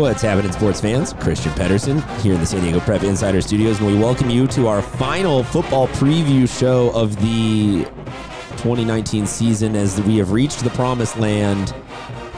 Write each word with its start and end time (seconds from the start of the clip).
What's 0.00 0.22
happening, 0.22 0.50
sports 0.50 0.80
fans? 0.80 1.12
Christian 1.12 1.52
Pedersen 1.52 2.00
here 2.22 2.32
in 2.32 2.40
the 2.40 2.46
San 2.46 2.62
Diego 2.62 2.80
Prep 2.80 3.02
Insider 3.02 3.42
Studios, 3.42 3.80
and 3.80 3.86
we 3.86 3.98
welcome 3.98 4.30
you 4.30 4.46
to 4.46 4.66
our 4.66 4.80
final 4.80 5.44
football 5.44 5.88
preview 5.88 6.48
show 6.48 6.88
of 6.92 7.14
the 7.16 7.84
2019 8.62 9.26
season 9.26 9.76
as 9.76 10.00
we 10.00 10.16
have 10.16 10.32
reached 10.32 10.64
the 10.64 10.70
promised 10.70 11.18
land. 11.18 11.74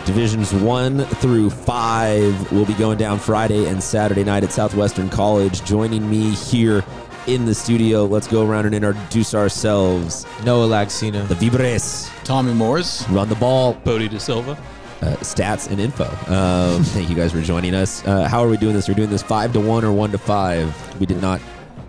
Divisions 0.05 0.53
one 0.53 1.05
through 1.05 1.51
five 1.51 2.51
will 2.51 2.67
be 2.67 2.75
going 2.75 2.99
down 2.99 3.21
Friday 3.21 3.69
and 3.69 3.81
Saturday 3.81 4.25
night 4.25 4.43
at 4.43 4.51
Southwestern 4.51 5.09
College. 5.09 5.65
Joining 5.65 6.11
me 6.11 6.31
here 6.31 6.85
in 7.29 7.45
the 7.45 7.55
studio, 7.55 8.07
let's 8.07 8.27
go 8.27 8.45
around 8.45 8.67
and 8.67 8.75
introduce 8.75 9.37
ourselves. 9.37 10.27
Noah 10.45 10.67
Laxina. 10.67 11.29
The 11.29 11.37
Vibres, 11.37 12.11
Tommy 12.25 12.55
Morris. 12.55 13.09
run 13.11 13.29
the 13.29 13.37
ball, 13.37 13.75
Bodie 13.85 14.09
De 14.09 14.19
Silva. 14.19 14.59
Uh, 15.03 15.17
stats 15.17 15.71
and 15.71 15.81
info. 15.81 16.05
Um, 16.33 16.83
thank 16.85 17.11
you 17.11 17.17
guys 17.17 17.33
for 17.33 17.41
joining 17.41 17.75
us. 17.75 18.07
Uh, 18.07 18.29
how 18.29 18.43
are 18.43 18.49
we 18.49 18.57
doing 18.57 18.75
this? 18.75 18.89
We're 18.89 18.95
doing 18.95 19.11
this 19.11 19.23
five 19.23 19.53
to 19.53 19.61
one 19.61 19.85
or 19.85 19.93
one 19.93 20.13
to 20.13 20.19
five. 20.19 21.01
We 21.01 21.07
did 21.07 21.21
not. 21.21 21.41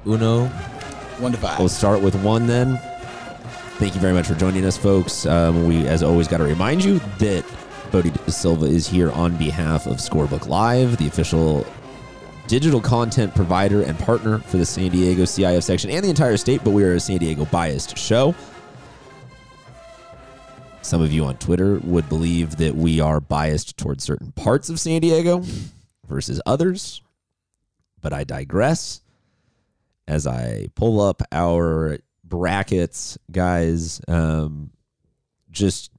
Uno. 0.05 0.47
One 1.19 1.31
to 1.31 1.37
5 1.37 1.59
We'll 1.59 1.69
start 1.69 2.01
with 2.01 2.15
one 2.23 2.47
then. 2.47 2.77
Thank 3.77 3.95
you 3.95 4.01
very 4.01 4.13
much 4.13 4.27
for 4.27 4.35
joining 4.35 4.65
us, 4.65 4.77
folks. 4.77 5.25
Um, 5.25 5.67
we, 5.67 5.87
as 5.87 6.03
always, 6.03 6.27
got 6.27 6.37
to 6.37 6.43
remind 6.43 6.83
you 6.83 6.99
that 7.19 7.45
Bodie 7.91 8.09
De 8.09 8.31
Silva 8.31 8.65
is 8.65 8.87
here 8.87 9.11
on 9.11 9.37
behalf 9.37 9.85
of 9.85 9.97
Scorebook 9.97 10.47
Live, 10.47 10.97
the 10.97 11.07
official 11.07 11.65
digital 12.47 12.81
content 12.81 13.33
provider 13.35 13.83
and 13.83 13.97
partner 13.99 14.39
for 14.39 14.57
the 14.57 14.65
San 14.65 14.91
Diego 14.91 15.23
CIF 15.23 15.63
section 15.63 15.89
and 15.91 16.03
the 16.03 16.09
entire 16.09 16.37
state, 16.37 16.63
but 16.63 16.71
we 16.71 16.83
are 16.83 16.93
a 16.93 16.99
San 16.99 17.17
Diego 17.17 17.45
biased 17.45 17.97
show. 17.97 18.35
Some 20.83 21.01
of 21.01 21.13
you 21.13 21.23
on 21.23 21.37
Twitter 21.37 21.79
would 21.79 22.09
believe 22.09 22.57
that 22.57 22.75
we 22.75 22.99
are 22.99 23.21
biased 23.21 23.77
towards 23.77 24.03
certain 24.03 24.33
parts 24.33 24.69
of 24.69 24.81
San 24.81 24.99
Diego 24.99 25.41
versus 26.05 26.41
others, 26.45 27.01
but 28.01 28.11
I 28.11 28.25
digress. 28.25 29.01
As 30.09 30.27
I 30.27 30.67
pull 30.75 30.99
up 30.99 31.23
our 31.31 31.99
brackets, 32.25 33.17
guys, 33.31 34.01
um, 34.09 34.71
just 35.49 35.89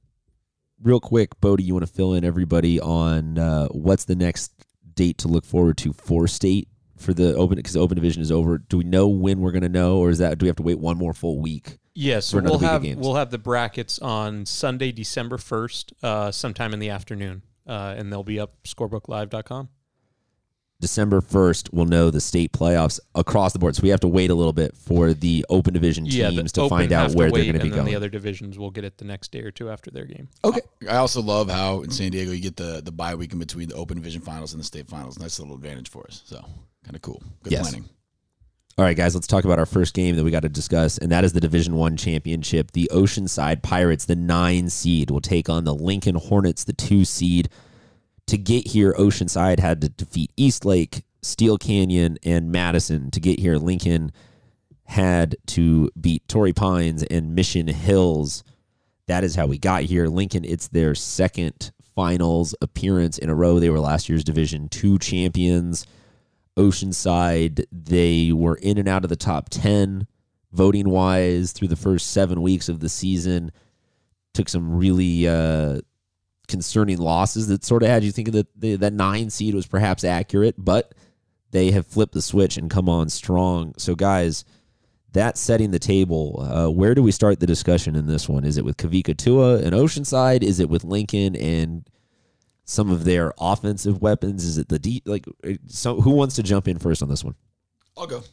real 0.83 0.99
quick, 0.99 1.41
Bodie, 1.41 1.63
you 1.63 1.73
want 1.73 1.87
to 1.87 1.91
fill 1.91 2.13
in 2.13 2.23
everybody 2.23 2.79
on 2.79 3.39
uh, 3.39 3.67
what's 3.69 4.05
the 4.05 4.15
next 4.15 4.53
date 4.93 5.17
to 5.17 5.27
look 5.27 5.45
forward 5.45 5.77
to 5.79 5.93
for 5.93 6.27
state 6.27 6.67
for 7.05 7.13
the 7.13 7.35
open 7.35 7.55
because 7.55 7.73
the 7.73 7.79
open 7.79 7.95
division 7.95 8.21
is 8.21 8.31
over. 8.31 8.57
Do 8.57 8.77
we 8.77 8.83
know 8.83 9.07
when 9.07 9.39
we're 9.39 9.51
going 9.51 9.61
to 9.63 9.69
know, 9.69 9.99
or 9.99 10.09
is 10.09 10.17
that 10.17 10.37
do 10.37 10.45
we 10.45 10.47
have 10.47 10.55
to 10.57 10.63
wait 10.63 10.79
one 10.79 10.97
more 10.97 11.13
full 11.13 11.39
week? 11.39 11.77
Yes, 11.93 12.31
For 12.31 12.39
another 12.39 12.57
we'll 12.57 12.69
have 12.69 12.83
we'll 12.97 13.15
have 13.15 13.31
the 13.31 13.37
brackets 13.37 13.99
on 13.99 14.45
Sunday, 14.45 14.91
December 14.91 15.37
first, 15.37 15.93
uh, 16.03 16.31
sometime 16.31 16.73
in 16.73 16.79
the 16.79 16.89
afternoon, 16.89 17.43
uh, 17.65 17.95
and 17.97 18.11
they'll 18.11 18.23
be 18.23 18.39
up 18.39 18.55
scorebooklive.com. 18.65 19.69
December 20.81 21.21
1st, 21.21 21.69
we'll 21.71 21.85
know 21.85 22.09
the 22.11 22.19
state 22.19 22.51
playoffs 22.51 22.99
across 23.15 23.53
the 23.53 23.59
board. 23.59 23.75
So 23.75 23.81
we 23.83 23.89
have 23.89 24.01
to 24.01 24.07
wait 24.07 24.29
a 24.29 24.35
little 24.35 24.53
bit 24.53 24.75
for 24.75 25.13
the 25.13 25.45
open 25.49 25.73
division 25.73 26.05
Yeah, 26.05 26.29
teams 26.29 26.51
to 26.53 26.67
find 26.69 26.91
have 26.91 27.05
out 27.05 27.11
to 27.11 27.17
where 27.17 27.31
they're 27.31 27.43
going 27.43 27.53
to 27.53 27.59
be 27.63 27.69
then 27.69 27.77
going. 27.77 27.85
The 27.85 27.95
other 27.95 28.09
divisions 28.09 28.59
will 28.59 28.71
get 28.71 28.83
it 28.83 28.97
the 28.97 29.05
next 29.05 29.31
day 29.31 29.39
or 29.39 29.51
two 29.51 29.69
after 29.69 29.89
their 29.89 30.05
game. 30.05 30.27
okay. 30.43 30.61
I 30.89 30.97
also 30.97 31.21
love 31.21 31.49
how 31.49 31.81
in 31.81 31.91
San 31.91 32.11
Diego 32.11 32.31
you 32.31 32.41
get 32.41 32.57
the 32.57 32.81
the 32.83 32.91
bye 32.91 33.15
week 33.15 33.31
in 33.33 33.39
between 33.39 33.69
the 33.69 33.75
Open 33.75 33.95
Division 33.97 34.21
Finals 34.21 34.53
and 34.53 34.59
the 34.59 34.65
state 34.65 34.87
finals. 34.87 35.17
Nice 35.17 35.39
little 35.39 35.55
advantage 35.55 35.89
for 35.89 36.05
us. 36.07 36.21
So 36.25 36.37
kind 36.83 36.95
of 36.95 37.01
cool. 37.01 37.23
Good 37.43 37.53
Yes. 37.53 37.61
planning. 37.69 37.89
All 38.77 38.83
right, 38.83 38.97
guys, 38.97 39.15
let's 39.15 39.25
talk 39.27 39.45
about 39.45 39.57
our 39.57 39.65
first 39.65 39.93
game 39.93 40.17
that 40.17 40.25
we 40.25 40.31
got 40.31 40.41
to 40.41 40.49
discuss, 40.49 40.97
and 40.97 41.09
that 41.13 41.23
is 41.23 41.31
the 41.31 41.39
Division 41.39 41.77
One 41.77 41.95
championship. 41.95 42.71
The 42.73 42.89
Oceanside 42.91 43.63
Pirates, 43.63 44.03
the 44.03 44.17
nine 44.17 44.69
seed, 44.69 45.09
will 45.09 45.21
take 45.21 45.47
on 45.47 45.63
the 45.63 45.73
Lincoln 45.73 46.15
Hornets, 46.15 46.65
the 46.65 46.73
two 46.73 47.05
seed. 47.05 47.47
To 48.27 48.37
get 48.37 48.67
here, 48.67 48.93
Oceanside 48.93 49.59
had 49.59 49.81
to 49.81 49.89
defeat 49.89 50.31
Eastlake, 50.35 51.03
Steele 51.21 51.57
Canyon, 51.57 52.17
and 52.23 52.51
Madison. 52.51 53.11
To 53.11 53.19
get 53.19 53.39
here, 53.39 53.57
Lincoln 53.57 54.11
had 54.85 55.35
to 55.47 55.91
beat 55.99 56.27
Torrey 56.27 56.53
Pines 56.53 57.03
and 57.03 57.35
Mission 57.35 57.67
Hills. 57.67 58.43
That 59.07 59.23
is 59.23 59.35
how 59.35 59.45
we 59.45 59.57
got 59.57 59.83
here. 59.83 60.07
Lincoln, 60.07 60.43
it's 60.43 60.67
their 60.67 60.95
second 60.95 61.71
finals 61.95 62.55
appearance 62.61 63.17
in 63.17 63.29
a 63.29 63.35
row. 63.35 63.59
They 63.59 63.69
were 63.69 63.79
last 63.79 64.09
year's 64.09 64.23
Division 64.23 64.69
Two 64.69 64.97
champions. 64.97 65.85
Oceanside, 66.57 67.65
they 67.71 68.31
were 68.31 68.55
in 68.55 68.77
and 68.77 68.87
out 68.87 69.03
of 69.03 69.09
the 69.09 69.15
top 69.15 69.49
10 69.49 70.07
voting 70.51 70.89
wise 70.89 71.51
through 71.51 71.67
the 71.67 71.75
first 71.75 72.11
seven 72.11 72.41
weeks 72.41 72.69
of 72.69 72.79
the 72.79 72.89
season. 72.89 73.51
Took 74.33 74.47
some 74.47 74.77
really 74.77 75.27
uh, 75.27 75.81
concerning 76.47 76.97
losses 76.97 77.47
that 77.47 77.63
sort 77.63 77.83
of 77.83 77.89
had 77.89 78.03
you 78.03 78.11
thinking 78.11 78.33
that 78.33 78.47
the, 78.59 78.75
that 78.75 78.93
nine 78.93 79.29
seed 79.29 79.55
was 79.55 79.67
perhaps 79.67 80.03
accurate, 80.03 80.55
but 80.57 80.93
they 81.51 81.71
have 81.71 81.87
flipped 81.87 82.13
the 82.13 82.21
switch 82.21 82.57
and 82.57 82.69
come 82.69 82.89
on 82.89 83.09
strong. 83.09 83.73
So, 83.77 83.95
guys, 83.95 84.45
that's 85.13 85.39
setting 85.39 85.71
the 85.71 85.79
table. 85.79 86.41
Uh, 86.41 86.69
where 86.69 86.93
do 86.93 87.01
we 87.01 87.11
start 87.11 87.39
the 87.39 87.47
discussion 87.47 87.95
in 87.95 88.07
this 88.07 88.27
one? 88.27 88.43
Is 88.43 88.57
it 88.57 88.65
with 88.65 88.77
Kavika 88.77 89.15
Tua 89.15 89.57
and 89.59 89.73
Oceanside? 89.73 90.43
Is 90.43 90.59
it 90.59 90.69
with 90.69 90.83
Lincoln 90.83 91.35
and 91.35 91.89
some 92.65 92.91
of 92.91 93.05
their 93.05 93.33
offensive 93.39 94.01
weapons? 94.01 94.43
Is 94.43 94.57
it 94.57 94.67
the 94.67 94.79
deep? 94.79 95.07
Like, 95.07 95.25
so 95.67 96.01
who 96.01 96.11
wants 96.11 96.35
to 96.35 96.43
jump 96.43 96.67
in 96.67 96.79
first 96.79 97.01
on 97.01 97.09
this 97.09 97.23
one? 97.23 97.35
I'll 97.97 98.07
go. 98.07 98.23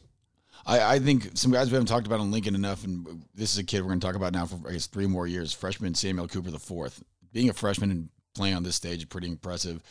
I, 0.65 0.95
I 0.95 0.99
think 0.99 1.31
some 1.33 1.51
guys 1.51 1.67
we 1.67 1.73
haven't 1.73 1.87
talked 1.87 2.07
about 2.07 2.19
on 2.19 2.31
Lincoln 2.31 2.55
enough, 2.55 2.83
and 2.83 3.23
this 3.35 3.51
is 3.53 3.57
a 3.57 3.63
kid 3.63 3.81
we're 3.81 3.87
going 3.87 3.99
to 3.99 4.05
talk 4.05 4.15
about 4.15 4.33
now 4.33 4.45
for 4.45 4.59
I 4.67 4.73
guess 4.73 4.87
three 4.87 5.07
more 5.07 5.27
years. 5.27 5.53
Freshman 5.53 5.93
Samuel 5.93 6.27
Cooper 6.27 6.51
the 6.51 6.59
fourth, 6.59 7.03
being 7.33 7.49
a 7.49 7.53
freshman 7.53 7.91
and 7.91 8.09
playing 8.33 8.55
on 8.55 8.63
this 8.63 8.75
stage 8.75 8.99
is 8.99 9.05
pretty 9.05 9.27
impressive. 9.27 9.81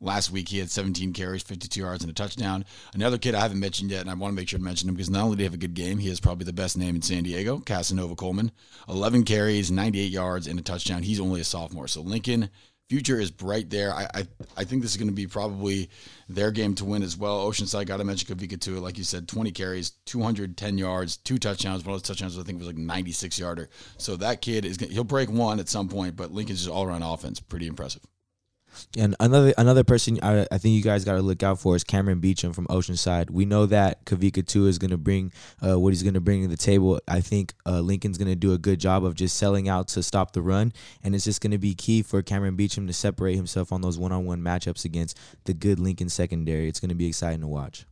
Last 0.00 0.30
week 0.32 0.48
he 0.48 0.58
had 0.58 0.70
17 0.70 1.12
carries, 1.12 1.42
52 1.42 1.80
yards, 1.80 2.02
and 2.02 2.10
a 2.10 2.14
touchdown. 2.14 2.64
Another 2.94 3.18
kid 3.18 3.34
I 3.34 3.40
haven't 3.40 3.60
mentioned 3.60 3.90
yet, 3.90 4.00
and 4.00 4.10
I 4.10 4.14
want 4.14 4.32
to 4.32 4.36
make 4.36 4.48
sure 4.48 4.58
to 4.58 4.64
mention 4.64 4.88
him 4.88 4.96
because 4.96 5.10
not 5.10 5.22
only 5.22 5.36
did 5.36 5.42
he 5.42 5.44
have 5.44 5.54
a 5.54 5.58
good 5.58 5.74
game, 5.74 5.98
he 5.98 6.08
has 6.08 6.18
probably 6.18 6.44
the 6.44 6.52
best 6.52 6.76
name 6.76 6.96
in 6.96 7.02
San 7.02 7.22
Diego, 7.22 7.60
Casanova 7.60 8.16
Coleman. 8.16 8.50
11 8.88 9.24
carries, 9.24 9.70
98 9.70 10.10
yards, 10.10 10.46
and 10.46 10.58
a 10.58 10.62
touchdown. 10.62 11.02
He's 11.02 11.20
only 11.20 11.40
a 11.40 11.44
sophomore, 11.44 11.86
so 11.86 12.00
Lincoln 12.00 12.50
future 12.88 13.18
is 13.18 13.30
bright 13.30 13.70
there. 13.70 13.92
I 13.92 14.06
I, 14.14 14.26
I 14.56 14.64
think 14.64 14.82
this 14.82 14.92
is 14.92 14.96
going 14.96 15.08
to 15.08 15.14
be 15.14 15.26
probably 15.26 15.90
their 16.28 16.50
game 16.50 16.74
to 16.76 16.84
win 16.84 17.02
as 17.02 17.16
well. 17.16 17.48
Oceanside 17.48 17.86
got 17.86 17.98
to 17.98 18.04
mention 18.04 18.34
Kavika 18.34 18.60
Tua. 18.60 18.80
Like 18.80 18.98
you 18.98 19.04
said, 19.04 19.28
20 19.28 19.50
carries, 19.52 19.90
210 20.06 20.78
yards, 20.78 21.16
two 21.16 21.38
touchdowns. 21.38 21.84
One 21.84 21.94
of 21.94 22.02
those 22.02 22.08
touchdowns 22.08 22.38
I 22.38 22.42
think 22.42 22.58
was 22.58 22.66
like 22.66 22.76
96 22.76 23.38
yarder. 23.38 23.68
So 23.98 24.16
that 24.16 24.42
kid 24.42 24.64
is 24.64 24.76
gonna, 24.76 24.92
he'll 24.92 25.04
break 25.04 25.30
one 25.30 25.60
at 25.60 25.68
some 25.68 25.88
point. 25.88 26.16
But 26.16 26.32
Lincoln's 26.32 26.60
just 26.60 26.70
all 26.70 26.84
around 26.84 27.02
offense, 27.02 27.40
pretty 27.40 27.66
impressive. 27.66 28.02
And 28.96 29.16
another 29.20 29.54
another 29.56 29.84
person 29.84 30.18
I, 30.22 30.46
I 30.50 30.58
think 30.58 30.74
you 30.74 30.82
guys 30.82 31.04
got 31.04 31.14
to 31.14 31.22
look 31.22 31.42
out 31.42 31.58
for 31.58 31.76
is 31.76 31.84
Cameron 31.84 32.20
Beecham 32.20 32.52
from 32.52 32.66
Oceanside. 32.66 33.30
We 33.30 33.44
know 33.44 33.66
that 33.66 34.04
Kavika 34.04 34.46
Tua 34.46 34.68
is 34.68 34.78
going 34.78 34.90
to 34.90 34.96
bring 34.96 35.32
uh, 35.64 35.78
what 35.78 35.90
he's 35.90 36.02
going 36.02 36.14
to 36.14 36.20
bring 36.20 36.42
to 36.42 36.48
the 36.48 36.56
table. 36.56 37.00
I 37.08 37.20
think 37.20 37.54
uh, 37.66 37.80
Lincoln's 37.80 38.18
going 38.18 38.28
to 38.28 38.36
do 38.36 38.52
a 38.52 38.58
good 38.58 38.80
job 38.80 39.04
of 39.04 39.14
just 39.14 39.36
selling 39.36 39.68
out 39.68 39.88
to 39.88 40.02
stop 40.02 40.32
the 40.32 40.42
run, 40.42 40.72
and 41.02 41.14
it's 41.14 41.24
just 41.24 41.40
going 41.40 41.52
to 41.52 41.58
be 41.58 41.74
key 41.74 42.02
for 42.02 42.22
Cameron 42.22 42.56
Beecham 42.56 42.86
to 42.86 42.92
separate 42.92 43.36
himself 43.36 43.72
on 43.72 43.80
those 43.80 43.98
one 43.98 44.12
on 44.12 44.24
one 44.24 44.40
matchups 44.40 44.84
against 44.84 45.18
the 45.44 45.54
good 45.54 45.78
Lincoln 45.78 46.08
secondary. 46.08 46.68
It's 46.68 46.80
going 46.80 46.90
to 46.90 46.94
be 46.94 47.06
exciting 47.06 47.40
to 47.40 47.48
watch. 47.48 47.86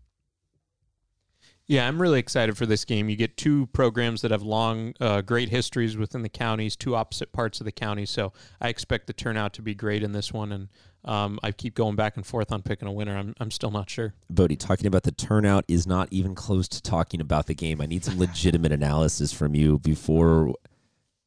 Yeah, 1.70 1.86
I'm 1.86 2.03
really 2.03 2.19
excited 2.19 2.58
for 2.58 2.66
this 2.66 2.84
game. 2.84 3.08
You 3.08 3.14
get 3.14 3.36
two 3.36 3.66
programs 3.66 4.22
that 4.22 4.32
have 4.32 4.42
long, 4.42 4.92
uh, 5.00 5.20
great 5.20 5.50
histories 5.50 5.97
within 5.97 6.22
the 6.22 6.28
counties, 6.28 6.75
two 6.75 6.97
opposite 6.97 7.32
parts 7.32 7.60
of 7.60 7.64
the 7.64 7.70
county. 7.70 8.06
So 8.06 8.32
I 8.60 8.70
expect 8.70 9.06
the 9.06 9.12
turnout 9.12 9.53
to 9.53 9.62
be 9.62 9.72
great 9.72 10.03
in 10.03 10.10
this 10.10 10.32
one. 10.32 10.50
And 10.50 10.69
um, 11.04 11.38
I 11.44 11.53
keep 11.53 11.76
going 11.76 11.94
back 11.94 12.16
and 12.16 12.26
forth 12.26 12.50
on 12.50 12.62
picking 12.62 12.88
a 12.88 12.92
winner. 12.92 13.16
I'm, 13.16 13.36
I'm 13.38 13.53
still 13.53 13.70
not 13.70 13.88
sure. 13.88 14.14
Bodie, 14.28 14.56
talking 14.56 14.88
about 14.88 15.04
the 15.04 15.12
turnout 15.12 15.64
is 15.69 15.86
not 15.86 16.08
even 16.10 16.34
close 16.34 16.66
to 16.66 16.82
talking 16.82 17.20
about 17.20 17.47
the 17.47 17.54
game. 17.54 17.81
I 17.81 17.87
need 17.87 18.04
some 18.04 18.19
legitimate 18.19 18.72
analysis 18.72 19.32
from 19.32 19.54
you 19.54 19.78
before. 19.78 20.52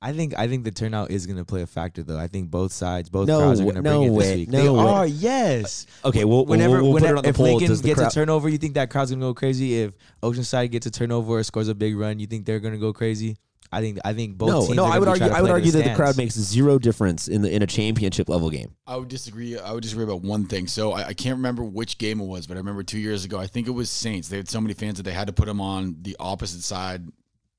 I 0.05 0.11
think 0.11 0.37
I 0.37 0.49
think 0.49 0.65
the 0.65 0.71
turnout 0.71 1.11
is 1.11 1.25
going 1.25 1.37
to 1.37 1.45
play 1.45 1.61
a 1.61 1.65
factor 1.65 2.03
though. 2.03 2.19
I 2.19 2.27
think 2.27 2.51
both 2.51 2.73
sides, 2.73 3.09
both 3.09 3.25
No 3.27 3.39
crowds 3.39 3.61
are 3.61 3.63
going 3.63 3.75
to 3.75 3.81
no 3.81 3.99
bring 3.99 4.09
it 4.11 4.15
way, 4.15 4.25
this 4.25 4.35
week. 4.35 4.49
no 4.49 4.61
they 4.63 4.69
way. 4.69 4.79
are, 4.91 5.07
yes. 5.07 5.85
Okay, 6.03 6.25
we'll, 6.25 6.45
whenever, 6.45 6.83
we'll, 6.83 6.91
we'll 6.91 6.99
put 6.99 7.03
it 7.03 7.15
whenever 7.15 7.17
on 7.19 7.23
the 7.23 7.29
if 7.29 7.35
poll. 7.37 7.45
Lincoln 7.45 7.67
Does 7.69 7.81
the 7.81 7.87
gets 7.87 7.99
crowd- 8.01 8.11
a 8.11 8.13
turnover, 8.13 8.49
you 8.49 8.57
think 8.57 8.73
that 8.73 8.89
crowd's 8.89 9.11
gonna 9.11 9.21
go 9.21 9.33
crazy? 9.33 9.81
If 9.81 9.93
Oceanside 10.21 10.71
gets 10.71 10.85
a 10.87 10.91
turnover 10.91 11.33
or 11.39 11.43
scores 11.43 11.69
a 11.69 11.75
big 11.75 11.95
run, 11.95 12.19
you 12.19 12.27
think 12.27 12.45
they're 12.45 12.59
gonna 12.59 12.77
go 12.77 12.91
crazy? 12.91 13.37
I 13.71 13.81
think 13.81 13.97
I 14.05 14.13
think 14.13 14.37
both 14.37 14.49
no, 14.49 14.65
teams. 14.65 14.75
no. 14.75 14.85
are 14.85 14.91
I 14.91 14.99
would 14.99 15.05
gonna 15.05 15.17
be 15.17 15.21
argue. 15.23 15.27
trying 15.27 15.29
to 15.31 15.37
I 15.37 15.41
would 15.41 15.47
play 15.47 15.61
to 15.61 15.67
argue 15.67 15.71
that 15.71 15.89
the 15.89 15.95
crowd 15.95 16.17
makes 16.17 16.35
zero 16.35 16.77
difference 16.77 17.27
in 17.27 17.41
the 17.41 17.51
in 17.55 17.63
a 17.63 17.65
championship 17.67 18.29
level 18.29 18.49
game. 18.51 18.75
I 18.85 18.97
would 18.97 19.07
disagree. 19.07 19.57
I 19.57 19.71
would 19.71 19.81
disagree 19.81 20.03
about 20.03 20.21
one 20.21 20.45
thing. 20.45 20.67
So 20.67 20.91
I, 20.91 21.07
I 21.07 21.13
can't 21.13 21.37
remember 21.37 21.63
which 21.63 21.97
game 21.97 22.19
it 22.19 22.25
was, 22.27 22.45
but 22.45 22.55
I 22.55 22.59
remember 22.59 22.83
two 22.83 22.99
years 22.99 23.25
ago. 23.25 23.39
I 23.39 23.47
think 23.47 23.67
it 23.67 23.71
was 23.71 23.89
Saints. 23.89 24.27
They 24.27 24.37
had 24.37 24.47
so 24.49 24.61
many 24.61 24.73
fans 24.75 24.97
that 24.97 25.03
they 25.03 25.11
had 25.13 25.25
to 25.27 25.33
put 25.33 25.45
them 25.47 25.59
on 25.61 25.95
the 26.01 26.15
opposite 26.19 26.61
side 26.61 27.07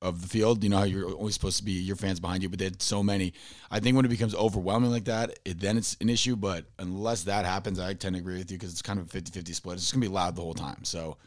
of 0.05 0.21
the 0.21 0.27
field. 0.27 0.63
You 0.63 0.69
know 0.69 0.77
how 0.77 0.83
you're 0.83 1.11
always 1.11 1.33
supposed 1.33 1.57
to 1.57 1.63
be 1.63 1.73
your 1.73 1.95
fans 1.95 2.19
behind 2.19 2.43
you, 2.43 2.49
but 2.49 2.59
they 2.59 2.65
had 2.65 2.81
so 2.81 3.01
many. 3.03 3.33
I 3.71 3.79
think 3.79 3.95
when 3.95 4.05
it 4.05 4.09
becomes 4.09 4.35
overwhelming 4.35 4.91
like 4.91 5.05
that, 5.05 5.39
it, 5.45 5.59
then 5.59 5.77
it's 5.77 5.97
an 5.99 6.09
issue. 6.09 6.35
But 6.35 6.65
unless 6.79 7.23
that 7.23 7.45
happens, 7.45 7.79
I 7.79 7.93
tend 7.93 8.15
to 8.15 8.19
agree 8.19 8.37
with 8.37 8.51
you 8.51 8.57
because 8.57 8.71
it's 8.71 8.81
kind 8.81 8.99
of 8.99 9.13
a 9.13 9.17
50-50 9.21 9.55
split. 9.55 9.73
It's 9.75 9.83
just 9.83 9.93
gonna 9.93 10.05
be 10.05 10.07
loud 10.07 10.35
the 10.35 10.41
whole 10.41 10.53
time. 10.53 10.83
So 10.83 11.17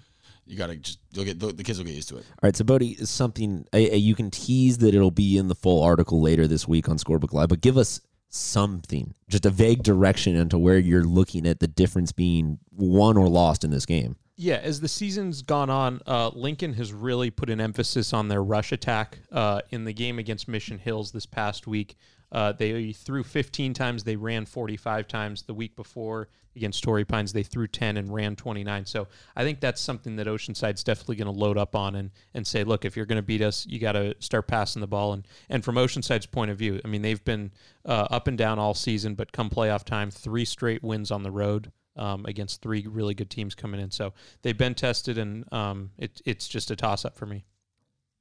you 0.47 0.57
gotta 0.57 0.77
just 0.77 0.99
you'll 1.13 1.25
get 1.25 1.39
the, 1.39 1.53
the 1.53 1.63
kids 1.65 1.79
will 1.79 1.85
get 1.85 1.95
used 1.95 2.09
to 2.09 2.17
it. 2.17 2.25
All 2.31 2.47
right, 2.47 2.57
so 2.57 2.65
Bodie, 2.65 2.95
something 3.05 3.67
a, 3.73 3.95
a- 3.95 3.99
you 3.99 4.15
can 4.15 4.31
tease 4.31 4.79
that 4.79 4.95
it'll 4.95 5.11
be 5.11 5.37
in 5.37 5.49
the 5.49 5.55
full 5.55 5.83
article 5.83 6.21
later 6.23 6.47
this 6.47 6.67
week 6.67 6.89
on 6.89 6.97
Scorebook 6.97 7.33
Live, 7.33 7.49
but 7.51 7.61
give 7.61 7.77
us 7.77 8.01
something, 8.29 9.15
just 9.29 9.47
a 9.47 9.51
vague 9.51 9.83
direction 9.83 10.37
into 10.37 10.59
where 10.59 10.79
you're 10.79 11.05
looking 11.05 11.47
at 11.47 11.61
the 11.61 11.69
difference 11.69 12.13
being 12.13 12.59
won 12.71 13.17
or 13.17 13.29
lost 13.29 13.65
in 13.65 13.71
this 13.71 13.87
game. 13.87 14.17
Yeah, 14.41 14.61
as 14.63 14.81
the 14.81 14.89
season's 14.89 15.43
gone 15.43 15.69
on, 15.69 16.01
uh, 16.07 16.29
Lincoln 16.29 16.75
has 16.75 16.93
really 16.93 17.29
put 17.29 17.51
an 17.51 17.61
emphasis 17.61 18.13
on 18.13 18.29
their 18.29 18.43
rush 18.43 18.71
attack. 18.71 19.19
Uh, 19.33 19.63
in 19.71 19.85
the 19.85 19.93
game 19.93 20.21
against 20.21 20.47
Mission 20.47 20.79
Hills 20.79 21.11
this 21.11 21.27
past 21.27 21.67
week, 21.67 21.97
uh, 22.31 22.53
they 22.53 22.93
threw 22.93 23.23
15 23.23 23.75
times, 23.75 24.05
they 24.05 24.17
ran 24.17 24.45
45 24.45 25.09
times. 25.09 25.43
The 25.43 25.55
week 25.55 25.75
before 25.77 26.29
against 26.55 26.83
Torrey 26.83 27.05
Pines, 27.05 27.33
they 27.33 27.43
threw 27.43 27.67
10 27.67 27.97
and 27.97 28.13
ran 28.13 28.37
29. 28.37 28.85
So 28.85 29.07
I 29.37 29.45
think 29.45 29.61
that's 29.61 29.81
something 29.81 30.17
that 30.17 30.27
Oceanside's 30.27 30.85
definitely 30.85 31.17
going 31.17 31.33
to 31.33 31.39
load 31.39 31.57
up 31.57 31.75
on 31.75 31.95
and, 31.95 32.11
and 32.35 32.47
say, 32.47 32.65
look, 32.65 32.85
if 32.85 32.97
you're 32.97 33.07
going 33.07 33.17
to 33.17 33.23
beat 33.23 33.43
us, 33.43 33.67
you 33.67 33.79
got 33.79 33.93
to 33.93 34.15
start 34.19 34.47
passing 34.47 34.81
the 34.81 34.87
ball. 34.87 35.15
And, 35.15 35.27
and 35.49 35.65
from 35.65 35.79
Oceanside's 35.79 36.27
point 36.27 36.51
of 36.51 36.59
view, 36.59 36.81
I 36.85 36.89
mean, 36.89 37.03
they've 37.03 37.25
been 37.25 37.53
uh, 37.87 38.09
up 38.11 38.29
and 38.29 38.37
down 38.37 38.59
all 38.59 38.75
season, 38.75 39.15
but 39.15 39.33
come 39.33 39.49
playoff 39.49 39.85
time, 39.85 40.11
three 40.11 40.45
straight 40.45 40.83
wins 40.83 41.11
on 41.11 41.23
the 41.23 41.31
road 41.31 41.73
um, 41.97 42.27
against 42.27 42.61
three 42.61 42.87
really 42.87 43.15
good 43.15 43.31
teams 43.31 43.55
coming 43.55 43.81
in. 43.81 43.91
So 43.91 44.13
they've 44.43 44.57
been 44.57 44.75
tested, 44.75 45.17
and 45.17 45.51
um, 45.53 45.91
it, 45.97 46.21
it's 46.27 46.47
just 46.47 46.71
a 46.71 46.77
toss 46.77 47.05
up 47.05 47.17
for 47.17 47.27
me. 47.27 47.45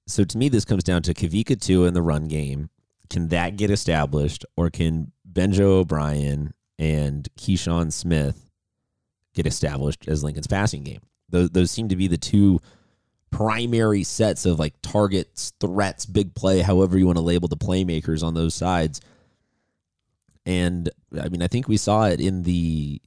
So 0.08 0.24
to 0.24 0.38
me, 0.38 0.48
this 0.48 0.64
comes 0.64 0.84
down 0.84 1.02
to 1.04 1.14
Kavika 1.14 1.60
Tua 1.60 1.88
in 1.88 1.94
the 1.94 2.02
run 2.02 2.28
game. 2.28 2.70
Can 3.10 3.30
that 3.30 3.58
get 3.58 3.72
established, 3.72 4.46
or 4.56 4.70
can 4.70 5.12
Benjo 5.32 5.62
O'Brien 5.62 6.54
and 6.78 7.28
Keyshawn 7.40 7.92
Smith 7.92 8.52
get 9.34 9.46
established 9.46 10.08
as 10.08 10.24
Lincoln's 10.24 10.48
passing 10.48 10.84
game? 10.84 11.02
Those, 11.30 11.50
those 11.52 11.72
seem 11.72 11.90
to 11.90 11.96
be 11.96 12.08
the 12.08 12.18
two 12.18 12.60
primary 13.32 14.04
sets 14.04 14.46
of 14.46 14.60
like 14.60 14.74
targets, 14.82 15.54
threats, 15.60 16.06
big 16.06 16.34
play, 16.34 16.62
however 16.62 16.98
you 16.98 17.06
want 17.06 17.18
to 17.18 17.24
label 17.24 17.48
the 17.48 17.58
playmakers 17.58 18.24
on 18.24 18.34
those 18.34 18.56
sides. 18.56 19.02
And 20.46 20.90
I 21.22 21.30
mean, 21.30 21.42
I 21.42 21.48
think 21.48 21.68
we 21.68 21.78
saw 21.78 22.08
it 22.08 22.22
in 22.22 22.44
the 22.44 23.02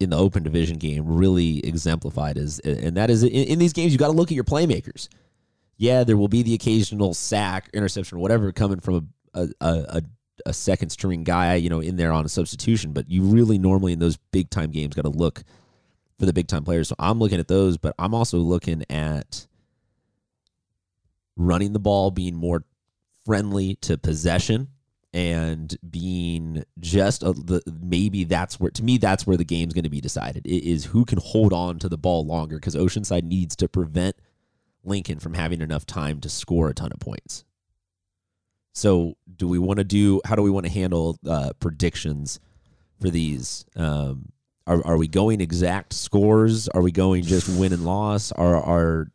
in 0.00 0.10
the 0.10 0.16
open 0.16 0.42
division 0.42 0.78
game 0.78 1.04
really 1.06 1.64
exemplified 1.66 2.36
as 2.36 2.58
and 2.60 2.96
that 2.96 3.10
is 3.10 3.22
in, 3.22 3.30
in 3.30 3.58
these 3.58 3.72
games 3.72 3.92
you 3.92 3.98
got 3.98 4.08
to 4.08 4.12
look 4.12 4.30
at 4.30 4.34
your 4.34 4.44
playmakers 4.44 5.08
yeah 5.78 6.04
there 6.04 6.16
will 6.16 6.28
be 6.28 6.42
the 6.42 6.54
occasional 6.54 7.14
sack 7.14 7.70
interception 7.72 8.18
whatever 8.18 8.52
coming 8.52 8.78
from 8.78 9.08
a 9.36 9.48
a, 9.60 10.02
a, 10.44 10.52
second 10.52 10.90
string 10.90 11.24
guy 11.24 11.54
you 11.54 11.68
know 11.68 11.80
in 11.80 11.96
there 11.96 12.12
on 12.12 12.24
a 12.24 12.28
substitution 12.28 12.92
but 12.92 13.10
you 13.10 13.22
really 13.22 13.58
normally 13.58 13.92
in 13.92 13.98
those 13.98 14.16
big 14.32 14.50
time 14.50 14.70
games 14.70 14.94
got 14.94 15.02
to 15.02 15.08
look 15.08 15.42
for 16.18 16.26
the 16.26 16.32
big 16.32 16.46
time 16.48 16.64
players 16.64 16.88
so 16.88 16.94
i'm 16.98 17.18
looking 17.18 17.40
at 17.40 17.48
those 17.48 17.76
but 17.76 17.94
i'm 17.98 18.14
also 18.14 18.38
looking 18.38 18.82
at 18.90 19.46
running 21.36 21.72
the 21.72 21.78
ball 21.78 22.10
being 22.10 22.34
more 22.34 22.64
friendly 23.24 23.74
to 23.76 23.98
possession 23.98 24.68
and 25.16 25.78
being 25.88 26.62
just 26.78 27.22
a, 27.22 27.32
the 27.32 27.62
maybe 27.82 28.24
that's 28.24 28.60
where 28.60 28.70
to 28.70 28.84
me 28.84 28.98
that's 28.98 29.26
where 29.26 29.38
the 29.38 29.44
game's 29.44 29.72
going 29.72 29.82
to 29.82 29.88
be 29.90 30.00
decided. 30.00 30.46
It 30.46 30.62
is 30.68 30.84
who 30.84 31.06
can 31.06 31.18
hold 31.18 31.54
on 31.54 31.78
to 31.78 31.88
the 31.88 31.96
ball 31.96 32.26
longer 32.26 32.56
because 32.56 32.76
Oceanside 32.76 33.22
needs 33.22 33.56
to 33.56 33.68
prevent 33.68 34.16
Lincoln 34.84 35.18
from 35.18 35.32
having 35.32 35.62
enough 35.62 35.86
time 35.86 36.20
to 36.20 36.28
score 36.28 36.68
a 36.68 36.74
ton 36.74 36.92
of 36.92 37.00
points. 37.00 37.44
So, 38.76 39.16
do 39.38 39.48
we 39.48 39.58
want 39.58 39.78
to 39.78 39.84
do? 39.84 40.20
How 40.26 40.36
do 40.36 40.42
we 40.42 40.50
want 40.50 40.66
to 40.66 40.72
handle 40.72 41.18
uh, 41.26 41.52
predictions 41.60 42.40
for 43.00 43.08
these? 43.08 43.64
Um, 43.74 44.32
are 44.66 44.86
are 44.86 44.98
we 44.98 45.08
going 45.08 45.40
exact 45.40 45.94
scores? 45.94 46.68
Are 46.68 46.82
we 46.82 46.92
going 46.92 47.22
just 47.24 47.48
win 47.58 47.72
and 47.72 47.86
loss? 47.86 48.32
Are 48.32 48.54
are 48.54 49.10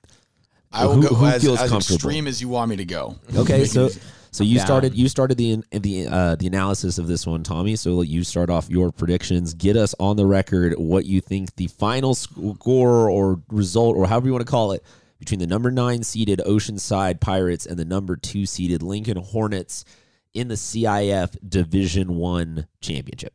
I 0.71 0.87
will 0.87 0.95
who, 0.95 1.01
go 1.03 1.13
who 1.13 1.25
as, 1.27 1.43
feels 1.43 1.61
as 1.61 1.69
comfortable? 1.69 1.97
extreme 1.97 2.25
as 2.25 2.41
you 2.41 2.49
want 2.49 2.71
me 2.71 2.77
to 2.77 2.85
go. 2.85 3.17
Okay, 3.35 3.65
so 3.75 3.89
so 4.31 4.43
you 4.43 4.57
Down. 4.57 4.65
started 4.65 4.95
you 4.95 5.07
started 5.07 5.37
the 5.37 5.63
the 5.69 6.07
uh, 6.07 6.35
the 6.37 6.47
analysis 6.47 6.97
of 6.97 7.05
this 7.05 7.27
one, 7.27 7.43
Tommy. 7.43 7.75
So 7.75 7.91
let 7.91 8.07
you 8.07 8.23
start 8.23 8.49
off 8.49 8.67
your 8.67 8.91
predictions. 8.91 9.53
Get 9.53 9.77
us 9.77 9.93
on 9.99 10.17
the 10.17 10.25
record 10.25 10.73
what 10.79 11.05
you 11.05 11.21
think 11.21 11.55
the 11.57 11.67
final 11.67 12.15
score 12.15 13.11
or 13.11 13.39
result 13.49 13.95
or 13.95 14.07
however 14.07 14.25
you 14.25 14.33
want 14.33 14.43
to 14.43 14.49
call 14.49 14.71
it 14.71 14.83
between 15.21 15.39
the 15.39 15.45
number 15.45 15.69
nine 15.69 16.01
seeded 16.01 16.39
Oceanside 16.47 17.19
Pirates 17.21 17.67
and 17.67 17.77
the 17.77 17.85
number 17.85 18.15
two 18.15 18.47
seeded 18.47 18.81
Lincoln 18.81 19.17
Hornets 19.17 19.85
in 20.33 20.47
the 20.47 20.55
CIF 20.55 21.37
Division 21.47 22.15
One 22.15 22.65
championship. 22.81 23.31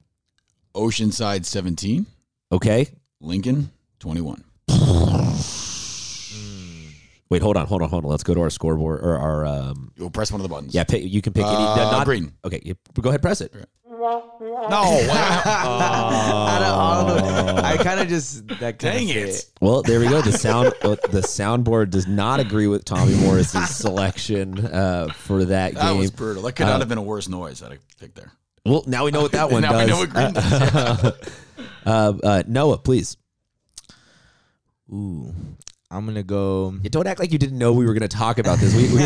Oceanside 0.75 1.45
17, 1.45 2.05
Okay. 2.51 2.89
Lincoln 3.21 3.71
21. 4.01 4.43
Wait, 7.29 7.43
hold 7.43 7.57
on, 7.57 7.67
hold 7.67 7.83
on, 7.83 7.89
hold 7.89 8.05
on. 8.05 8.11
Let's 8.11 8.25
go 8.25 8.35
to 8.35 8.41
our 8.41 8.51
scoreboard 8.51 9.01
or 9.01 9.17
our 9.17 9.47
um. 9.47 9.93
You'll 9.97 10.11
press 10.11 10.33
one 10.33 10.41
of 10.41 10.43
the 10.43 10.49
buttons. 10.49 10.75
Yeah, 10.75 10.83
pick, 10.85 11.05
you 11.05 11.23
can 11.23 11.33
pick 11.33 11.45
any. 11.45 11.55
Uh, 11.55 11.91
not 11.91 12.05
green. 12.05 12.33
Okay, 12.45 12.75
go 13.01 13.09
ahead, 13.11 13.23
press 13.23 13.41
it. 13.41 13.55
No. 14.11 14.21
I 15.11 16.59
don't, 16.61 16.79
I 16.79 17.05
don't 17.07 17.57
know. 17.57 17.63
I 17.63 17.77
kind 17.79 18.01
of 18.01 18.09
just 18.09 18.47
that 18.49 18.79
kind 18.79 18.79
Dang 18.79 19.11
of 19.11 19.17
it. 19.17 19.51
Well, 19.61 19.83
there 19.83 20.01
we 20.01 20.09
go. 20.09 20.21
The 20.23 20.33
sound 20.33 20.69
uh, 20.83 20.97
the 21.11 21.21
soundboard 21.23 21.91
does 21.91 22.07
not 22.07 22.41
agree 22.41 22.67
with 22.67 22.85
Tommy 22.85 23.15
Morris's 23.15 23.69
selection 23.71 24.65
uh, 24.67 25.09
for 25.15 25.45
that 25.47 25.75
game. 25.75 25.85
That 25.85 25.97
was 25.97 26.11
brutal. 26.11 26.43
That 26.45 26.53
could 26.53 26.67
not 26.67 26.81
have 26.81 26.89
been 26.89 26.99
a 26.99 27.03
worse 27.03 27.29
noise 27.29 27.61
that 27.61 27.73
I 27.73 27.79
picked 28.01 28.15
there. 28.17 28.33
well, 28.65 28.85
now 28.87 29.05
we 29.05 29.11
know 29.11 29.23
what 29.23 29.33
that 29.33 29.51
one 29.53 29.63
Now 29.63 29.73
we 29.79 29.87
does. 29.87 29.89
know 29.91 29.99
what 29.99 30.11
green 30.11 30.33
does. 30.33 31.13
uh, 31.87 32.13
uh, 32.23 32.43
Noah, 32.47 32.79
please. 32.79 33.17
Ooh, 34.93 35.35
I'm 35.91 36.07
gonna 36.07 36.23
go. 36.23 36.75
Yeah, 36.83 36.91
don't 36.91 37.07
act 37.09 37.19
like 37.19 37.33
you 37.33 37.39
didn't 37.39 37.59
know 37.59 37.73
we 37.73 37.87
were 37.87 37.93
going 37.95 38.09
to 38.09 38.17
talk 38.17 38.39
about 38.39 38.59
this. 38.59 38.73
We, 38.75 38.95
we, 38.95 39.05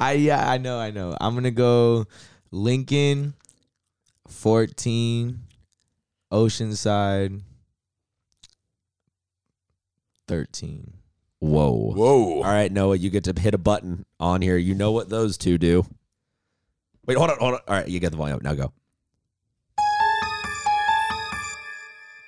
I 0.00 0.12
yeah, 0.12 0.48
I 0.50 0.58
know, 0.58 0.78
I 0.78 0.90
know. 0.90 1.16
I'm 1.20 1.34
gonna 1.34 1.50
go 1.52 2.06
Lincoln, 2.50 3.34
14, 4.30 5.40
Oceanside, 6.32 7.42
13. 10.28 10.92
whoa. 11.40 11.92
Whoa. 11.94 12.34
All 12.36 12.42
right, 12.42 12.70
Noah, 12.70 12.96
you 12.96 13.10
get 13.10 13.24
to 13.24 13.34
hit 13.38 13.54
a 13.54 13.58
button 13.58 14.04
on 14.18 14.40
here. 14.42 14.56
You 14.56 14.74
know 14.74 14.92
what 14.92 15.08
those 15.08 15.36
two 15.36 15.58
do. 15.58 15.84
Wait, 17.06 17.16
hold 17.18 17.30
on, 17.30 17.38
hold 17.38 17.54
on. 17.54 17.60
All 17.66 17.74
right, 17.74 17.88
you 17.88 17.98
get 17.98 18.10
the 18.12 18.16
volume. 18.16 18.36
up. 18.36 18.42
Now 18.42 18.54
go. 18.54 18.72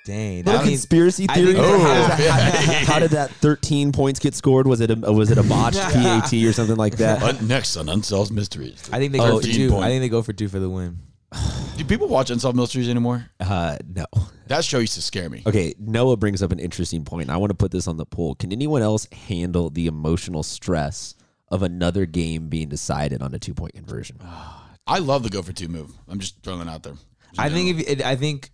Dang, 0.05 0.39
Little 0.43 0.51
that 0.59 0.65
means 0.65 0.81
conspiracy 0.81 1.27
I 1.29 1.35
theory. 1.35 1.53
think- 1.53 1.59
how, 1.65 1.71
Oh, 1.71 1.77
did 1.77 1.85
that, 2.27 2.53
how, 2.85 2.93
how 2.93 2.99
did 2.99 3.11
that 3.11 3.31
13 3.35 3.93
points 3.93 4.19
get 4.19 4.35
scored? 4.35 4.67
Was 4.67 4.81
it 4.81 4.91
a 4.91 4.95
was 4.95 5.31
it 5.31 5.37
a 5.37 5.43
botched 5.43 5.77
PAT 5.79 6.33
or 6.33 6.51
something 6.51 6.75
like 6.75 6.97
that? 6.97 7.41
Next 7.41 7.77
on 7.77 7.87
Unsolved 7.87 8.29
Mysteries. 8.29 8.83
I 8.91 8.97
think 8.99 9.13
they 9.13 9.19
Oh, 9.21 9.39
go 9.39 9.39
for 9.39 9.47
two. 9.47 9.69
point. 9.69 9.85
I 9.85 9.87
think 9.87 10.01
they 10.01 10.09
go 10.09 10.21
for 10.21 10.33
two 10.33 10.49
for 10.49 10.59
the 10.59 10.69
win. 10.69 10.97
Do 11.77 11.85
people 11.85 12.07
watch 12.07 12.29
Unsolved 12.29 12.57
Mysteries 12.57 12.89
anymore? 12.89 13.29
Uh, 13.39 13.77
no. 13.87 14.05
That 14.47 14.65
show 14.65 14.79
used 14.79 14.95
to 14.95 15.01
scare 15.01 15.29
me. 15.29 15.41
Okay, 15.47 15.73
Noah 15.79 16.17
brings 16.17 16.43
up 16.43 16.51
an 16.51 16.59
interesting 16.59 17.05
point. 17.05 17.29
I 17.29 17.37
want 17.37 17.51
to 17.51 17.55
put 17.55 17.71
this 17.71 17.87
on 17.87 17.95
the 17.95 18.05
poll. 18.05 18.35
Can 18.35 18.51
anyone 18.51 18.81
else 18.81 19.07
handle 19.13 19.69
the 19.69 19.87
emotional 19.87 20.43
stress 20.43 21.15
of 21.47 21.63
another 21.63 22.05
game 22.05 22.49
being 22.49 22.67
decided 22.67 23.21
on 23.21 23.33
a 23.33 23.39
two 23.39 23.53
point 23.53 23.73
conversion? 23.73 24.19
I 24.87 24.99
love 24.99 25.23
the 25.23 25.29
go 25.29 25.41
for 25.41 25.53
two 25.53 25.69
move. 25.69 25.91
I'm 26.09 26.19
just 26.19 26.43
throwing 26.43 26.59
that 26.59 26.67
out 26.67 26.83
there. 26.83 26.95
I 27.37 27.49
think 27.49 27.79
if 27.79 27.89
it, 27.89 28.05
I 28.05 28.17
think 28.17 28.51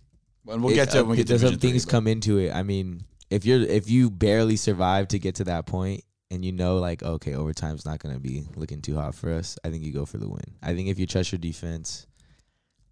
and 0.48 0.62
we'll 0.62 0.74
get 0.74 0.90
to 0.90 0.98
it 0.98 1.00
when 1.02 1.10
we 1.10 1.16
get 1.16 1.26
to 1.26 1.32
there's 1.32 1.40
some 1.40 1.50
Division 1.50 1.60
three, 1.60 1.70
things 1.70 1.84
but- 1.84 1.90
come 1.90 2.06
into 2.06 2.38
it. 2.38 2.52
I 2.54 2.62
mean, 2.62 3.02
if 3.28 3.44
you're 3.44 3.60
if 3.60 3.90
you 3.90 4.10
barely 4.10 4.56
survive 4.56 5.08
to 5.08 5.18
get 5.18 5.34
to 5.36 5.44
that 5.44 5.66
point 5.66 6.04
and 6.30 6.44
you 6.44 6.52
know 6.52 6.78
like 6.78 7.02
okay, 7.02 7.34
overtime's 7.34 7.84
not 7.84 7.98
gonna 7.98 8.20
be 8.20 8.44
looking 8.54 8.80
too 8.80 8.94
hot 8.94 9.16
for 9.16 9.32
us, 9.32 9.58
I 9.64 9.70
think 9.70 9.82
you 9.82 9.92
go 9.92 10.06
for 10.06 10.18
the 10.18 10.28
win. 10.28 10.54
I 10.62 10.74
think 10.74 10.88
if 10.88 10.98
you 10.98 11.06
trust 11.06 11.32
your 11.32 11.40
defense 11.40 12.06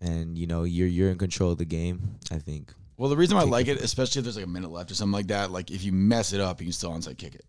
and 0.00 0.37
you 0.38 0.47
know 0.47 0.64
you're 0.64 0.87
you're 0.88 1.11
in 1.11 1.19
control 1.19 1.52
of 1.52 1.59
the 1.59 1.64
game, 1.64 2.17
I 2.31 2.38
think 2.38 2.73
Well, 2.97 3.09
the 3.11 3.17
reason 3.17 3.37
why 3.37 3.43
I 3.43 3.47
like 3.47 3.69
it, 3.69 3.81
especially 3.81 4.21
if 4.21 4.25
there's 4.25 4.37
like 4.37 4.45
a 4.47 4.49
minute 4.49 4.71
left 4.71 4.90
or 4.90 4.95
something 4.95 5.12
like 5.12 5.28
that, 5.28 5.50
like 5.50 5.71
if 5.71 5.83
you 5.85 5.93
mess 5.93 6.33
it 6.33 6.40
up, 6.40 6.61
you 6.61 6.67
can 6.67 6.73
still 6.73 6.90
onside 6.93 7.17
kick 7.19 7.35
it. 7.35 7.45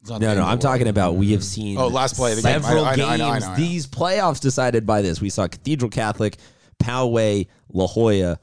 It's 0.00 0.10
No, 0.10 0.18
no, 0.18 0.42
I'm 0.44 0.58
talking 0.58 0.88
about 0.88 1.14
we 1.16 1.32
have 1.32 1.44
seen 1.44 1.78
Oh, 1.78 1.86
last 1.88 2.16
play 2.16 2.32
of 2.32 2.36
the 2.36 2.42
game. 2.42 2.60
several 2.62 2.84
I 2.84 2.96
know, 2.96 3.06
I 3.06 3.16
know, 3.16 3.24
I 3.24 3.28
know, 3.28 3.32
games. 3.34 3.44
I 3.44 3.48
know. 3.50 3.56
These 3.56 3.86
playoffs 3.86 4.40
decided 4.40 4.84
by 4.86 5.00
this. 5.02 5.20
We 5.20 5.30
saw 5.30 5.46
Cathedral 5.46 5.90
Catholic, 5.90 6.38
Poway, 6.82 7.46
La 7.72 7.86
Jolla. 7.86 8.38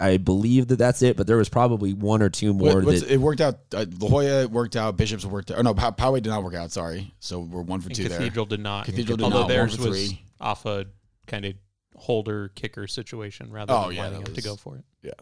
I 0.00 0.16
believe 0.18 0.68
that 0.68 0.76
that's 0.76 1.02
it, 1.02 1.16
but 1.16 1.26
there 1.26 1.36
was 1.38 1.48
probably 1.48 1.92
one 1.92 2.22
or 2.22 2.28
two 2.30 2.52
more 2.54 2.80
What- 2.82 2.84
that 3.00 3.10
it 3.10 3.16
worked 3.20 3.40
out. 3.40 3.58
Uh, 3.74 3.84
La 3.98 4.08
Jolla 4.08 4.46
worked 4.46 4.76
out. 4.76 4.96
Bishops 4.96 5.24
worked 5.24 5.50
out. 5.50 5.58
Or 5.58 5.62
no, 5.64 5.74
Pow- 5.74 5.90
Poway 5.90 6.22
did 6.22 6.28
not 6.28 6.44
work 6.44 6.54
out. 6.54 6.70
Sorry. 6.70 7.12
So 7.18 7.40
we're 7.40 7.62
one 7.62 7.80
for 7.80 7.88
And 7.88 7.96
two 7.96 8.08
Cathedral 8.08 8.46
did 8.46 8.60
not. 8.60 8.84
Cathedral 8.84 9.16
did 9.16 9.24
although 9.24 9.38
not, 9.38 9.42
one 9.46 9.48
theirs 9.48 9.74
for 9.76 9.88
was 9.88 10.08
three. 10.10 10.22
off 10.40 10.66
a 10.66 10.86
kind 11.26 11.46
of 11.46 11.54
holder 11.98 12.48
kicker 12.54 12.86
situation 12.86 13.50
rather 13.50 13.72
Oh, 13.72 13.86
than 13.88 13.96
yeah, 13.96 14.02
lining 14.04 14.20
that 14.20 14.28
up 14.30 14.34
to 14.34 14.42
go 14.42 14.56
for 14.56 14.76
it. 14.76 14.84
there. 15.02 15.12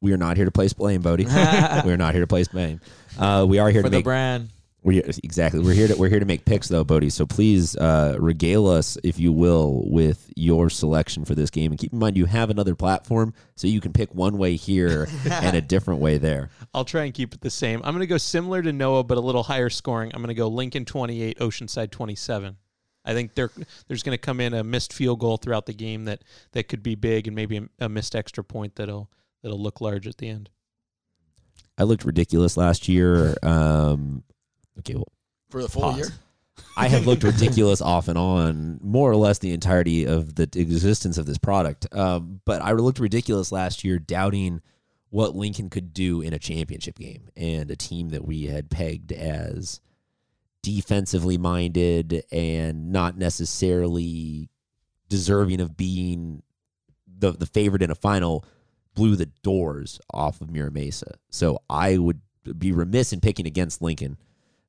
we 0.00 0.12
are 0.12 0.16
not 0.18 0.36
here 0.36 0.44
to 0.44 0.50
place 0.50 0.72
blame, 0.72 1.02
Bodie. 1.02 1.24
we 1.84 1.92
are 1.92 1.96
not 1.96 2.12
here 2.14 2.22
to 2.22 2.26
place 2.26 2.48
blame. 2.48 2.80
Uh, 3.18 3.46
we 3.48 3.58
are 3.58 3.70
here 3.70 3.80
for 3.82 3.86
to 3.86 3.90
the 3.90 3.96
make 3.98 4.04
brand. 4.04 4.50
We 4.82 4.98
exactly. 5.02 5.58
We're 5.60 5.74
here 5.74 5.88
to 5.88 5.96
we're 5.96 6.08
here 6.10 6.20
to 6.20 6.26
make 6.26 6.44
picks 6.44 6.68
though, 6.68 6.84
Bodie. 6.84 7.10
So 7.10 7.26
please 7.26 7.74
uh, 7.76 8.16
regale 8.20 8.68
us, 8.68 8.96
if 9.02 9.18
you 9.18 9.32
will, 9.32 9.82
with 9.90 10.30
your 10.36 10.70
selection 10.70 11.24
for 11.24 11.34
this 11.34 11.50
game. 11.50 11.72
And 11.72 11.78
keep 11.80 11.92
in 11.92 11.98
mind, 11.98 12.16
you 12.16 12.26
have 12.26 12.50
another 12.50 12.76
platform, 12.76 13.34
so 13.56 13.66
you 13.66 13.80
can 13.80 13.92
pick 13.92 14.14
one 14.14 14.38
way 14.38 14.54
here 14.54 15.08
and 15.28 15.56
a 15.56 15.60
different 15.60 16.00
way 16.00 16.18
there. 16.18 16.50
I'll 16.72 16.84
try 16.84 17.02
and 17.02 17.12
keep 17.12 17.34
it 17.34 17.40
the 17.40 17.50
same. 17.50 17.80
I'm 17.82 17.94
going 17.94 18.00
to 18.00 18.06
go 18.06 18.16
similar 18.18 18.62
to 18.62 18.72
Noah, 18.72 19.02
but 19.02 19.18
a 19.18 19.20
little 19.20 19.42
higher 19.42 19.70
scoring. 19.70 20.12
I'm 20.14 20.20
going 20.20 20.28
to 20.28 20.34
go 20.34 20.46
Lincoln 20.46 20.84
28, 20.84 21.38
Oceanside 21.40 21.90
27. 21.90 22.56
I 23.06 23.14
think 23.14 23.34
there 23.34 23.50
there's 23.88 24.02
going 24.02 24.14
to 24.16 24.20
come 24.20 24.40
in 24.40 24.52
a 24.52 24.64
missed 24.64 24.92
field 24.92 25.20
goal 25.20 25.36
throughout 25.36 25.66
the 25.66 25.72
game 25.72 26.04
that 26.06 26.22
that 26.52 26.68
could 26.68 26.82
be 26.82 26.94
big, 26.94 27.26
and 27.26 27.36
maybe 27.36 27.58
a, 27.58 27.68
a 27.86 27.88
missed 27.88 28.14
extra 28.14 28.44
point 28.44 28.74
that'll 28.74 29.10
that'll 29.42 29.60
look 29.62 29.80
large 29.80 30.06
at 30.06 30.18
the 30.18 30.28
end. 30.28 30.50
I 31.78 31.84
looked 31.84 32.04
ridiculous 32.04 32.56
last 32.56 32.88
year. 32.88 33.36
Um, 33.42 34.22
okay, 34.78 34.94
well, 34.94 35.12
For 35.50 35.62
the 35.62 35.68
full 35.68 35.82
Pause. 35.82 35.98
year? 35.98 36.08
I 36.76 36.88
have 36.88 37.06
looked 37.06 37.22
ridiculous 37.22 37.80
off 37.82 38.08
and 38.08 38.16
on 38.18 38.80
more 38.82 39.10
or 39.10 39.16
less 39.16 39.38
the 39.38 39.52
entirety 39.52 40.06
of 40.06 40.34
the 40.34 40.48
existence 40.54 41.18
of 41.18 41.26
this 41.26 41.38
product. 41.38 41.86
Um, 41.94 42.40
but 42.44 42.62
I 42.62 42.72
looked 42.72 42.98
ridiculous 42.98 43.52
last 43.52 43.84
year, 43.84 43.98
doubting 43.98 44.62
what 45.10 45.36
Lincoln 45.36 45.70
could 45.70 45.92
do 45.92 46.22
in 46.22 46.32
a 46.32 46.38
championship 46.38 46.98
game 46.98 47.28
and 47.36 47.70
a 47.70 47.76
team 47.76 48.08
that 48.10 48.24
we 48.24 48.44
had 48.44 48.70
pegged 48.70 49.12
as 49.12 49.80
defensively 50.66 51.38
minded 51.38 52.24
and 52.32 52.90
not 52.90 53.16
necessarily 53.16 54.50
deserving 55.08 55.60
of 55.60 55.76
being 55.76 56.42
the 57.06 57.30
the 57.30 57.46
favorite 57.46 57.82
in 57.82 57.90
a 57.92 57.94
final 57.94 58.44
blew 58.94 59.14
the 59.14 59.26
doors 59.44 60.00
off 60.12 60.40
of 60.40 60.50
Mira 60.50 60.72
Mesa. 60.72 61.18
So 61.30 61.62
I 61.70 61.98
would 61.98 62.20
be 62.58 62.72
remiss 62.72 63.12
in 63.12 63.20
picking 63.20 63.46
against 63.46 63.80
Lincoln. 63.80 64.16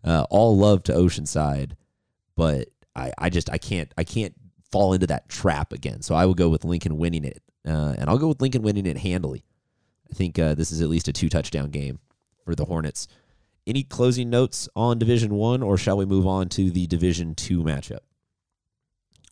Uh, 0.03 0.27
all 0.29 0.55
love 0.55 0.83
to 0.83 0.93
Oceanside, 0.93 1.71
but 2.35 2.67
I, 2.95 3.11
I 3.17 3.29
just 3.31 3.49
I 3.49 3.57
can't 3.57 3.91
I 3.97 4.03
can't 4.03 4.35
fall 4.71 4.93
into 4.93 5.07
that 5.07 5.29
trap 5.29 5.73
again. 5.73 6.03
So 6.03 6.13
I 6.13 6.27
will 6.27 6.35
go 6.35 6.49
with 6.49 6.63
Lincoln 6.63 6.97
winning 6.97 7.25
it, 7.25 7.41
uh, 7.67 7.95
and 7.97 8.07
I'll 8.07 8.19
go 8.19 8.27
with 8.27 8.41
Lincoln 8.41 8.61
winning 8.61 8.85
it 8.85 8.97
handily. 8.97 9.43
I 10.11 10.13
think 10.13 10.37
uh, 10.37 10.53
this 10.53 10.71
is 10.71 10.79
at 10.79 10.89
least 10.89 11.07
a 11.07 11.13
two 11.13 11.27
touchdown 11.27 11.71
game 11.71 11.97
for 12.45 12.53
the 12.53 12.65
Hornets. 12.65 13.07
Any 13.67 13.83
closing 13.83 14.29
notes 14.29 14.69
on 14.77 14.97
Division 14.97 15.33
One, 15.33 15.61
or 15.61 15.77
shall 15.77 15.97
we 15.97 16.05
move 16.05 16.25
on 16.25 16.47
to 16.49 16.71
the 16.71 16.87
Division 16.87 17.35
Two 17.35 17.63
matchup? 17.63 17.99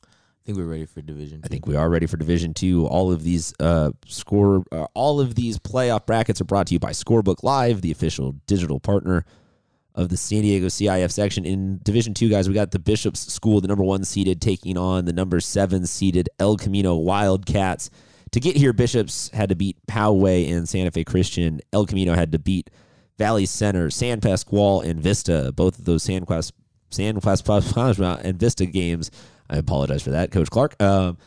I 0.04 0.46
think 0.46 0.58
we're 0.58 0.66
ready 0.66 0.86
for 0.86 1.02
division. 1.02 1.40
I 1.44 1.48
two. 1.48 1.54
think 1.54 1.66
we 1.66 1.78
are 1.78 1.90
ready 1.90 2.06
for 2.06 2.18
Division 2.18 2.54
Two. 2.54 2.86
All 2.86 3.14
of 3.14 3.24
these 3.24 3.54
uh, 3.62 3.92
score, 4.06 4.66
uh, 4.74 4.88
all 4.94 5.22
of 5.22 5.36
these 5.36 5.58
playoff 5.58 6.06
brackets 6.06 6.42
are 6.42 6.46
brought 6.46 6.68
to 6.68 6.74
you 6.74 6.80
by 6.80 6.92
Scorebook 6.92 7.44
Live, 7.44 7.80
the 7.80 7.92
official 7.92 8.34
digital 8.46 8.80
partner 8.80 9.24
of 9.96 10.10
the 10.10 10.18
San 10.18 10.42
Diego 10.42 10.68
CIF 10.68 11.12
section. 11.12 11.46
In 11.46 11.80
Division 11.82 12.14
Two, 12.14 12.28
guys, 12.28 12.50
we 12.50 12.54
got 12.54 12.72
the 12.72 12.80
Bishops 12.80 13.32
School, 13.32 13.62
the 13.62 13.70
number 13.70 13.86
one 13.86 14.04
seeded, 14.04 14.42
taking 14.42 14.78
on 14.78 15.06
the 15.06 15.14
number 15.14 15.40
seven 15.40 15.88
seeded 15.88 16.28
El 16.40 16.58
Camino 16.58 16.96
Wildcats. 16.96 17.90
To 18.32 18.42
get 18.42 18.58
here, 18.58 18.74
Bishops 18.74 19.30
had 19.34 19.48
to 19.48 19.56
beat 19.56 19.78
Poway 19.88 20.52
and 20.52 20.68
Santa 20.68 20.92
Fe 20.92 21.06
Christian. 21.06 21.62
El 21.72 21.86
Camino 21.86 22.14
had 22.14 22.34
to 22.34 22.40
beat 22.40 22.70
Valley 23.18 23.46
Center, 23.46 23.90
San 23.90 24.20
Pasqual, 24.22 24.82
and 24.82 25.00
Vista. 25.00 25.52
Both 25.56 25.80
of 25.80 25.86
those 25.86 26.04
San 26.04 26.26
Quas, 26.26 26.52
San 26.90 27.20
Pasqual 27.20 28.20
and 28.24 28.40
Vista 28.40 28.66
games. 28.66 29.12
I 29.50 29.58
apologize 29.58 30.02
for 30.02 30.12
that, 30.12 30.32
Coach 30.32 30.50
Clark. 30.50 30.82
Um, 30.82 31.18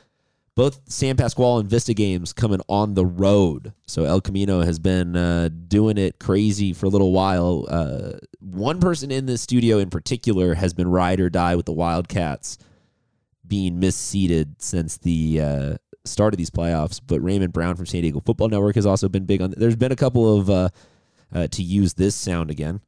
both 0.58 0.80
San 0.90 1.16
Pasqual 1.16 1.60
and 1.60 1.70
Vista 1.70 1.94
games 1.94 2.32
coming 2.32 2.60
on 2.68 2.94
the 2.94 3.06
road. 3.06 3.72
So 3.86 4.02
El 4.02 4.20
Camino 4.20 4.62
has 4.62 4.80
been 4.80 5.14
uh, 5.14 5.50
doing 5.68 5.96
it 5.98 6.18
crazy 6.18 6.72
for 6.72 6.86
a 6.86 6.88
little 6.88 7.12
while. 7.12 7.64
Uh, 7.68 8.14
one 8.40 8.80
person 8.80 9.12
in 9.12 9.26
this 9.26 9.40
studio 9.40 9.78
in 9.78 9.88
particular 9.88 10.54
has 10.54 10.74
been 10.74 10.88
ride 10.88 11.20
or 11.20 11.30
die 11.30 11.54
with 11.54 11.66
the 11.66 11.72
Wildcats 11.72 12.58
being 13.46 13.80
misseeded 13.80 14.56
since 14.58 14.96
the 14.96 15.40
uh, 15.40 15.76
start 16.04 16.34
of 16.34 16.38
these 16.38 16.50
playoffs. 16.50 17.00
But 17.06 17.20
Raymond 17.20 17.52
Brown 17.52 17.76
from 17.76 17.86
San 17.86 18.02
Diego 18.02 18.18
Football 18.18 18.48
Network 18.48 18.74
has 18.74 18.84
also 18.84 19.08
been 19.08 19.26
big 19.26 19.40
on. 19.40 19.54
There's 19.56 19.76
been 19.76 19.92
a 19.92 19.96
couple 19.96 20.40
of 20.40 20.72
uh, 21.34 21.46
to 21.48 21.62
use 21.62 21.94
this 21.94 22.14
sound 22.14 22.50
again. 22.50 22.80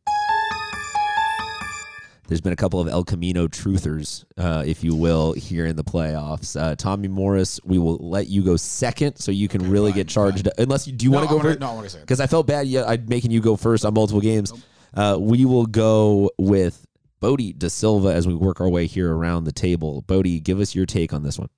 There's 2.29 2.41
been 2.41 2.53
a 2.53 2.57
couple 2.57 2.79
of 2.79 2.87
El 2.87 3.03
Camino 3.03 3.49
truthers, 3.49 4.25
uh, 4.39 4.63
if 4.65 4.85
you 4.85 4.95
will, 4.95 5.33
here 5.33 5.67
in 5.67 5.75
the 5.75 5.83
playoffs. 5.83 6.59
Uh, 6.59 6.77
Tommy 6.77 7.09
Morris, 7.09 7.59
we 7.65 7.77
will 7.77 7.97
let 7.97 8.29
you 8.29 8.45
go 8.45 8.55
second, 8.57 9.17
so 9.17 9.33
you 9.33 9.49
can 9.49 9.69
really 9.69 9.91
fine, 9.91 9.97
get 9.97 10.09
charged. 10.09 10.49
Unless 10.57 10.87
you 10.87 10.93
do 10.93 11.07
you 11.07 11.11
No, 11.11 11.17
want 11.19 11.29
to 11.29 11.35
go 11.35 11.41
first? 11.43 11.59
no, 11.59 11.71
I 11.71 11.75
wanna 11.75 11.89
say. 11.89 11.99
Because 12.01 12.21
I 12.21 12.29
felt 12.29 12.47
bad. 12.47 12.69
Yeah, 12.69 12.85
I'm 12.87 13.05
making 13.09 13.33
you 13.33 13.41
go 13.41 13.57
first 13.57 13.85
on 13.85 13.95
multiple 13.95 14.21
games. 14.21 14.53
Uh, 14.95 15.17
we 15.21 15.45
will 15.45 15.67
go 15.67 16.31
with 16.39 16.87
Bodie 17.19 17.53
De 17.53 17.69
Silva 17.69 18.15
as 18.15 18.29
we 18.29 18.35
work 18.35 18.61
our 18.61 18.69
way 18.69 18.87
here 18.87 19.13
around 19.13 19.43
the 19.43 19.53
table. 19.53 20.03
Bodie, 20.03 20.39
give 20.39 20.61
us 20.61 20.73
your 20.73 20.87
take 20.87 21.13
on 21.13 21.25
this 21.25 21.37
one. 21.37 21.49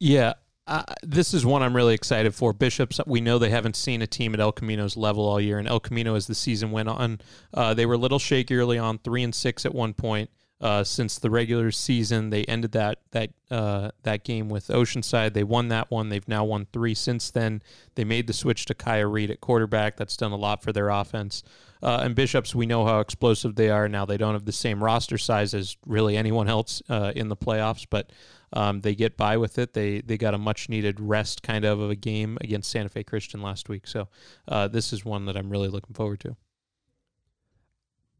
Yeah, 0.00 0.32
uh, 0.68 0.82
this 1.02 1.32
is 1.32 1.46
one 1.46 1.62
I'm 1.62 1.74
really 1.74 1.94
excited 1.94 2.34
for. 2.34 2.52
Bishops, 2.52 3.00
we 3.06 3.22
know 3.22 3.38
they 3.38 3.48
haven't 3.48 3.74
seen 3.74 4.02
a 4.02 4.06
team 4.06 4.34
at 4.34 4.40
El 4.40 4.52
Camino's 4.52 4.96
level 4.96 5.26
all 5.26 5.40
year, 5.40 5.58
and 5.58 5.66
El 5.66 5.80
Camino, 5.80 6.14
as 6.14 6.26
the 6.26 6.34
season 6.34 6.70
went 6.70 6.90
on, 6.90 7.20
uh, 7.54 7.72
they 7.72 7.86
were 7.86 7.94
a 7.94 7.98
little 7.98 8.18
shaky 8.18 8.54
early 8.54 8.78
on, 8.78 8.98
three 8.98 9.22
and 9.22 9.34
six 9.34 9.64
at 9.64 9.74
one 9.74 9.94
point. 9.94 10.30
Uh, 10.60 10.82
since 10.82 11.20
the 11.20 11.30
regular 11.30 11.70
season, 11.70 12.30
they 12.30 12.44
ended 12.46 12.72
that 12.72 12.98
that 13.12 13.30
uh, 13.48 13.90
that 14.02 14.24
game 14.24 14.48
with 14.48 14.66
Oceanside. 14.68 15.32
They 15.32 15.44
won 15.44 15.68
that 15.68 15.88
one. 15.88 16.08
They've 16.08 16.26
now 16.26 16.44
won 16.44 16.66
three 16.72 16.94
since 16.94 17.30
then. 17.30 17.62
They 17.94 18.04
made 18.04 18.26
the 18.26 18.32
switch 18.32 18.64
to 18.64 18.74
Kaya 18.74 19.06
Reed 19.06 19.30
at 19.30 19.40
quarterback. 19.40 19.96
That's 19.96 20.16
done 20.16 20.32
a 20.32 20.36
lot 20.36 20.62
for 20.62 20.72
their 20.72 20.88
offense. 20.88 21.44
Uh, 21.80 22.00
and 22.02 22.16
Bishops, 22.16 22.56
we 22.56 22.66
know 22.66 22.84
how 22.84 22.98
explosive 22.98 23.54
they 23.54 23.70
are. 23.70 23.88
Now 23.88 24.04
they 24.04 24.16
don't 24.16 24.34
have 24.34 24.46
the 24.46 24.52
same 24.52 24.82
roster 24.82 25.16
size 25.16 25.54
as 25.54 25.76
really 25.86 26.16
anyone 26.16 26.48
else 26.48 26.82
uh, 26.88 27.12
in 27.14 27.28
the 27.28 27.36
playoffs, 27.36 27.86
but 27.88 28.10
um, 28.52 28.80
they 28.80 28.96
get 28.96 29.16
by 29.16 29.36
with 29.36 29.58
it. 29.58 29.74
They 29.74 30.00
they 30.00 30.18
got 30.18 30.34
a 30.34 30.38
much 30.38 30.68
needed 30.68 30.98
rest 30.98 31.42
kind 31.42 31.64
of 31.64 31.80
of 31.80 31.90
a 31.90 31.96
game 31.96 32.38
against 32.40 32.70
Santa 32.70 32.88
Fe 32.88 33.04
Christian 33.04 33.42
last 33.42 33.68
week. 33.68 33.86
So 33.86 34.08
uh, 34.48 34.68
this 34.68 34.92
is 34.92 35.04
one 35.04 35.26
that 35.26 35.36
I'm 35.36 35.50
really 35.50 35.68
looking 35.68 35.94
forward 35.94 36.20
to. 36.20 36.36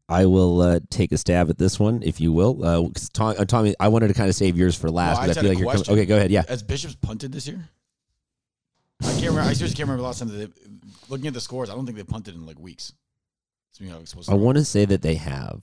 I 0.09 0.25
will 0.25 0.61
uh, 0.61 0.79
take 0.89 1.11
a 1.11 1.17
stab 1.17 1.49
at 1.49 1.57
this 1.57 1.79
one, 1.79 2.01
if 2.03 2.19
you 2.19 2.33
will. 2.33 2.65
Uh, 2.65 2.89
Tom, 3.13 3.35
uh, 3.37 3.45
Tommy, 3.45 3.75
I 3.79 3.89
wanted 3.89 4.07
to 4.07 4.15
kind 4.15 4.27
of 4.27 4.35
save 4.35 4.57
yours 4.57 4.75
for 4.75 4.89
last 4.89 5.19
I 5.19 5.27
because 5.27 5.35
just 5.35 5.37
I 5.37 5.41
feel 5.41 5.49
like 5.51 5.59
you're 5.59 5.83
coming. 5.85 5.99
Okay, 5.99 6.05
go 6.07 6.17
ahead. 6.17 6.31
Yeah. 6.31 6.43
As 6.49 6.63
Bishops 6.63 6.95
punted 6.95 7.31
this 7.31 7.47
year? 7.47 7.69
I 9.01 9.05
can't 9.05 9.27
remember. 9.27 9.41
I 9.41 9.53
seriously 9.53 9.75
can't 9.77 9.87
remember 9.87 10.01
the 10.01 10.07
last 10.07 10.19
time 10.19 10.29
that 10.29 10.37
they, 10.37 10.69
looking 11.09 11.27
at 11.27 11.33
the 11.33 11.39
scores, 11.39 11.69
I 11.69 11.75
don't 11.75 11.85
think 11.85 11.97
they 11.97 12.03
punted 12.03 12.33
in 12.33 12.45
like 12.45 12.59
weeks. 12.59 12.93
It's 13.69 13.79
me 13.79 13.87
how 13.87 13.99
it's 13.99 14.09
supposed 14.09 14.29
to 14.29 14.33
I 14.33 14.37
want 14.37 14.57
to 14.57 14.65
say 14.65 14.85
that 14.85 15.01
they 15.01 15.15
have. 15.15 15.61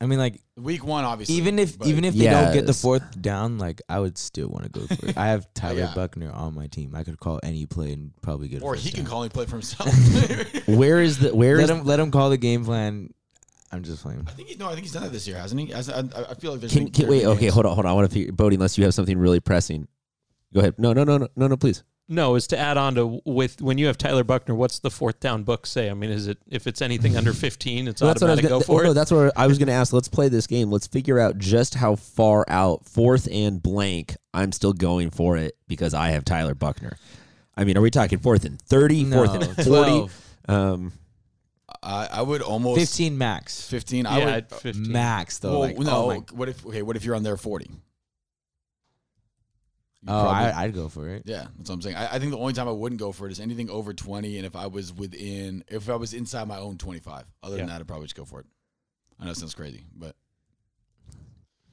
I 0.00 0.06
mean, 0.06 0.18
like 0.18 0.42
Week 0.56 0.84
one, 0.84 1.04
obviously. 1.04 1.36
even 1.36 1.58
if 1.58 1.78
but- 1.78 1.86
even 1.88 2.04
if 2.04 2.14
they 2.14 2.24
don't 2.26 2.52
get 2.52 2.62
the 2.66 2.72
Yes. 2.72 2.82
fourth 2.82 3.20
down, 3.22 3.58
like 3.58 3.80
I 3.88 4.00
would 4.00 4.18
still 4.18 4.48
want 4.48 4.64
to 4.64 4.68
go 4.70 4.86
for 4.86 5.06
it. 5.08 5.16
I 5.16 5.28
have 5.28 5.46
Tyler 5.54 5.78
yeah. 5.80 5.92
Buckner 5.94 6.30
on 6.32 6.54
my 6.54 6.66
team. 6.66 6.94
I 6.94 7.04
could 7.04 7.18
call 7.18 7.40
any 7.42 7.64
play 7.66 7.92
and 7.92 8.10
probably 8.20 8.48
get. 8.48 8.60
a 8.60 8.64
or 8.64 8.74
first 8.74 8.84
he 8.84 8.90
can 8.92 9.04
down. 9.04 9.10
call 9.10 9.22
and 9.22 9.32
play 9.32 9.46
for 9.46 9.52
himself. 9.52 9.88
Where 10.68 11.00
is 11.00 11.18
the 11.20 11.34
where 11.34 11.56
Let 11.56 11.64
is 11.64 11.70
him 11.70 11.84
let 11.84 12.00
him 12.00 12.10
call 12.10 12.28
the 12.30 12.36
game 12.36 12.64
plan. 12.64 13.10
I'm 13.72 13.82
just 13.82 14.02
playing. 14.02 14.24
I 14.28 14.30
think 14.32 14.48
he, 14.48 14.54
no, 14.56 14.66
I 14.66 14.70
think 14.74 14.82
he's 14.82 14.92
done 14.92 15.02
it 15.04 15.10
this 15.12 15.26
year, 15.26 15.36
hasn't 15.38 15.60
he? 15.60 15.72
As- 15.72 15.88
I, 15.90 16.00
I 16.00 16.34
feel 16.34 16.52
like 16.52 16.60
there's 16.60 16.72
can, 16.72 16.84
been- 16.84 16.92
can 16.92 17.08
wait? 17.08 17.16
have 17.22 17.22
been 17.24 17.30
Okay, 17.32 17.40
games. 17.46 17.54
hold 17.54 17.66
on, 17.66 17.74
hold 17.74 17.86
on. 17.86 17.90
I 17.90 17.94
want 17.94 18.08
to 18.08 18.14
figure, 18.14 18.32
Bodie, 18.32 18.54
unless 18.56 18.76
you 18.78 18.84
have 18.84 18.94
something 18.94 19.18
really 19.18 19.40
pressing. 19.40 19.88
Go 20.52 20.60
ahead. 20.60 20.74
No, 20.78 20.92
no, 20.92 21.02
no, 21.02 21.18
no, 21.18 21.28
no, 21.34 21.46
no. 21.48 21.56
Please. 21.56 21.82
No, 22.06 22.34
is 22.34 22.46
to 22.48 22.58
add 22.58 22.76
on 22.76 22.94
to 22.96 23.22
with 23.24 23.62
when 23.62 23.78
you 23.78 23.86
have 23.86 23.96
Tyler 23.96 24.24
Buckner, 24.24 24.54
what's 24.54 24.78
the 24.78 24.90
fourth 24.90 25.20
down 25.20 25.42
book 25.42 25.66
say? 25.66 25.88
I 25.88 25.94
mean, 25.94 26.10
is 26.10 26.26
it 26.26 26.38
if 26.50 26.66
it's 26.66 26.82
anything 26.82 27.16
under 27.16 27.32
15, 27.34 27.88
it's 27.88 28.02
Well, 28.02 28.08
that's 28.08 28.20
what 28.20 28.28
I 28.28 28.34
was 28.34 28.38
automatic 28.40 28.50
gonna, 28.50 28.60
go 28.60 28.66
for 28.66 28.74
well, 28.76 28.84
no, 28.84 28.92
that's 28.92 29.10
what 29.10 29.32
I 29.36 29.46
was 29.46 29.58
going 29.58 29.68
to 29.68 29.72
ask. 29.74 29.92
Let's 29.92 30.08
play 30.08 30.28
this 30.28 30.46
game. 30.46 30.70
Let's 30.70 30.86
figure 30.86 31.18
out 31.18 31.38
just 31.38 31.74
how 31.74 31.96
far 31.96 32.44
out 32.48 32.84
fourth 32.84 33.26
and 33.32 33.62
blank 33.62 34.16
I'm 34.34 34.52
still 34.52 34.72
going 34.74 35.10
for 35.10 35.36
it 35.36 35.56
because 35.66 35.94
I 35.94 36.10
have 36.10 36.24
Tyler 36.24 36.54
Buckner. 36.54 36.98
I 37.56 37.64
mean, 37.64 37.78
are 37.78 37.80
we 37.80 37.90
talking 37.90 38.18
fourth 38.18 38.44
and 38.44 38.60
30, 38.60 39.04
No, 39.04 39.24
fourth 39.24 39.58
and 39.58 39.66
40? 39.66 40.12
Um, 40.48 40.92
I, 41.82 42.08
I 42.12 42.22
would 42.22 42.42
almost 42.42 42.78
15 42.80 43.16
max. 43.16 43.66
15. 43.68 44.04
yeah, 44.04 44.10
I 44.10 44.24
would. 44.24 44.50
15. 44.50 44.92
Max 44.92 45.38
though. 45.38 45.50
well, 45.50 45.60
like, 45.60 45.78
no. 45.78 46.10
oh, 46.12 46.24
what 46.32 46.48
if? 46.48 46.66
Okay, 46.66 46.82
what 46.82 46.96
if 46.96 47.04
you're 47.04 47.14
on 47.14 47.22
there 47.22 47.36
40? 47.36 47.70
You 50.06 50.12
oh 50.12 50.22
probably- 50.22 50.52
I, 50.52 50.62
I'd 50.64 50.74
go 50.74 50.88
for 50.88 51.08
it. 51.08 51.22
Yeah, 51.24 51.46
that's 51.56 51.70
what 51.70 51.76
I'm 51.76 51.82
saying. 51.82 51.96
I, 51.96 52.14
I 52.16 52.18
think 52.18 52.30
the 52.32 52.38
only 52.38 52.52
time 52.52 52.68
I 52.68 52.72
wouldn't 52.72 52.98
go 53.00 53.10
for 53.10 53.26
it 53.26 53.32
is 53.32 53.40
anything 53.40 53.70
over 53.70 53.94
20, 53.94 54.36
and 54.36 54.44
if 54.46 54.54
I 54.54 54.66
was 54.66 54.92
within, 54.92 55.64
if 55.68 55.88
I 55.88 55.96
was 55.96 56.12
inside 56.12 56.46
my 56.46 56.58
own 56.58 56.76
25. 56.76 57.24
Other 57.42 57.56
than 57.56 57.66
that, 57.68 57.80
I'd 57.80 57.88
probably 57.88 58.04
just 58.06 58.14
go 58.16 58.24
for 58.26 58.40
it. 58.40 58.46
I 59.18 59.24
know 59.24 59.30
it 59.30 59.36
sounds 59.38 59.54
crazy, 59.54 59.84
but 59.96 60.14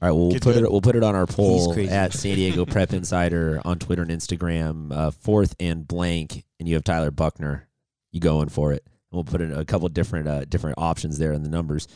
All 0.00 0.08
right, 0.08 0.12
we'll 0.12 0.30
Kid's 0.30 0.44
put 0.44 0.54
good. 0.54 0.64
it. 0.64 0.70
We'll 0.72 0.80
put 0.80 0.96
it 0.96 1.02
on 1.04 1.14
our 1.14 1.26
poll 1.26 1.78
at 1.90 2.12
San 2.14 2.36
Diego 2.36 2.64
Prep 2.64 2.92
Insider 2.94 3.60
on 3.64 3.78
Twitter 3.78 4.02
and 4.02 4.10
Instagram. 4.10 4.92
Uh, 4.96 5.10
fourth 5.10 5.54
and 5.60 5.86
blank, 5.86 6.44
and 6.58 6.68
you 6.68 6.74
have 6.76 6.84
Tyler 6.84 7.10
Buckner. 7.10 7.68
You 8.12 8.20
going 8.20 8.48
for 8.48 8.72
it? 8.72 8.82
And 8.86 9.16
we'll 9.16 9.24
put 9.24 9.40
in 9.42 9.52
a 9.52 9.64
couple 9.64 9.88
different 9.90 10.26
uh, 10.28 10.44
different 10.46 10.78
options 10.78 11.18
there 11.18 11.32
in 11.32 11.42
the 11.42 11.50
numbers. 11.50 11.86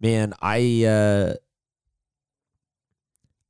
Man, 0.00 0.32
I 0.42 0.84
uh, 0.84 1.34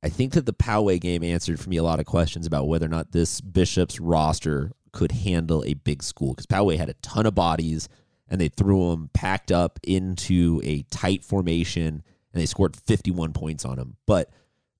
I 0.01 0.09
think 0.09 0.33
that 0.33 0.45
the 0.45 0.53
Poway 0.53 0.99
game 0.99 1.23
answered 1.23 1.59
for 1.59 1.69
me 1.69 1.77
a 1.77 1.83
lot 1.83 1.99
of 1.99 2.05
questions 2.05 2.45
about 2.47 2.67
whether 2.67 2.85
or 2.85 2.89
not 2.89 3.11
this 3.11 3.41
Bishop's 3.41 3.99
roster 3.99 4.71
could 4.91 5.11
handle 5.11 5.63
a 5.65 5.73
big 5.73 6.01
school 6.01 6.33
because 6.33 6.45
Poway 6.45 6.77
had 6.77 6.89
a 6.89 6.93
ton 6.95 7.25
of 7.25 7.35
bodies 7.35 7.89
and 8.29 8.39
they 8.39 8.47
threw 8.47 8.91
them 8.91 9.09
packed 9.13 9.51
up 9.51 9.79
into 9.83 10.61
a 10.63 10.83
tight 10.83 11.23
formation 11.23 12.01
and 12.33 12.41
they 12.41 12.45
scored 12.45 12.75
51 12.75 13.33
points 13.33 13.65
on 13.65 13.75
them. 13.77 13.97
But 14.05 14.31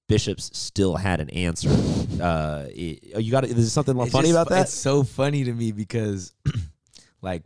Bishops 0.07 0.49
still 0.57 0.95
had 0.95 1.19
an 1.19 1.29
answer. 1.29 1.69
Uh, 2.19 2.65
it- 2.71 3.21
you 3.23 3.31
got 3.31 3.45
is 3.45 3.55
there 3.55 3.63
something 3.65 3.97
It's 4.01 4.11
funny 4.11 4.27
just 4.27 4.33
about 4.33 4.49
that? 4.49 4.63
It's 4.63 4.73
so 4.73 5.03
funny 5.03 5.45
to 5.45 5.53
me 5.53 5.71
because, 5.71 6.33
like, 7.21 7.43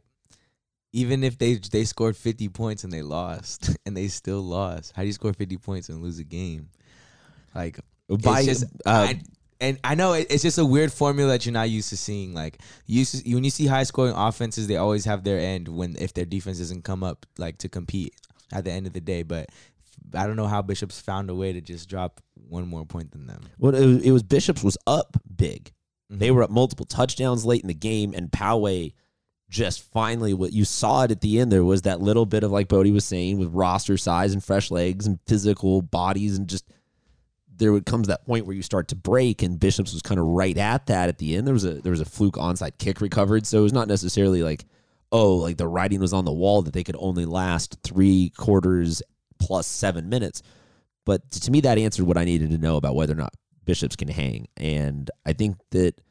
even 0.93 1.23
if 1.23 1.37
they 1.37 1.55
they 1.55 1.83
scored 1.85 2.17
50 2.17 2.49
points 2.49 2.83
and 2.83 2.91
they 2.91 3.03
lost 3.03 3.69
and 3.85 3.95
they 3.95 4.07
still 4.07 4.41
lost. 4.41 4.93
How 4.95 5.03
do 5.03 5.07
you 5.07 5.13
score 5.13 5.31
50 5.31 5.57
points 5.57 5.89
and 5.89 6.01
lose 6.01 6.17
a 6.17 6.23
game? 6.23 6.69
Like 7.55 7.79
By, 8.07 8.43
just, 8.43 8.63
uh, 8.85 9.07
I, 9.09 9.21
and 9.59 9.79
I 9.83 9.95
know 9.95 10.13
it- 10.13 10.27
it's 10.29 10.43
just 10.43 10.57
a 10.57 10.65
weird 10.65 10.91
formula 10.91 11.31
that 11.31 11.45
you're 11.45 11.53
not 11.53 11.69
used 11.69 11.89
to 11.89 11.97
seeing. 11.97 12.33
Like 12.33 12.59
you 12.85 13.05
to, 13.05 13.33
when 13.35 13.43
you 13.43 13.49
see 13.49 13.65
high 13.67 13.83
scoring 13.83 14.13
offenses, 14.15 14.67
they 14.67 14.77
always 14.77 15.05
have 15.05 15.23
their 15.23 15.39
end 15.39 15.67
when 15.67 15.95
if 15.97 16.13
their 16.13 16.25
defense 16.25 16.57
doesn't 16.59 16.83
come 16.83 17.03
up 17.03 17.25
like 17.37 17.57
to 17.59 17.69
compete 17.69 18.13
at 18.51 18.63
the 18.65 18.71
end 18.71 18.87
of 18.87 18.93
the 18.93 19.01
day. 19.01 19.23
But 19.23 19.49
I 20.13 20.27
don't 20.27 20.35
know 20.35 20.47
how 20.47 20.61
Bishops 20.61 20.99
found 20.99 21.29
a 21.29 21.35
way 21.35 21.53
to 21.53 21.61
just 21.61 21.87
drop 21.89 22.19
one 22.49 22.67
more 22.67 22.85
point 22.85 23.11
than 23.11 23.25
them. 23.27 23.41
well, 23.57 23.73
it 23.73 23.85
was, 23.85 24.01
it 24.03 24.11
was 24.11 24.23
Bishops 24.23 24.63
was 24.63 24.77
up 24.85 25.17
big. 25.35 25.71
They 26.09 26.29
Mhm. 26.29 26.35
were 26.35 26.43
up 26.43 26.51
multiple 26.51 26.85
touchdowns 26.85 27.45
late 27.45 27.61
in 27.61 27.67
the 27.67 27.73
game, 27.73 28.13
and 28.13 28.29
Poway 28.29 28.93
just 29.49 29.81
finally 29.91 30.33
what 30.33 30.51
you 30.51 30.65
saw 30.65 31.03
it 31.03 31.11
at 31.11 31.21
the 31.21 31.39
end. 31.39 31.51
There 31.51 31.63
was 31.63 31.83
that 31.83 32.01
little 32.01 32.25
bit 32.25 32.43
of 32.43 32.51
like 32.51 32.67
Bodie 32.67 32.91
was 32.91 33.05
saying 33.05 33.37
with 33.37 33.49
roster 33.53 33.97
size 33.97 34.33
and 34.33 34.43
fresh 34.43 34.69
legs 34.71 35.07
and 35.07 35.19
physical 35.25 35.81
bodies, 35.81 36.37
and 36.37 36.47
just 36.47 36.65
there 37.63 37.71
would 37.71 37.85
comes 37.85 38.09
that 38.09 38.25
point 38.25 38.45
where 38.45 38.55
you 38.55 38.61
start 38.61 38.89
to 38.89 38.95
break, 38.95 39.41
and 39.41 39.57
Bishops 39.57 39.93
was 39.93 40.01
kind 40.01 40.19
of 40.19 40.25
right 40.25 40.57
at 40.57 40.87
that 40.87 41.07
at 41.07 41.17
the 41.17 41.37
end. 41.37 41.47
There 41.47 41.53
was 41.53 41.63
a 41.63 41.75
there 41.75 41.91
was 41.91 42.01
a 42.01 42.05
fluke 42.05 42.35
onside 42.35 42.77
kick 42.77 42.99
recovered, 42.99 43.47
so 43.47 43.59
it 43.59 43.63
was 43.63 43.71
not 43.71 43.87
necessarily 43.87 44.43
like 44.43 44.65
oh 45.13 45.35
like 45.35 45.55
the 45.55 45.67
writing 45.67 46.01
was 46.01 46.11
on 46.11 46.25
the 46.25 46.33
wall 46.33 46.61
that 46.63 46.73
they 46.73 46.83
could 46.83 46.97
only 46.99 47.23
last 47.23 47.77
three 47.81 48.33
quarters 48.35 49.01
plus 49.39 49.65
seven 49.65 50.09
minutes. 50.09 50.43
But 51.05 51.31
to 51.31 51.51
me, 51.51 51.61
that 51.61 51.77
answered 51.77 52.05
what 52.05 52.17
I 52.17 52.25
needed 52.25 52.51
to 52.51 52.57
know 52.57 52.75
about 52.75 52.95
whether 52.95 53.13
or 53.13 53.17
not 53.17 53.33
Bishops 53.63 53.95
can 53.95 54.09
hang. 54.09 54.47
And 54.57 55.09
I 55.25 55.31
think 55.31 55.55
that 55.71 56.01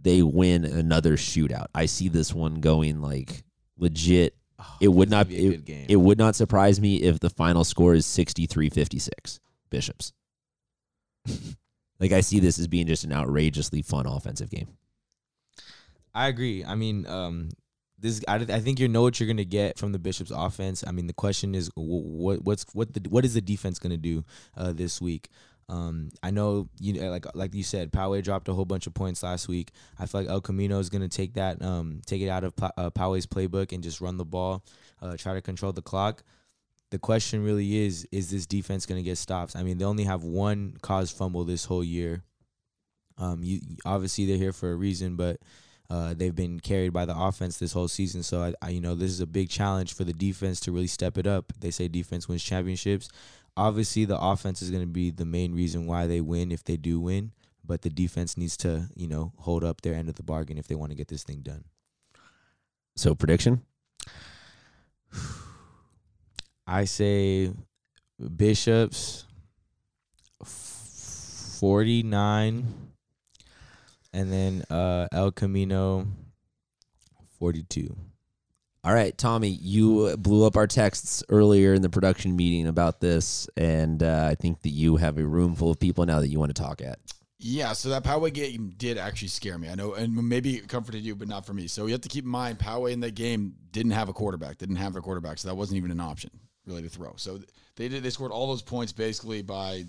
they 0.00 0.22
win 0.22 0.64
another 0.64 1.16
shootout. 1.16 1.66
I 1.74 1.86
see 1.86 2.08
this 2.08 2.32
one 2.32 2.60
going 2.60 3.02
like 3.02 3.42
legit. 3.76 4.36
Oh, 4.60 4.76
it 4.80 4.88
would 4.88 5.10
not 5.10 5.26
be 5.26 5.36
a 5.36 5.40
it, 5.40 5.50
good 5.50 5.64
game. 5.64 5.86
it 5.88 5.96
would 5.96 6.16
not 6.16 6.36
surprise 6.36 6.80
me 6.80 7.02
if 7.02 7.18
the 7.18 7.28
final 7.28 7.64
score 7.64 7.94
is 7.94 8.06
63-56 8.06 9.40
Bishops. 9.76 10.14
like 12.00 12.12
I 12.12 12.22
see 12.22 12.40
this 12.40 12.58
as 12.58 12.66
being 12.66 12.86
just 12.86 13.04
an 13.04 13.12
outrageously 13.12 13.82
fun 13.82 14.06
offensive 14.06 14.48
game. 14.48 14.68
I 16.14 16.28
agree. 16.28 16.64
I 16.64 16.76
mean, 16.76 17.06
um, 17.06 17.50
this 17.98 18.22
I, 18.26 18.36
I 18.36 18.60
think 18.60 18.80
you 18.80 18.88
know 18.88 19.02
what 19.02 19.20
you're 19.20 19.26
gonna 19.26 19.44
get 19.44 19.78
from 19.78 19.92
the 19.92 19.98
Bishops 19.98 20.32
offense. 20.34 20.82
I 20.86 20.92
mean, 20.92 21.08
the 21.08 21.12
question 21.12 21.54
is 21.54 21.70
what 21.74 22.42
what's 22.42 22.64
what 22.72 22.94
the 22.94 23.06
what 23.10 23.26
is 23.26 23.34
the 23.34 23.42
defense 23.42 23.78
gonna 23.78 23.98
do 23.98 24.24
uh, 24.56 24.72
this 24.72 24.98
week? 24.98 25.28
Um, 25.68 26.08
I 26.22 26.30
know 26.30 26.70
you 26.80 26.94
like 27.10 27.26
like 27.34 27.54
you 27.54 27.62
said, 27.62 27.92
Poway 27.92 28.22
dropped 28.22 28.48
a 28.48 28.54
whole 28.54 28.64
bunch 28.64 28.86
of 28.86 28.94
points 28.94 29.22
last 29.22 29.46
week. 29.46 29.72
I 29.98 30.06
feel 30.06 30.22
like 30.22 30.30
El 30.30 30.40
Camino 30.40 30.78
is 30.78 30.88
gonna 30.88 31.08
take 31.08 31.34
that 31.34 31.60
um 31.60 32.00
take 32.06 32.22
it 32.22 32.30
out 32.30 32.44
of 32.44 32.54
uh, 32.62 32.88
Poway's 32.88 33.26
playbook 33.26 33.72
and 33.72 33.82
just 33.82 34.00
run 34.00 34.16
the 34.16 34.24
ball, 34.24 34.64
uh, 35.02 35.18
try 35.18 35.34
to 35.34 35.42
control 35.42 35.72
the 35.74 35.82
clock. 35.82 36.22
The 36.96 37.00
question 37.00 37.44
really 37.44 37.76
is: 37.84 38.08
Is 38.10 38.30
this 38.30 38.46
defense 38.46 38.86
gonna 38.86 39.02
get 39.02 39.18
stops? 39.18 39.54
I 39.54 39.62
mean, 39.62 39.76
they 39.76 39.84
only 39.84 40.04
have 40.04 40.24
one 40.24 40.78
caused 40.80 41.14
fumble 41.14 41.44
this 41.44 41.66
whole 41.66 41.84
year. 41.84 42.22
Um, 43.18 43.44
you 43.44 43.60
obviously 43.84 44.24
they're 44.24 44.38
here 44.38 44.54
for 44.54 44.72
a 44.72 44.74
reason, 44.74 45.14
but 45.14 45.38
uh, 45.90 46.14
they've 46.14 46.34
been 46.34 46.58
carried 46.58 46.94
by 46.94 47.04
the 47.04 47.14
offense 47.14 47.58
this 47.58 47.74
whole 47.74 47.88
season. 47.88 48.22
So 48.22 48.40
I, 48.40 48.54
I, 48.62 48.70
you 48.70 48.80
know, 48.80 48.94
this 48.94 49.10
is 49.10 49.20
a 49.20 49.26
big 49.26 49.50
challenge 49.50 49.92
for 49.92 50.04
the 50.04 50.14
defense 50.14 50.58
to 50.60 50.72
really 50.72 50.86
step 50.86 51.18
it 51.18 51.26
up. 51.26 51.52
They 51.60 51.70
say 51.70 51.86
defense 51.86 52.28
wins 52.28 52.42
championships. 52.42 53.10
Obviously, 53.58 54.06
the 54.06 54.18
offense 54.18 54.62
is 54.62 54.70
going 54.70 54.82
to 54.82 54.86
be 54.86 55.10
the 55.10 55.26
main 55.26 55.54
reason 55.54 55.86
why 55.86 56.06
they 56.06 56.22
win 56.22 56.50
if 56.50 56.64
they 56.64 56.78
do 56.78 56.98
win. 56.98 57.32
But 57.62 57.82
the 57.82 57.90
defense 57.90 58.38
needs 58.38 58.56
to, 58.58 58.88
you 58.96 59.06
know, 59.06 59.34
hold 59.40 59.64
up 59.64 59.82
their 59.82 59.92
end 59.92 60.08
of 60.08 60.14
the 60.14 60.22
bargain 60.22 60.56
if 60.56 60.66
they 60.66 60.74
want 60.76 60.92
to 60.92 60.96
get 60.96 61.08
this 61.08 61.24
thing 61.24 61.42
done. 61.42 61.64
So 62.96 63.14
prediction? 63.14 63.60
I 66.66 66.84
say 66.84 67.52
Bishops 68.36 69.24
forty 70.42 72.02
nine, 72.02 72.66
and 74.12 74.32
then 74.32 74.64
uh, 74.68 75.06
El 75.12 75.30
Camino 75.30 76.06
forty 77.38 77.62
two. 77.62 77.96
All 78.82 78.94
right, 78.94 79.16
Tommy, 79.16 79.48
you 79.48 80.16
blew 80.16 80.46
up 80.46 80.56
our 80.56 80.66
texts 80.66 81.22
earlier 81.28 81.74
in 81.74 81.82
the 81.82 81.88
production 81.88 82.36
meeting 82.36 82.68
about 82.68 83.00
this, 83.00 83.48
and 83.56 84.02
uh, 84.02 84.28
I 84.30 84.34
think 84.34 84.62
that 84.62 84.70
you 84.70 84.96
have 84.96 85.18
a 85.18 85.26
room 85.26 85.54
full 85.54 85.70
of 85.70 85.78
people 85.78 86.06
now 86.06 86.20
that 86.20 86.28
you 86.28 86.38
want 86.38 86.54
to 86.54 86.62
talk 86.62 86.80
at. 86.80 86.98
Yeah, 87.38 87.74
so 87.74 87.90
that 87.90 88.02
Poway 88.02 88.32
game 88.32 88.72
did 88.76 88.96
actually 88.96 89.28
scare 89.28 89.58
me. 89.58 89.68
I 89.68 89.74
know, 89.74 89.94
and 89.94 90.14
maybe 90.14 90.56
it 90.56 90.68
comforted 90.68 91.02
you, 91.02 91.14
but 91.14 91.28
not 91.28 91.44
for 91.44 91.52
me. 91.52 91.66
So 91.66 91.86
you 91.86 91.92
have 91.92 92.00
to 92.02 92.08
keep 92.08 92.24
in 92.24 92.30
mind, 92.30 92.58
Poway 92.58 92.92
in 92.92 93.00
that 93.00 93.14
game 93.14 93.54
didn't 93.72 93.92
have 93.92 94.08
a 94.08 94.12
quarterback, 94.12 94.58
didn't 94.58 94.76
have 94.76 94.94
their 94.94 95.02
quarterback, 95.02 95.38
so 95.38 95.48
that 95.48 95.54
wasn't 95.54 95.76
even 95.76 95.90
an 95.90 96.00
option 96.00 96.30
really 96.66 96.82
to 96.82 96.88
throw. 96.88 97.14
So 97.16 97.40
they 97.76 97.88
did 97.88 98.02
they 98.02 98.10
scored 98.10 98.32
all 98.32 98.48
those 98.48 98.62
points 98.62 98.92
basically 98.92 99.42
by 99.42 99.84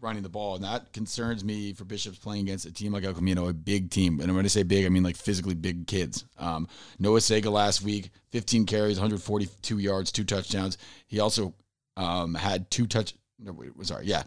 running 0.00 0.22
the 0.22 0.28
ball, 0.28 0.56
and 0.56 0.64
that 0.64 0.92
concerns 0.92 1.44
me 1.44 1.72
for 1.72 1.84
Bishops 1.84 2.18
playing 2.18 2.42
against 2.42 2.66
a 2.66 2.72
team 2.72 2.92
like 2.92 3.04
El 3.04 3.14
Camino, 3.14 3.48
a 3.48 3.52
big 3.52 3.90
team. 3.90 4.20
And 4.20 4.34
when 4.34 4.44
I 4.44 4.48
say 4.48 4.64
big, 4.64 4.84
I 4.84 4.88
mean 4.88 5.04
like 5.04 5.16
physically 5.16 5.54
big 5.54 5.86
kids. 5.86 6.24
Um, 6.38 6.68
Noah 6.98 7.20
Sega 7.20 7.50
last 7.50 7.82
week, 7.82 8.10
15 8.30 8.66
carries, 8.66 8.98
142 8.98 9.78
yards, 9.78 10.10
two 10.12 10.24
touchdowns. 10.24 10.76
He 11.06 11.20
also 11.20 11.54
um, 11.96 12.34
had 12.34 12.70
two 12.70 12.86
touch. 12.86 13.14
No, 13.38 13.52
wait, 13.52 13.70
sorry, 13.82 14.06
yeah, 14.06 14.24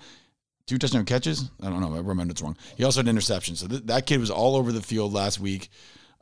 two 0.66 0.78
touchdown 0.78 1.06
catches. 1.06 1.50
I 1.62 1.70
don't 1.70 1.82
know. 1.82 1.94
I 1.94 2.00
remember 2.00 2.32
it's 2.32 2.42
wrong. 2.42 2.58
He 2.78 2.84
also 2.84 3.02
had 3.02 3.08
interception. 3.08 3.56
So 3.56 3.68
th- 3.68 3.84
that 3.86 4.06
kid 4.06 4.20
was 4.20 4.32
all 4.32 4.56
over 4.56 4.72
the 4.72 4.82
field 4.82 5.14
last 5.14 5.40
week. 5.40 5.70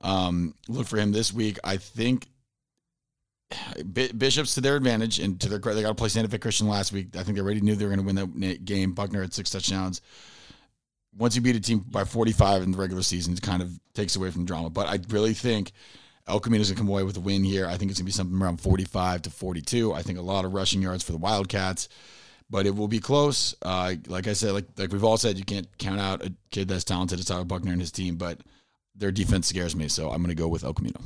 Um, 0.02 0.54
look 0.68 0.88
for 0.88 0.98
him 0.98 1.12
this 1.12 1.32
week. 1.32 1.60
I 1.64 1.78
think 1.78 2.28
Bishops 3.94 4.56
to 4.56 4.62
their 4.62 4.76
advantage 4.76 5.20
and 5.20 5.40
to 5.42 5.50
their 5.50 5.60
credit, 5.60 5.78
they 5.78 5.82
got 5.82 5.90
to 5.90 5.96
play 5.96 6.10
Santa 6.10 6.28
Fe 6.28 6.38
Christian 6.38 6.68
last 6.68 6.92
week. 6.92 7.16
I 7.16 7.24
think 7.24 7.36
they 7.36 7.42
already 7.42 7.62
knew 7.62 7.76
they 7.76 7.86
were 7.86 7.96
going 7.96 8.06
to 8.06 8.26
win 8.26 8.42
that 8.42 8.66
game. 8.66 8.94
Buckner 8.94 9.22
had 9.22 9.34
six 9.34 9.50
touchdowns. 9.50 10.02
Once 11.16 11.36
you 11.36 11.42
beat 11.42 11.56
a 11.56 11.60
team 11.60 11.86
by 11.90 12.04
45 12.04 12.64
in 12.64 12.72
the 12.72 12.78
regular 12.78 13.04
season, 13.04 13.34
it 13.34 13.42
kind 13.42 13.62
of 13.62 13.72
takes 13.94 14.16
away 14.16 14.32
from 14.32 14.46
drama. 14.46 14.70
But 14.70 14.88
I 14.88 15.00
really 15.10 15.34
think 15.34 15.72
El 16.28 16.40
Camino's 16.40 16.70
going 16.70 16.76
to 16.78 16.82
come 16.82 16.90
away 16.90 17.04
with 17.04 17.18
a 17.18 17.20
win 17.20 17.44
here. 17.44 17.68
I 17.68 17.78
think 17.78 17.92
it's 17.92 18.00
going 18.00 18.06
to 18.06 18.10
be 18.10 18.12
something 18.12 18.42
around 18.42 18.62
45 18.62 19.24
to 19.24 19.30
42. 19.30 19.94
I 19.94 20.02
think 20.02 20.18
a 20.18 20.24
lot 20.24 20.46
of 20.46 20.54
rushing 20.54 20.82
yards 20.82 21.04
for 21.04 21.12
the 21.12 21.18
Wildcats 21.18 21.88
but 22.50 22.68
it 22.68 22.76
will 22.76 22.88
be 22.88 23.00
close. 23.00 23.56
Uh, 23.64 23.96
like 24.06 24.28
I 24.28 24.34
said, 24.34 24.52
like 24.52 24.66
like 24.78 24.92
we've 24.92 25.04
all 25.04 25.18
said, 25.18 25.40
you 25.40 25.44
can't 25.44 25.68
count 25.80 26.00
out 26.00 26.24
a 26.24 26.32
kid 26.52 26.68
that's 26.68 26.84
talented 26.84 27.18
as 27.18 27.26
Tyler 27.26 27.46
Buckner 27.46 27.72
and 27.72 27.82
his 27.82 27.92
team, 27.92 28.16
but 28.16 28.42
their 28.96 29.12
defense 29.12 29.48
scares 29.48 29.76
me. 29.76 29.88
So 29.88 30.12
I'm 30.12 30.18
going 30.18 30.36
to 30.36 30.42
go 30.42 30.48
with 30.48 30.64
El 30.64 30.74
Camino. 30.74 31.00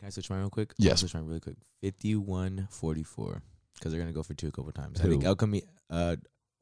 Can 0.00 0.06
I 0.06 0.10
switch 0.10 0.30
mine? 0.30 0.38
Can 0.38 0.46
I 0.46 0.50
switch 0.50 0.50
mine 0.50 0.50
real 0.50 0.50
quick? 0.50 0.72
Yes. 0.78 0.92
I'll 0.92 0.96
switch 0.96 1.14
mine 1.14 1.26
really 1.26 1.40
quick. 1.40 1.56
51-44. 1.84 3.42
Because 3.74 3.92
they're 3.92 4.00
gonna 4.00 4.12
go 4.12 4.22
for 4.22 4.34
two 4.34 4.48
a 4.48 4.50
couple 4.50 4.72
times. 4.72 5.00
I 5.00 5.04
think 5.04 5.24
El 5.24 5.36
Camino, 5.36 5.64
uh, 5.90 6.16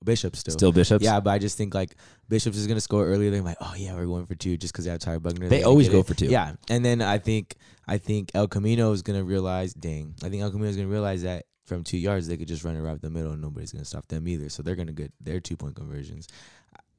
Bishop 0.04 0.36
still. 0.36 0.52
Still 0.52 0.72
Bishops? 0.72 1.04
Yeah, 1.04 1.18
but 1.20 1.30
I 1.30 1.38
just 1.38 1.56
think 1.56 1.74
like 1.74 1.96
Bishops 2.28 2.56
is 2.56 2.66
gonna 2.66 2.80
score 2.80 3.06
earlier. 3.06 3.30
They're 3.30 3.42
like, 3.42 3.56
oh 3.60 3.74
yeah, 3.76 3.94
we're 3.94 4.06
going 4.06 4.26
for 4.26 4.34
two 4.34 4.56
just 4.56 4.72
because 4.72 4.84
they 4.84 4.90
have 4.90 5.00
Tyler 5.00 5.18
Buckner. 5.18 5.48
They 5.48 5.58
They're 5.58 5.66
always 5.66 5.88
get 5.88 5.94
go 5.94 6.00
it. 6.00 6.06
for 6.06 6.14
two. 6.14 6.26
Yeah, 6.26 6.54
and 6.68 6.84
then 6.84 7.00
I 7.02 7.18
think 7.18 7.56
I 7.88 7.98
think 7.98 8.30
El 8.34 8.46
Camino 8.46 8.92
is 8.92 9.02
gonna 9.02 9.24
realize, 9.24 9.74
dang, 9.74 10.14
I 10.22 10.28
think 10.28 10.42
El 10.42 10.50
Camino 10.50 10.68
is 10.68 10.76
gonna 10.76 10.88
realize 10.88 11.22
that 11.22 11.46
from 11.66 11.82
two 11.82 11.98
yards 11.98 12.28
they 12.28 12.36
could 12.36 12.48
just 12.48 12.64
run 12.64 12.76
around 12.76 13.00
the 13.00 13.10
middle 13.10 13.32
and 13.32 13.42
nobody's 13.42 13.72
gonna 13.72 13.84
stop 13.84 14.06
them 14.06 14.28
either. 14.28 14.48
So 14.48 14.62
they're 14.62 14.76
gonna 14.76 14.92
get 14.92 15.12
their 15.20 15.40
two 15.40 15.56
point 15.56 15.74
conversions. 15.74 16.28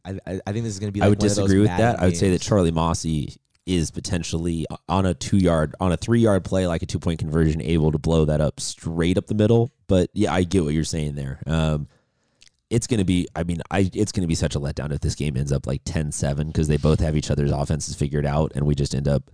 I, 0.04 0.20
I 0.28 0.40
I 0.48 0.52
think 0.52 0.66
this 0.66 0.74
is 0.74 0.80
gonna 0.80 0.92
be. 0.92 1.00
Like 1.00 1.08
I 1.08 1.10
would 1.10 1.20
one 1.20 1.28
of 1.28 1.36
those 1.36 1.46
disagree 1.46 1.60
with 1.62 1.70
Madden 1.70 1.86
that. 1.86 2.02
I 2.02 2.06
would 2.06 2.18
say 2.18 2.28
that 2.32 2.40
games. 2.40 2.46
Charlie 2.46 2.72
Mossy 2.72 3.38
is 3.66 3.92
potentially 3.92 4.66
on 4.88 5.06
a 5.06 5.14
two 5.14 5.38
yard, 5.38 5.76
on 5.80 5.92
a 5.92 5.98
three 5.98 6.20
yard 6.20 6.44
play, 6.44 6.68
like 6.68 6.82
a 6.82 6.86
two 6.86 7.00
point 7.00 7.20
conversion, 7.20 7.62
able 7.62 7.92
to 7.92 7.98
blow 7.98 8.26
that 8.26 8.42
up 8.42 8.60
straight 8.60 9.18
up 9.18 9.28
the 9.28 9.36
middle. 9.36 9.72
But 9.88 10.10
yeah, 10.14 10.34
I 10.34 10.44
get 10.44 10.64
what 10.64 10.74
you're 10.74 10.84
saying 10.84 11.16
there. 11.16 11.42
Um, 11.46 11.88
it's 12.70 12.88
going 12.88 13.00
to 13.00 13.06
be, 13.06 13.28
I 13.36 13.44
mean, 13.44 13.62
I 13.72 13.90
it's 13.94 14.12
going 14.12 14.22
to 14.22 14.28
be 14.28 14.36
such 14.36 14.56
a 14.56 14.60
letdown 14.60 14.92
if 14.92 15.02
this 15.02 15.16
game 15.16 15.38
ends 15.38 15.52
up 15.52 15.66
like 15.66 15.82
10 15.86 16.12
7 16.12 16.48
because 16.48 16.68
they 16.68 16.78
both 16.78 17.00
have 17.00 17.16
each 17.16 17.32
other's 17.32 17.52
offenses 17.52 17.96
figured 17.96 18.26
out 18.26 18.52
and 18.56 18.66
we 18.66 18.76
just 18.76 18.94
end 18.94 19.08
up 19.08 19.32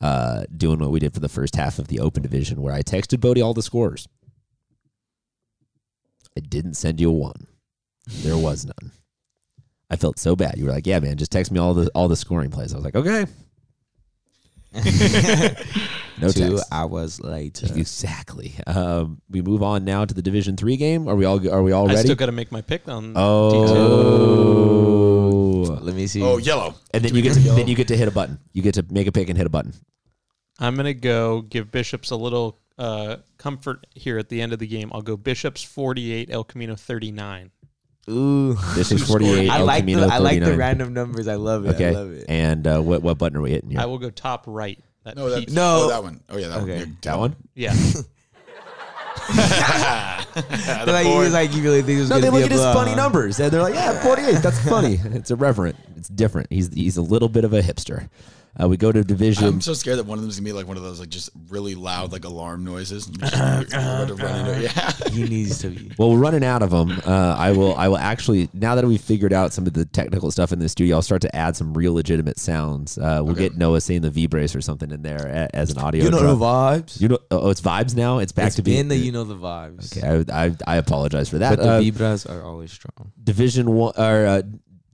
uh, 0.00 0.44
doing 0.56 0.78
what 0.78 0.90
we 0.90 1.00
did 1.00 1.14
for 1.14 1.20
the 1.20 1.28
first 1.28 1.56
half 1.56 1.78
of 1.78 1.88
the 1.88 2.00
open 2.00 2.22
division 2.22 2.60
where 2.60 2.74
I 2.74 2.82
texted 2.82 3.20
Bodie 3.20 3.42
all 3.42 3.54
the 3.54 3.62
scores. 3.62 4.06
I 6.36 6.40
didn't 6.40 6.74
send 6.74 7.00
you 7.00 7.10
a 7.10 7.12
one. 7.12 7.46
There 8.06 8.36
was 8.36 8.66
none. 8.66 8.92
I 9.94 9.96
felt 9.96 10.18
so 10.18 10.34
bad. 10.34 10.58
You 10.58 10.64
were 10.64 10.72
like, 10.72 10.88
"Yeah, 10.88 10.98
man, 10.98 11.16
just 11.16 11.30
text 11.30 11.52
me 11.52 11.60
all 11.60 11.72
the 11.72 11.88
all 11.94 12.08
the 12.08 12.16
scoring 12.16 12.50
plays." 12.50 12.74
I 12.74 12.78
was 12.78 12.84
like, 12.84 12.96
"Okay." 12.96 13.26
No 16.20 16.28
two 16.30 16.56
text. 16.56 16.72
hours 16.72 17.20
later. 17.20 17.66
Exactly. 17.74 18.54
Um, 18.68 19.20
we 19.28 19.42
move 19.42 19.64
on 19.64 19.84
now 19.84 20.04
to 20.04 20.14
the 20.14 20.22
Division 20.22 20.56
Three 20.56 20.76
game. 20.76 21.08
Are 21.08 21.16
we 21.16 21.24
all 21.24 21.48
Are 21.48 21.62
we 21.62 21.72
all 21.72 21.86
ready? 21.86 21.98
I 21.98 22.02
still 22.02 22.14
got 22.14 22.26
to 22.26 22.32
make 22.32 22.52
my 22.52 22.60
pick 22.60 22.88
on 22.88 23.14
oh. 23.16 23.50
D2. 25.66 25.82
Let 25.82 25.94
me 25.94 26.06
see. 26.06 26.22
Oh, 26.22 26.36
yellow. 26.38 26.76
And 26.92 27.04
then 27.04 27.10
Do 27.10 27.16
you 27.16 27.22
get 27.22 27.34
to 27.34 27.40
yellow? 27.40 27.56
then 27.56 27.66
you 27.66 27.74
get 27.74 27.88
to 27.88 27.96
hit 27.96 28.06
a 28.06 28.12
button. 28.12 28.38
You 28.52 28.62
get 28.62 28.74
to 28.74 28.86
make 28.90 29.08
a 29.08 29.12
pick 29.12 29.28
and 29.28 29.36
hit 29.36 29.46
a 29.46 29.50
button. 29.50 29.74
I'm 30.60 30.76
gonna 30.76 30.94
go 30.94 31.42
give 31.42 31.72
Bishops 31.72 32.12
a 32.12 32.16
little 32.16 32.60
uh, 32.78 33.16
comfort 33.36 33.86
here 33.94 34.18
at 34.18 34.28
the 34.28 34.40
end 34.40 34.52
of 34.52 34.60
the 34.60 34.68
game. 34.68 34.90
I'll 34.94 35.02
go 35.02 35.16
Bishops 35.16 35.64
48, 35.64 36.30
El 36.30 36.44
Camino 36.44 36.76
39. 36.76 37.50
Ooh. 38.08 38.54
This 38.74 38.92
is 38.92 39.02
forty 39.08 39.28
eight. 39.28 39.48
I 39.50 39.60
El 39.60 39.64
like 39.66 39.82
Camino 39.82 40.06
the 40.06 40.12
I 40.14 40.18
like 40.18 40.42
the 40.42 40.56
random 40.56 40.92
numbers. 40.92 41.26
I 41.28 41.36
love 41.36 41.66
it. 41.66 41.74
Okay. 41.74 41.88
I 41.88 41.92
love 41.92 42.12
it. 42.12 42.26
And 42.28 42.66
uh, 42.66 42.80
what 42.80 43.02
what 43.02 43.18
button 43.18 43.38
are 43.38 43.40
we 43.40 43.50
hitting 43.50 43.70
here? 43.70 43.80
I 43.80 43.86
will 43.86 43.98
go 43.98 44.10
top 44.10 44.44
right. 44.46 44.78
That 45.04 45.16
No, 45.16 45.28
that, 45.30 45.40
Pete- 45.40 45.52
No. 45.52 45.84
oh, 45.84 45.88
that 45.88 46.02
one. 46.02 46.20
Oh 46.28 46.36
yeah, 46.36 46.48
that 46.48 46.60
Okay. 46.62 46.78
one. 46.78 46.98
That 47.02 47.18
one? 47.18 47.36
yeah. 47.54 47.74
like, 50.86 51.06
he 51.06 51.16
was 51.16 51.32
like, 51.32 51.54
you 51.54 51.62
really 51.62 51.80
think 51.82 51.96
it 51.98 52.00
was 52.00 52.10
No, 52.10 52.20
they 52.20 52.28
look 52.28 52.42
a 52.42 52.44
at 52.46 52.50
his 52.50 52.60
funny 52.60 52.94
numbers 52.94 53.40
and 53.40 53.50
they're 53.50 53.62
like, 53.62 53.74
"Yeah, 53.74 54.02
48. 54.02 54.32
That's 54.42 54.58
funny. 54.68 54.98
It's 55.02 55.30
irreverent. 55.30 55.76
It's 55.96 56.08
different. 56.08 56.48
He's 56.50 56.72
he's 56.74 56.96
a 56.96 57.02
little 57.02 57.28
bit 57.28 57.44
of 57.44 57.52
a 57.54 57.62
hipster." 57.62 58.08
Uh, 58.62 58.68
we 58.68 58.76
go 58.76 58.92
to 58.92 59.02
division. 59.02 59.44
I'm 59.46 59.60
so 59.60 59.74
scared 59.74 59.98
that 59.98 60.06
one 60.06 60.16
of 60.18 60.22
them 60.22 60.28
is 60.30 60.36
gonna 60.36 60.44
be 60.44 60.52
like 60.52 60.68
one 60.68 60.76
of 60.76 60.82
those 60.84 61.00
like 61.00 61.08
just 61.08 61.30
really 61.48 61.74
loud 61.74 62.12
like 62.12 62.24
alarm 62.24 62.64
noises. 62.64 63.06
Just, 63.06 63.32
like, 63.34 63.72
run 63.72 64.10
into 64.10 64.58
it. 64.58 64.62
yeah. 64.76 64.92
He 65.10 65.24
needs 65.24 65.58
to 65.58 65.70
be. 65.70 65.90
Well, 65.98 66.10
we're 66.12 66.18
running 66.18 66.44
out 66.44 66.62
of 66.62 66.70
them. 66.70 66.92
Uh, 67.04 67.34
I 67.38 67.50
will. 67.52 67.74
I 67.74 67.88
will 67.88 67.98
actually. 67.98 68.48
Now 68.52 68.74
that 68.76 68.84
we've 68.84 69.00
figured 69.00 69.32
out 69.32 69.52
some 69.52 69.66
of 69.66 69.72
the 69.72 69.84
technical 69.86 70.30
stuff 70.30 70.52
in 70.52 70.58
the 70.60 70.68
studio, 70.68 70.96
I'll 70.96 71.02
start 71.02 71.22
to 71.22 71.34
add 71.34 71.56
some 71.56 71.74
real 71.74 71.94
legitimate 71.94 72.38
sounds. 72.38 72.96
Uh, 72.96 73.20
we'll 73.22 73.32
Okay. 73.32 73.48
get 73.48 73.56
Noah 73.56 73.80
saying 73.80 74.02
the 74.02 74.10
V 74.10 74.26
brace 74.28 74.54
or 74.54 74.60
something 74.60 74.90
in 74.92 75.02
there 75.02 75.26
a, 75.26 75.56
as 75.56 75.70
an 75.72 75.78
audio. 75.78 76.04
You 76.04 76.10
know 76.10 76.20
drop. 76.20 76.38
the 76.38 76.44
vibes. 76.92 77.00
You 77.00 77.08
know. 77.08 77.18
Oh, 77.32 77.50
it's 77.50 77.60
vibes 77.60 77.96
now. 77.96 78.18
It's 78.18 78.30
back 78.32 78.48
it's 78.48 78.56
to 78.56 78.62
being 78.62 78.80
been 78.80 78.88
the 78.88 78.96
you 78.96 79.10
know 79.10 79.24
the 79.24 79.36
vibes. 79.36 79.96
Okay, 79.96 80.24
I, 80.32 80.44
I 80.46 80.56
I 80.66 80.76
apologize 80.76 81.28
for 81.28 81.38
that. 81.38 81.56
But 81.58 81.62
the 81.64 81.70
Uh, 81.70 81.80
vibras 81.80 82.30
are 82.30 82.42
always 82.42 82.70
strong. 82.72 83.10
division 83.22 83.72
one 83.74 83.94
or 83.98 84.26
uh, 84.26 84.42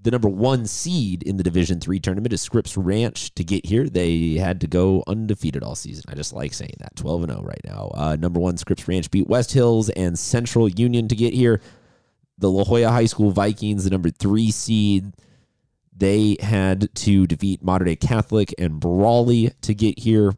the 0.03 0.11
number 0.11 0.29
one 0.29 0.67
seed 0.67 1.23
in 1.23 1.37
the 1.37 1.43
Division 1.43 1.81
Three 1.81 2.01
tournament 2.01 2.33
is 2.33 2.41
Scripps 2.41 2.77
Ranch. 2.77 3.35
To 3.35 3.45
get 3.45 3.67
here, 3.67 3.89
they 3.89 4.35
had 4.35 4.61
to 4.63 4.67
go 4.67 5.05
undefeated 5.07 5.63
all 5.63 5.75
season. 5.75 6.05
I 6.09 6.15
just 6.15 6.33
like 6.33 6.55
saying 6.55 6.75
that. 6.79 6.97
Twelve 6.97 7.23
and 7.23 7.33
zero 7.33 7.43
right 7.43 7.61
now. 7.65 7.91
Uh, 7.95 8.17
number 8.17 8.41
one 8.41 8.57
Scripps 8.57 8.89
Ranch 8.89 9.11
beat 9.11 9.29
West 9.29 9.53
Hills 9.53 9.91
and 9.91 10.19
Central 10.19 10.69
Union 10.69 11.09
to 11.09 11.15
get 11.15 11.35
here. 11.35 11.61
The 12.39 12.51
La 12.51 12.65
Jolla 12.65 12.91
High 12.91 13.07
School 13.07 13.31
Vikings, 13.31 13.85
the 13.85 13.91
number 13.91 14.11
three 14.11 14.51
seed, 14.51 15.13
they 15.95 16.37
had 16.41 16.95
to 16.95 17.27
defeat 17.27 17.63
Mater 17.63 17.85
Dei 17.85 17.97
Catholic 17.97 18.55
and 18.59 18.81
Brawley 18.81 19.53
to 19.61 19.75
get 19.75 19.99
here. 19.99 20.33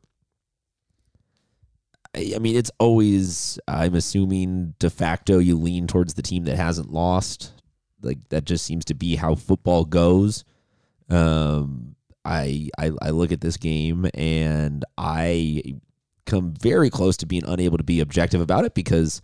I 2.14 2.38
mean, 2.40 2.56
it's 2.56 2.70
always, 2.78 3.58
I'm 3.66 3.94
assuming 3.94 4.74
de 4.78 4.90
facto 4.90 5.38
you 5.38 5.56
lean 5.56 5.86
towards 5.86 6.14
the 6.14 6.22
team 6.22 6.44
that 6.44 6.56
hasn't 6.56 6.92
lost. 6.92 7.52
Like 8.02 8.18
that 8.30 8.44
just 8.44 8.64
seems 8.64 8.84
to 8.86 8.94
be 8.94 9.16
how 9.16 9.34
football 9.34 9.84
goes. 9.84 10.44
Um, 11.08 11.96
I, 12.24 12.70
I 12.78 12.92
I 13.00 13.10
look 13.10 13.32
at 13.32 13.40
this 13.40 13.56
game 13.56 14.08
and 14.14 14.84
I 14.96 15.62
come 16.26 16.54
very 16.60 16.90
close 16.90 17.16
to 17.18 17.26
being 17.26 17.44
unable 17.46 17.78
to 17.78 17.84
be 17.84 18.00
objective 18.00 18.40
about 18.40 18.64
it 18.64 18.74
because 18.74 19.20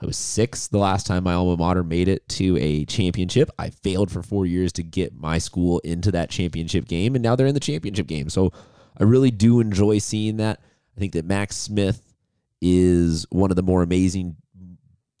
I 0.00 0.06
was 0.06 0.16
six 0.16 0.68
the 0.68 0.78
last 0.78 1.06
time 1.06 1.24
my 1.24 1.32
alma 1.32 1.56
mater 1.56 1.82
made 1.82 2.08
it 2.08 2.28
to 2.30 2.56
a 2.58 2.84
championship. 2.84 3.50
I 3.58 3.70
failed 3.70 4.10
for 4.10 4.22
four 4.22 4.44
years 4.44 4.72
to 4.74 4.82
get 4.82 5.14
my 5.14 5.38
school 5.38 5.78
into 5.80 6.12
that 6.12 6.30
championship 6.30 6.86
game, 6.86 7.14
and 7.14 7.22
now 7.22 7.34
they're 7.34 7.46
in 7.46 7.54
the 7.54 7.60
championship 7.60 8.06
game. 8.06 8.28
So 8.28 8.52
I 8.98 9.04
really 9.04 9.30
do 9.30 9.60
enjoy 9.60 9.98
seeing 9.98 10.36
that. 10.36 10.60
I 10.96 11.00
think 11.00 11.12
that 11.14 11.24
Max 11.24 11.56
Smith 11.56 12.14
is 12.60 13.26
one 13.30 13.50
of 13.50 13.56
the 13.56 13.62
more 13.62 13.82
amazing 13.82 14.36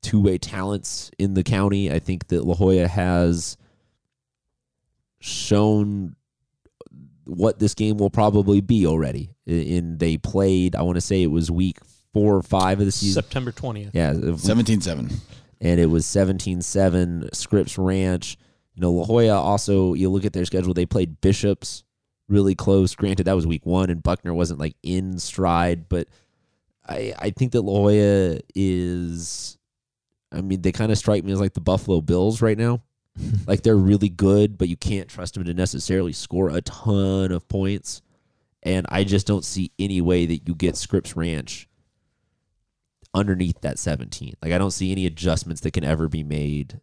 two 0.02 0.20
way 0.20 0.38
talents 0.38 1.10
in 1.18 1.34
the 1.34 1.42
county. 1.42 1.90
I 1.90 1.98
think 1.98 2.28
that 2.28 2.44
La 2.44 2.54
Jolla 2.54 2.88
has 2.88 3.56
shown 5.20 6.16
what 7.24 7.58
this 7.58 7.74
game 7.74 7.96
will 7.98 8.10
probably 8.10 8.60
be 8.60 8.86
already. 8.86 9.30
In 9.46 9.98
they 9.98 10.16
played, 10.16 10.76
I 10.76 10.82
want 10.82 10.96
to 10.96 11.00
say 11.00 11.22
it 11.22 11.30
was 11.30 11.50
week 11.50 11.78
four 12.12 12.36
or 12.36 12.42
five 12.42 12.80
of 12.80 12.86
the 12.86 12.92
season. 12.92 13.22
September 13.22 13.52
20th. 13.52 13.90
Yeah, 13.92 14.12
17-7. 14.12 15.12
and 15.60 15.80
it 15.80 15.86
was 15.86 16.06
17-7 16.06 17.34
Scripps 17.34 17.76
Ranch. 17.76 18.38
You 18.74 18.82
know, 18.82 18.92
La 18.92 19.04
Jolla 19.04 19.40
also, 19.40 19.94
you 19.94 20.08
look 20.10 20.24
at 20.24 20.32
their 20.32 20.44
schedule, 20.44 20.74
they 20.74 20.86
played 20.86 21.20
Bishops 21.20 21.84
really 22.28 22.54
close. 22.54 22.94
Granted, 22.94 23.24
that 23.24 23.36
was 23.36 23.46
week 23.46 23.64
one, 23.64 23.90
and 23.90 24.02
Buckner 24.02 24.34
wasn't 24.34 24.60
like 24.60 24.76
in 24.82 25.18
stride, 25.18 25.88
but 25.88 26.08
I, 26.86 27.14
I 27.18 27.30
think 27.30 27.52
that 27.52 27.62
La 27.62 27.72
Jolla 27.72 28.40
is, 28.54 29.55
I 30.36 30.42
mean, 30.42 30.60
they 30.60 30.72
kind 30.72 30.92
of 30.92 30.98
strike 30.98 31.24
me 31.24 31.32
as 31.32 31.40
like 31.40 31.54
the 31.54 31.60
Buffalo 31.60 32.00
Bills 32.00 32.42
right 32.42 32.58
now. 32.58 32.82
like 33.46 33.62
they're 33.62 33.76
really 33.76 34.10
good, 34.10 34.58
but 34.58 34.68
you 34.68 34.76
can't 34.76 35.08
trust 35.08 35.34
them 35.34 35.44
to 35.44 35.54
necessarily 35.54 36.12
score 36.12 36.50
a 36.50 36.60
ton 36.60 37.32
of 37.32 37.48
points. 37.48 38.02
And 38.62 38.86
I 38.90 39.04
just 39.04 39.26
don't 39.26 39.44
see 39.44 39.72
any 39.78 40.00
way 40.00 40.26
that 40.26 40.46
you 40.46 40.54
get 40.54 40.76
Scripps 40.76 41.16
Ranch 41.16 41.68
underneath 43.14 43.60
that 43.62 43.78
17. 43.78 44.34
Like 44.42 44.52
I 44.52 44.58
don't 44.58 44.72
see 44.72 44.92
any 44.92 45.06
adjustments 45.06 45.62
that 45.62 45.72
can 45.72 45.84
ever 45.84 46.08
be 46.08 46.22
made 46.22 46.80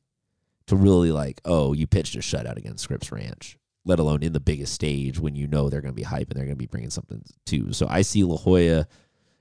to 0.67 0.75
really 0.75 1.11
like, 1.11 1.41
oh, 1.45 1.73
you 1.73 1.85
pitched 1.85 2.15
a 2.15 2.19
shutout 2.19 2.57
against 2.57 2.83
Scripps 2.83 3.11
Ranch, 3.11 3.57
let 3.85 3.99
alone 3.99 4.23
in 4.23 4.33
the 4.33 4.39
biggest 4.39 4.73
stage 4.73 5.19
when 5.19 5.35
you 5.35 5.45
know 5.45 5.69
they're 5.69 5.81
going 5.81 5.93
to 5.93 5.95
be 5.95 6.03
hype 6.03 6.29
and 6.29 6.37
they're 6.37 6.45
going 6.45 6.55
to 6.55 6.63
be 6.63 6.67
bringing 6.67 6.89
something 6.89 7.21
too. 7.45 7.73
So 7.73 7.85
I 7.87 8.01
see 8.01 8.23
La 8.23 8.37
Jolla 8.37 8.87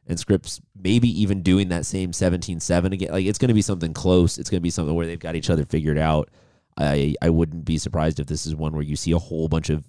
and 0.07 0.19
Scripps 0.19 0.61
maybe 0.77 1.09
even 1.23 1.43
doing 1.43 1.69
that 1.69 1.87
same 1.87 2.13
17-7 2.13 2.93
again. 2.93 3.13
Like 3.13 3.27
it's 3.27 3.39
going 3.39 3.49
to 3.49 3.55
be 3.55 3.63
something 3.63 3.95
close. 3.95 4.39
It's 4.39 4.51
going 4.51 4.61
to 4.61 4.63
be 4.63 4.71
something 4.71 4.95
where 4.95 5.07
they've 5.07 5.19
got 5.19 5.37
each 5.37 5.51
other 5.51 5.65
figured 5.65 5.99
out. 5.99 6.31
I 6.77 7.15
I 7.21 7.31
wouldn't 7.31 7.65
be 7.65 7.79
surprised 7.79 8.19
if 8.19 8.27
this 8.27 8.47
is 8.47 8.57
one 8.57 8.73
where 8.73 8.83
you 8.83 8.97
see 8.97 9.13
a 9.13 9.19
whole 9.19 9.49
bunch 9.49 9.71
of 9.71 9.89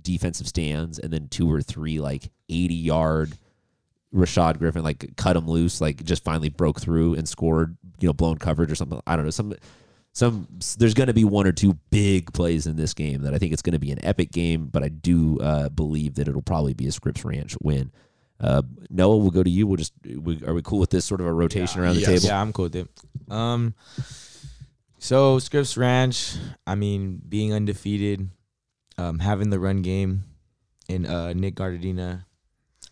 defensive 0.00 0.46
stands 0.46 0.98
and 0.98 1.12
then 1.12 1.28
two 1.28 1.50
or 1.50 1.60
three 1.60 2.00
like 2.00 2.30
80 2.48 2.74
yard 2.74 3.32
Rashad 4.14 4.58
Griffin 4.58 4.82
like 4.82 5.16
cut 5.16 5.36
him 5.36 5.46
loose, 5.46 5.80
like 5.80 6.02
just 6.04 6.24
finally 6.24 6.48
broke 6.48 6.80
through 6.80 7.14
and 7.14 7.28
scored, 7.28 7.76
you 8.00 8.08
know, 8.08 8.12
blown 8.12 8.38
coverage 8.38 8.70
or 8.70 8.74
something. 8.74 9.00
I 9.06 9.16
don't 9.16 9.24
know. 9.24 9.30
Some 9.30 9.54
some 10.12 10.48
there's 10.78 10.94
going 10.94 11.08
to 11.08 11.14
be 11.14 11.24
one 11.24 11.46
or 11.46 11.52
two 11.52 11.74
big 11.90 12.32
plays 12.32 12.66
in 12.66 12.76
this 12.76 12.94
game 12.94 13.22
that 13.22 13.34
I 13.34 13.38
think 13.38 13.52
it's 13.52 13.62
going 13.62 13.74
to 13.74 13.78
be 13.78 13.92
an 13.92 14.04
epic 14.04 14.32
game, 14.32 14.66
but 14.66 14.82
I 14.82 14.88
do 14.88 15.38
uh, 15.40 15.68
believe 15.68 16.14
that 16.14 16.28
it'll 16.28 16.42
probably 16.42 16.74
be 16.74 16.86
a 16.86 16.92
Scripps 16.92 17.24
Ranch 17.24 17.56
win. 17.62 17.92
Uh, 18.40 18.62
Noah, 18.90 19.16
we'll 19.16 19.30
go 19.32 19.42
to 19.42 19.50
you. 19.50 19.66
We'll 19.66 19.76
just 19.78 19.92
we, 20.04 20.42
are 20.46 20.54
we 20.54 20.62
cool 20.62 20.78
with 20.78 20.90
this 20.90 21.04
sort 21.04 21.20
of 21.20 21.26
a 21.26 21.32
rotation 21.32 21.80
around 21.80 21.96
the 21.96 22.00
Yes. 22.02 22.08
table? 22.22 22.26
Yeah, 22.28 22.40
I'm 22.40 22.52
cool 22.52 22.64
with 22.66 22.76
it. 22.76 22.88
Um, 23.28 23.74
so 24.98 25.38
Scripps 25.38 25.76
Ranch, 25.76 26.34
I 26.66 26.74
mean, 26.74 27.20
being 27.28 27.52
undefeated, 27.52 28.28
um, 28.96 29.18
having 29.20 29.50
the 29.50 29.58
run 29.58 29.82
game 29.82 30.24
in 30.88 31.06
uh, 31.06 31.32
Nick 31.34 31.54
Gardadina, 31.56 32.24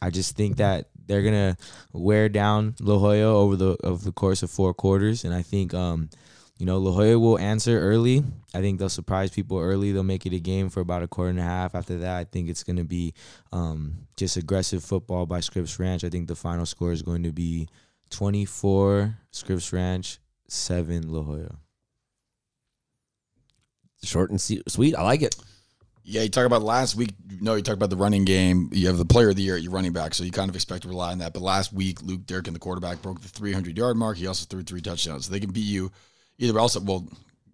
I 0.02 0.10
just 0.10 0.36
think 0.36 0.56
that 0.58 0.88
they're 1.06 1.22
gonna 1.22 1.56
wear 1.92 2.28
down 2.28 2.74
La 2.80 2.98
Jolla 2.98 3.22
over 3.22 3.56
the 3.56 3.76
over 3.82 4.04
the 4.04 4.12
course 4.12 4.42
of 4.42 4.50
four 4.50 4.74
quarters, 4.74 5.24
and 5.24 5.32
I 5.32 5.42
think 5.42 5.72
um, 5.74 6.10
you 6.58 6.64
know, 6.64 6.78
La 6.78 6.92
Jolla 6.92 7.18
will 7.18 7.38
answer 7.38 7.78
early. 7.78 8.24
I 8.54 8.60
think 8.60 8.78
they'll 8.78 8.88
surprise 8.88 9.30
people 9.30 9.58
early. 9.58 9.92
They'll 9.92 10.02
make 10.02 10.24
it 10.24 10.32
a 10.32 10.40
game 10.40 10.70
for 10.70 10.80
about 10.80 11.02
a 11.02 11.08
quarter 11.08 11.30
and 11.30 11.38
a 11.38 11.42
half. 11.42 11.74
After 11.74 11.98
that, 11.98 12.16
I 12.16 12.24
think 12.24 12.48
it's 12.48 12.62
going 12.62 12.76
to 12.76 12.84
be 12.84 13.12
um, 13.52 14.06
just 14.16 14.38
aggressive 14.38 14.82
football 14.82 15.26
by 15.26 15.40
Scripps 15.40 15.78
Ranch. 15.78 16.02
I 16.02 16.08
think 16.08 16.28
the 16.28 16.34
final 16.34 16.64
score 16.64 16.92
is 16.92 17.02
going 17.02 17.24
to 17.24 17.32
be 17.32 17.68
24 18.10 19.16
Scripps 19.32 19.72
Ranch, 19.72 20.18
7 20.48 21.12
La 21.12 21.22
Jolla. 21.22 21.58
Short 24.02 24.30
and 24.30 24.40
sweet. 24.40 24.94
I 24.94 25.02
like 25.02 25.22
it. 25.22 25.36
Yeah, 26.04 26.22
you 26.22 26.28
talk 26.28 26.46
about 26.46 26.62
last 26.62 26.94
week. 26.94 27.10
No, 27.40 27.56
you 27.56 27.62
talk 27.62 27.74
about 27.74 27.90
the 27.90 27.96
running 27.96 28.24
game. 28.24 28.70
You 28.72 28.86
have 28.86 28.96
the 28.96 29.04
player 29.04 29.30
of 29.30 29.36
the 29.36 29.42
year 29.42 29.56
at 29.56 29.62
your 29.62 29.72
running 29.72 29.92
back, 29.92 30.14
so 30.14 30.22
you 30.22 30.30
kind 30.30 30.48
of 30.48 30.54
expect 30.54 30.82
to 30.82 30.88
rely 30.88 31.10
on 31.10 31.18
that. 31.18 31.32
But 31.32 31.42
last 31.42 31.72
week, 31.72 32.00
Luke 32.02 32.24
Durkin, 32.26 32.52
the 32.52 32.60
quarterback, 32.60 33.02
broke 33.02 33.20
the 33.20 33.28
300 33.28 33.76
yard 33.76 33.96
mark. 33.96 34.16
He 34.16 34.28
also 34.28 34.46
threw 34.48 34.62
three 34.62 34.80
touchdowns, 34.80 35.26
so 35.26 35.32
they 35.32 35.40
can 35.40 35.50
beat 35.50 35.66
you. 35.66 35.90
Either 36.38 36.58
also, 36.58 36.80
well, 36.80 37.06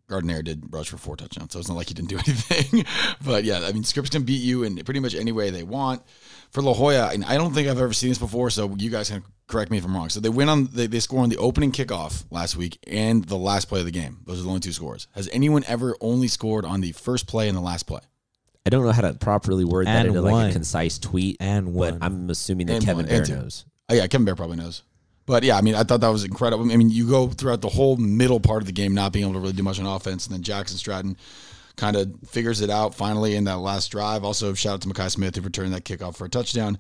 Gardner 0.08 0.42
did 0.42 0.72
rush 0.72 0.88
for 0.90 0.98
four 0.98 1.16
touchdowns, 1.16 1.52
so 1.52 1.58
it's 1.58 1.68
not 1.68 1.76
like 1.76 1.88
he 1.88 1.94
didn't 1.94 2.10
do 2.10 2.16
anything. 2.26 2.84
but 3.24 3.44
yeah, 3.44 3.60
I 3.64 3.72
mean, 3.72 3.84
Scripps 3.84 4.10
can 4.10 4.24
beat 4.24 4.42
you 4.42 4.62
in 4.64 4.76
pretty 4.84 5.00
much 5.00 5.14
any 5.14 5.32
way 5.32 5.50
they 5.50 5.62
want. 5.62 6.02
For 6.50 6.60
La 6.60 6.74
Jolla, 6.74 7.10
and 7.14 7.24
I 7.24 7.36
don't 7.38 7.54
think 7.54 7.66
I've 7.66 7.78
ever 7.78 7.94
seen 7.94 8.10
this 8.10 8.18
before, 8.18 8.50
so 8.50 8.74
you 8.76 8.90
guys 8.90 9.08
can 9.08 9.22
correct 9.46 9.70
me 9.70 9.78
if 9.78 9.84
I'm 9.86 9.94
wrong. 9.94 10.10
So 10.10 10.20
they 10.20 10.28
win 10.28 10.50
on 10.50 10.66
they, 10.66 10.86
they 10.86 11.00
score 11.00 11.20
on 11.22 11.30
the 11.30 11.38
opening 11.38 11.72
kickoff 11.72 12.24
last 12.30 12.56
week 12.56 12.78
and 12.86 13.24
the 13.24 13.38
last 13.38 13.68
play 13.70 13.80
of 13.80 13.86
the 13.86 13.90
game. 13.90 14.18
Those 14.26 14.40
are 14.40 14.42
the 14.42 14.48
only 14.48 14.60
two 14.60 14.72
scores. 14.72 15.06
Has 15.14 15.30
anyone 15.32 15.64
ever 15.66 15.96
only 16.02 16.28
scored 16.28 16.66
on 16.66 16.82
the 16.82 16.92
first 16.92 17.26
play 17.26 17.48
and 17.48 17.56
the 17.56 17.62
last 17.62 17.84
play? 17.84 18.00
I 18.66 18.70
don't 18.70 18.84
know 18.84 18.92
how 18.92 19.00
to 19.00 19.14
properly 19.14 19.64
word 19.64 19.86
that 19.86 19.96
And 20.06 20.08
into 20.08 20.20
like 20.20 20.50
a 20.50 20.52
concise 20.52 20.98
tweet, 20.98 21.38
And 21.40 21.66
but 21.66 21.72
one. 21.72 21.98
I'm 22.02 22.28
assuming 22.28 22.66
that 22.66 22.74
And 22.76 22.84
Kevin 22.84 23.06
one, 23.06 23.24
Bear 23.24 23.26
knows. 23.26 23.64
Oh 23.88 23.94
yeah, 23.94 24.06
Kevin 24.08 24.24
Bear 24.26 24.36
probably 24.36 24.58
knows. 24.58 24.82
But 25.32 25.44
yeah, 25.44 25.56
I 25.56 25.62
mean, 25.62 25.74
I 25.74 25.82
thought 25.82 26.02
that 26.02 26.10
was 26.10 26.24
incredible. 26.24 26.70
I 26.70 26.76
mean, 26.76 26.90
you 26.90 27.08
go 27.08 27.26
throughout 27.28 27.62
the 27.62 27.70
whole 27.70 27.96
middle 27.96 28.38
part 28.38 28.60
of 28.60 28.66
the 28.66 28.72
game 28.72 28.92
not 28.92 29.14
being 29.14 29.24
able 29.24 29.32
to 29.32 29.40
really 29.40 29.54
do 29.54 29.62
much 29.62 29.80
on 29.80 29.86
offense, 29.86 30.26
and 30.26 30.34
then 30.34 30.42
Jackson 30.42 30.76
Stratton 30.76 31.16
kind 31.76 31.96
of 31.96 32.12
figures 32.28 32.60
it 32.60 32.68
out 32.68 32.94
finally 32.94 33.34
in 33.34 33.44
that 33.44 33.56
last 33.56 33.90
drive. 33.90 34.24
Also, 34.24 34.52
shout 34.52 34.74
out 34.74 34.80
to 34.82 34.88
Makai 34.88 35.10
Smith 35.10 35.34
who 35.34 35.40
returned 35.40 35.72
that 35.72 35.86
kickoff 35.86 36.16
for 36.16 36.26
a 36.26 36.28
touchdown. 36.28 36.76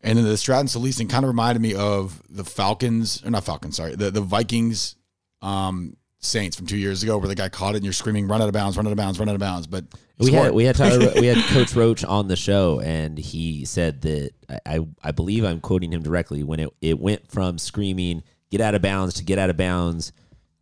And 0.00 0.18
then 0.18 0.24
the 0.24 0.36
Stratton 0.36 0.66
Solis 0.66 0.98
kind 0.98 1.24
of 1.24 1.28
reminded 1.28 1.62
me 1.62 1.76
of 1.76 2.20
the 2.28 2.42
Falcons, 2.42 3.22
or 3.24 3.30
not 3.30 3.44
Falcons, 3.44 3.76
sorry, 3.76 3.94
the, 3.94 4.10
the 4.10 4.20
Vikings 4.20 4.96
um, 5.40 5.96
Saints 6.18 6.56
from 6.56 6.66
two 6.66 6.78
years 6.78 7.04
ago, 7.04 7.18
where 7.18 7.28
the 7.28 7.36
guy 7.36 7.50
caught 7.50 7.74
it 7.74 7.76
and 7.76 7.84
you're 7.84 7.92
screaming, 7.92 8.26
"Run 8.26 8.42
out 8.42 8.48
of 8.48 8.52
bounds! 8.52 8.76
Run 8.76 8.88
out 8.88 8.90
of 8.90 8.96
bounds! 8.98 9.20
Run 9.20 9.28
out 9.28 9.36
of 9.36 9.40
bounds!" 9.40 9.68
But 9.68 9.84
We 10.22 10.32
had 10.32 10.52
we 10.52 10.64
had 10.64 10.76
Tyler, 10.76 11.12
we 11.18 11.26
had 11.26 11.36
Coach 11.48 11.74
Roach 11.74 12.04
on 12.04 12.28
the 12.28 12.36
show, 12.36 12.80
and 12.80 13.18
he 13.18 13.64
said 13.64 14.02
that 14.02 14.30
I, 14.66 14.86
I 15.02 15.12
believe 15.12 15.44
I'm 15.44 15.60
quoting 15.60 15.92
him 15.92 16.02
directly 16.02 16.42
when 16.42 16.60
it 16.60 16.70
it 16.80 16.98
went 16.98 17.30
from 17.30 17.58
screaming 17.58 18.22
"get 18.50 18.60
out 18.60 18.74
of 18.74 18.82
bounds" 18.82 19.14
to 19.14 19.24
"get 19.24 19.38
out 19.38 19.50
of 19.50 19.56
bounds" 19.56 20.12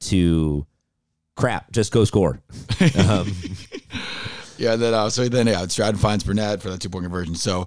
to 0.01 0.67
crap, 1.37 1.71
just 1.73 1.93
go 1.93 2.05
score. 2.05 2.41
Um, 3.09 3.33
Yeah, 4.61 4.77
then 4.77 4.93
uh, 4.93 5.09
so 5.09 5.27
then 5.27 5.47
yeah, 5.47 5.67
Stratton 5.69 5.97
finds 5.97 6.23
Burnett 6.23 6.61
for 6.61 6.69
that 6.69 6.81
two 6.81 6.91
point 6.91 7.05
conversion. 7.05 7.35
So 7.35 7.67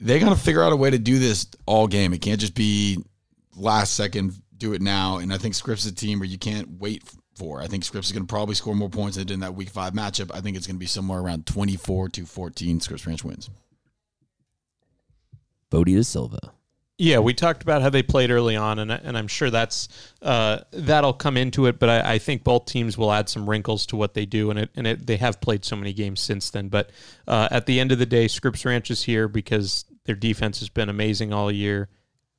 they 0.00 0.18
got 0.18 0.30
to 0.30 0.36
figure 0.36 0.62
out 0.62 0.72
a 0.72 0.76
way 0.76 0.90
to 0.90 0.98
do 0.98 1.18
this 1.18 1.46
all 1.66 1.86
game. 1.86 2.14
It 2.14 2.22
can't 2.22 2.40
just 2.40 2.54
be 2.54 3.04
last 3.54 3.94
second, 3.94 4.32
do 4.56 4.72
it 4.72 4.80
now. 4.80 5.18
And 5.18 5.30
I 5.30 5.36
think 5.36 5.54
Scripps 5.54 5.84
is 5.84 5.92
a 5.92 5.94
team 5.94 6.18
where 6.18 6.28
you 6.28 6.38
can't 6.38 6.80
wait 6.80 7.02
for. 7.40 7.62
I 7.62 7.66
think 7.66 7.84
Scripps 7.84 8.08
is 8.08 8.12
going 8.12 8.26
to 8.26 8.30
probably 8.30 8.54
score 8.54 8.74
more 8.74 8.90
points 8.90 9.16
than 9.16 9.24
they 9.24 9.28
did 9.28 9.34
in 9.34 9.40
that 9.40 9.54
week 9.54 9.70
five 9.70 9.94
matchup. 9.94 10.30
I 10.34 10.40
think 10.40 10.56
it's 10.56 10.66
going 10.66 10.76
to 10.76 10.80
be 10.80 10.86
somewhere 10.86 11.20
around 11.20 11.46
24 11.46 12.10
to 12.10 12.26
14. 12.26 12.80
Scripps 12.80 13.06
Ranch 13.06 13.24
wins. 13.24 13.48
Bodie 15.70 15.94
de 15.94 16.04
Silva. 16.04 16.52
Yeah, 16.98 17.20
we 17.20 17.32
talked 17.32 17.62
about 17.62 17.80
how 17.80 17.88
they 17.88 18.02
played 18.02 18.30
early 18.30 18.56
on, 18.56 18.78
and 18.78 18.92
and 18.92 19.16
I'm 19.16 19.26
sure 19.26 19.48
that's 19.48 19.88
uh, 20.20 20.58
that'll 20.70 21.14
come 21.14 21.38
into 21.38 21.64
it. 21.64 21.78
But 21.78 21.88
I, 21.88 22.14
I, 22.14 22.18
think 22.18 22.44
both 22.44 22.66
teams 22.66 22.98
will 22.98 23.10
add 23.10 23.30
some 23.30 23.48
wrinkles 23.48 23.86
to 23.86 23.96
what 23.96 24.12
they 24.12 24.26
do, 24.26 24.50
and 24.50 24.58
it 24.58 24.70
and 24.76 24.86
it, 24.86 25.06
they 25.06 25.16
have 25.16 25.40
played 25.40 25.64
so 25.64 25.76
many 25.76 25.94
games 25.94 26.20
since 26.20 26.50
then. 26.50 26.68
But 26.68 26.90
uh, 27.26 27.48
at 27.50 27.64
the 27.64 27.80
end 27.80 27.90
of 27.90 27.98
the 27.98 28.04
day, 28.04 28.28
Scripps 28.28 28.66
Ranch 28.66 28.90
is 28.90 29.02
here 29.02 29.28
because 29.28 29.86
their 30.04 30.14
defense 30.14 30.58
has 30.58 30.68
been 30.68 30.90
amazing 30.90 31.32
all 31.32 31.50
year. 31.50 31.88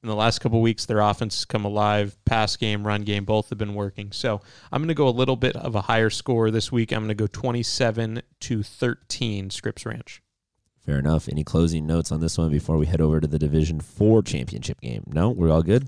In 0.03 0.09
the 0.09 0.15
last 0.15 0.39
couple 0.39 0.61
weeks, 0.61 0.85
their 0.85 0.99
offense 0.99 1.35
has 1.35 1.45
come 1.45 1.63
alive. 1.63 2.17
Pass 2.25 2.55
game, 2.55 2.85
run 2.85 3.03
game, 3.03 3.23
both 3.23 3.49
have 3.49 3.59
been 3.59 3.75
working. 3.75 4.11
So 4.11 4.41
I'm 4.71 4.81
going 4.81 4.87
to 4.87 4.95
go 4.95 5.07
a 5.07 5.09
little 5.09 5.35
bit 5.35 5.55
of 5.55 5.75
a 5.75 5.81
higher 5.81 6.09
score 6.09 6.49
this 6.49 6.71
week. 6.71 6.91
I'm 6.91 7.01
going 7.01 7.09
to 7.09 7.15
go 7.15 7.27
27 7.27 8.23
to 8.39 8.63
13, 8.63 9.51
Scripps 9.51 9.85
Ranch. 9.85 10.23
Fair 10.83 10.97
enough. 10.97 11.29
Any 11.29 11.43
closing 11.43 11.85
notes 11.85 12.11
on 12.11 12.19
this 12.19 12.39
one 12.39 12.49
before 12.49 12.77
we 12.77 12.87
head 12.87 12.99
over 12.99 13.19
to 13.19 13.27
the 13.27 13.37
Division 13.37 13.79
Four 13.79 14.23
championship 14.23 14.81
game? 14.81 15.03
No, 15.05 15.29
we're 15.29 15.51
all 15.51 15.61
good. 15.61 15.87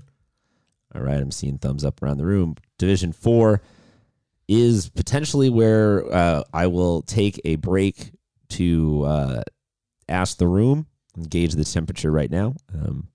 All 0.94 1.02
right, 1.02 1.20
I'm 1.20 1.32
seeing 1.32 1.58
thumbs 1.58 1.84
up 1.84 2.00
around 2.00 2.18
the 2.18 2.26
room. 2.26 2.54
Division 2.78 3.12
Four 3.12 3.62
is 4.46 4.90
potentially 4.90 5.50
where 5.50 6.04
uh, 6.12 6.44
I 6.52 6.68
will 6.68 7.02
take 7.02 7.40
a 7.44 7.56
break 7.56 8.12
to 8.50 9.04
uh, 9.04 9.42
ask 10.08 10.38
the 10.38 10.46
room, 10.46 10.86
gauge 11.28 11.54
the 11.54 11.64
temperature 11.64 12.12
right 12.12 12.30
now. 12.30 12.54
Um, 12.72 13.08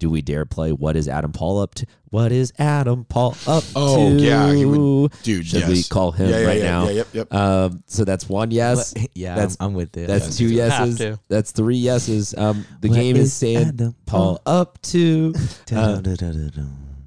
do 0.00 0.10
we 0.10 0.22
dare 0.22 0.44
play? 0.44 0.72
What 0.72 0.96
is 0.96 1.06
Adam 1.06 1.30
Paul 1.30 1.60
up 1.60 1.74
to? 1.76 1.86
What 2.06 2.32
is 2.32 2.52
Adam 2.58 3.04
Paul 3.04 3.36
up 3.46 3.62
oh, 3.76 4.16
to? 4.16 4.20
yeah, 4.20 4.52
he 4.52 4.64
would, 4.64 5.12
dude. 5.22 5.46
Should 5.46 5.60
yes. 5.60 5.68
we 5.68 5.84
call 5.84 6.10
him 6.10 6.28
yeah, 6.28 6.40
yeah, 6.40 6.46
right 6.46 6.58
yeah, 6.58 6.64
now? 6.64 6.84
Yeah, 6.86 6.90
yep, 6.90 7.06
yep. 7.12 7.32
Um, 7.32 7.84
so 7.86 8.04
that's 8.04 8.28
one 8.28 8.50
yes. 8.50 8.94
What- 8.96 9.10
yeah, 9.14 9.36
That's- 9.36 9.56
I'm, 9.60 9.68
I'm 9.68 9.74
with 9.74 9.96
it. 9.96 10.08
That's 10.08 10.26
Yes. 10.26 10.36
two 10.36 10.48
yeses. 10.48 11.18
That's 11.28 11.52
three 11.52 11.76
yeses. 11.76 12.34
Um, 12.36 12.66
the 12.80 12.88
What 12.88 12.96
game 12.96 13.14
is 13.14 13.26
is 13.26 13.32
saying 13.34 13.68
Adam 13.68 13.94
Paul 14.06 14.40
up 14.44 14.82
to. 14.82 15.32
Uh, 15.72 16.02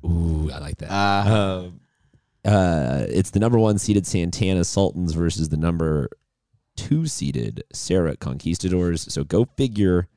ooh, 0.06 0.50
I 0.52 0.60
like 0.60 0.78
that. 0.78 0.88
Ah. 0.90 1.58
Um, 1.58 1.82
uh, 2.46 3.06
it's 3.10 3.32
the 3.32 3.40
number 3.40 3.60
one 3.60 3.78
seeded 3.78 4.08
Santana 4.08 4.64
Sultans 4.64 5.14
versus 5.14 5.50
the 5.50 5.58
number 5.58 6.10
two 6.78 7.08
seeded 7.08 7.64
Serra 7.74 8.16
Conquistadors. 8.16 9.12
So 9.14 9.24
go 9.26 9.46
figure 9.58 10.08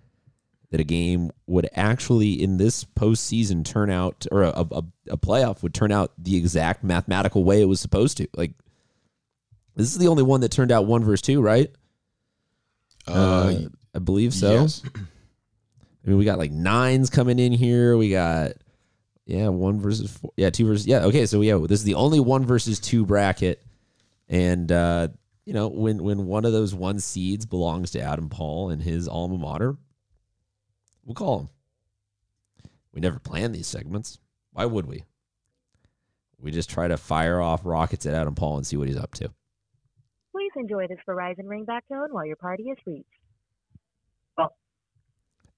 that 0.71 0.81
a 0.81 0.85
game 0.85 1.31
would 1.47 1.69
actually 1.75 2.43
in 2.43 2.57
this 2.57 2.85
postseason 2.85 3.65
turn 3.65 3.91
out, 3.91 4.27
or 4.31 4.43
a, 4.43 4.51
a, 4.51 4.83
a 5.11 5.17
playoff 5.17 5.63
would 5.63 5.75
turn 5.75 5.93
out 5.93 6.13
the 6.19 6.37
exact 6.37 6.83
mathematical 6.83 7.45
way 7.45 7.61
it 7.61 7.67
was 7.67 7.81
supposed 7.81 8.17
to. 8.17 8.29
Like 8.35 8.53
this 9.77 9.93
is 9.93 9.99
the 9.99 10.09
only 10.09 10.23
one 10.23 10.41
that 10.41 10.51
turned 10.51 10.73
out 10.73 10.87
one 10.87 11.05
versus 11.05 11.23
two, 11.23 11.41
right? 11.41 11.71
Uh, 13.07 13.55
I 13.95 13.99
believe 13.99 14.35
so. 14.35 14.53
yes. 14.63 14.83
I 14.95 16.09
mean, 16.09 16.19
we 16.19 16.25
got 16.25 16.39
like 16.39 16.53
nines 16.53 17.11
coming 17.11 17.39
in 17.39 17.53
here. 17.53 17.97
We 17.97 18.11
got 18.11 18.53
yeah, 19.27 19.49
one 19.49 19.81
versus 19.81 20.11
four. 20.11 20.33
Yeah, 20.37 20.51
two 20.51 20.67
versus 20.67 20.87
yeah. 20.87 21.05
Okay, 21.07 21.27
so 21.27 21.41
yeah, 21.41 21.59
this 21.59 21.81
is 21.81 21.85
the 21.85 21.95
only 21.95 22.21
one 22.21 22.45
versus 22.45 22.79
two 22.79 23.05
bracket, 23.05 23.61
and 24.29 24.71
uh, 24.71 25.09
you 25.45 25.53
know 25.53 25.67
when 25.69 26.03
when 26.03 26.27
one 26.27 26.45
of 26.45 26.53
those 26.53 26.73
one 26.73 27.01
seeds 27.01 27.45
belongs 27.45 27.91
to 27.93 28.01
Adam 28.01 28.29
Paul 28.29 28.71
and 28.71 28.81
his 28.81 29.09
alma 29.09 29.37
mater, 29.37 29.77
we'll 31.07 31.15
call 31.15 31.41
him. 31.41 31.49
We 32.93 33.01
never 33.01 33.19
plan 33.19 33.53
these 33.53 33.67
segments. 33.67 34.19
Why 34.53 34.67
would 34.67 34.85
we? 34.87 35.05
We 36.39 36.51
just 36.51 36.69
try 36.69 36.89
to 36.89 36.99
fire 36.99 37.41
off 37.41 37.63
rockets 37.65 38.05
at 38.05 38.15
Adam 38.15 38.35
Paul 38.35 38.59
and 38.59 38.67
see 38.67 38.77
what 38.77 38.89
he's 38.89 38.97
up 38.99 39.15
to. 39.15 39.31
Please 40.33 40.53
enjoy 40.57 40.87
this 40.87 40.99
Verizon 41.09 41.45
ringback 41.45 41.81
tone 41.91 42.09
while 42.13 42.27
your 42.27 42.37
party 42.37 42.65
is 42.65 42.77
reached. 42.87 43.07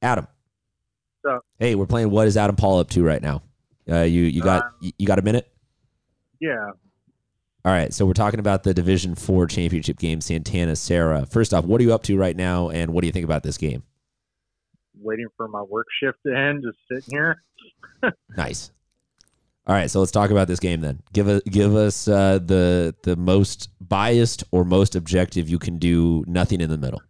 Adam. 0.00 0.28
So- 1.24 1.40
Hey, 1.58 1.74
we're 1.74 1.86
playing. 1.86 2.10
What 2.10 2.28
is 2.28 2.36
Adam 2.36 2.54
Paul 2.54 2.78
up 2.78 2.88
to 2.90 3.02
right 3.02 3.20
now? 3.20 3.42
Uh, 3.90 4.02
you 4.02 4.22
you 4.22 4.40
got 4.42 4.62
Um, 4.66 4.72
you- 4.80 4.92
you 4.98 5.06
got 5.08 5.18
a 5.18 5.22
minute? 5.22 5.52
Yeah. 6.38 6.70
All 7.64 7.72
right, 7.72 7.92
so 7.92 8.06
we're 8.06 8.12
talking 8.12 8.38
about 8.38 8.62
the 8.62 8.72
Division 8.72 9.16
Four 9.16 9.48
championship 9.48 9.98
game, 9.98 10.20
Santana 10.20 10.76
Serra. 10.76 11.26
First 11.26 11.52
off, 11.52 11.64
what 11.64 11.80
are 11.80 11.84
you 11.84 11.92
up 11.92 12.04
to 12.04 12.16
right 12.16 12.36
now, 12.36 12.68
and 12.70 12.94
what 12.94 13.00
do 13.00 13.08
you 13.08 13.12
think 13.12 13.24
about 13.24 13.42
this 13.42 13.58
game? 13.58 13.82
Waiting 15.00 15.28
for 15.36 15.48
my 15.48 15.62
work 15.62 15.86
shift 16.02 16.18
to 16.26 16.36
end, 16.36 16.64
just 16.64 16.78
sitting 16.90 17.16
here. 17.18 17.42
Nice. 18.36 18.70
All 19.66 19.74
right, 19.74 19.90
so 19.90 20.00
let's 20.00 20.12
talk 20.12 20.30
about 20.30 20.48
this 20.48 20.60
game 20.60 20.80
then. 20.80 21.02
Give 21.12 21.28
us 21.28 21.42
give 21.42 21.74
us 21.74 22.08
uh, 22.08 22.38
the 22.38 22.94
the 23.02 23.16
most 23.16 23.68
biased 23.86 24.42
or 24.50 24.64
most 24.64 24.94
objective 24.94 25.48
you 25.48 25.58
can 25.58 25.78
do. 25.78 26.24
Nothing 26.26 26.62
in 26.62 26.70
the 26.70 26.78
middle. 26.78 27.02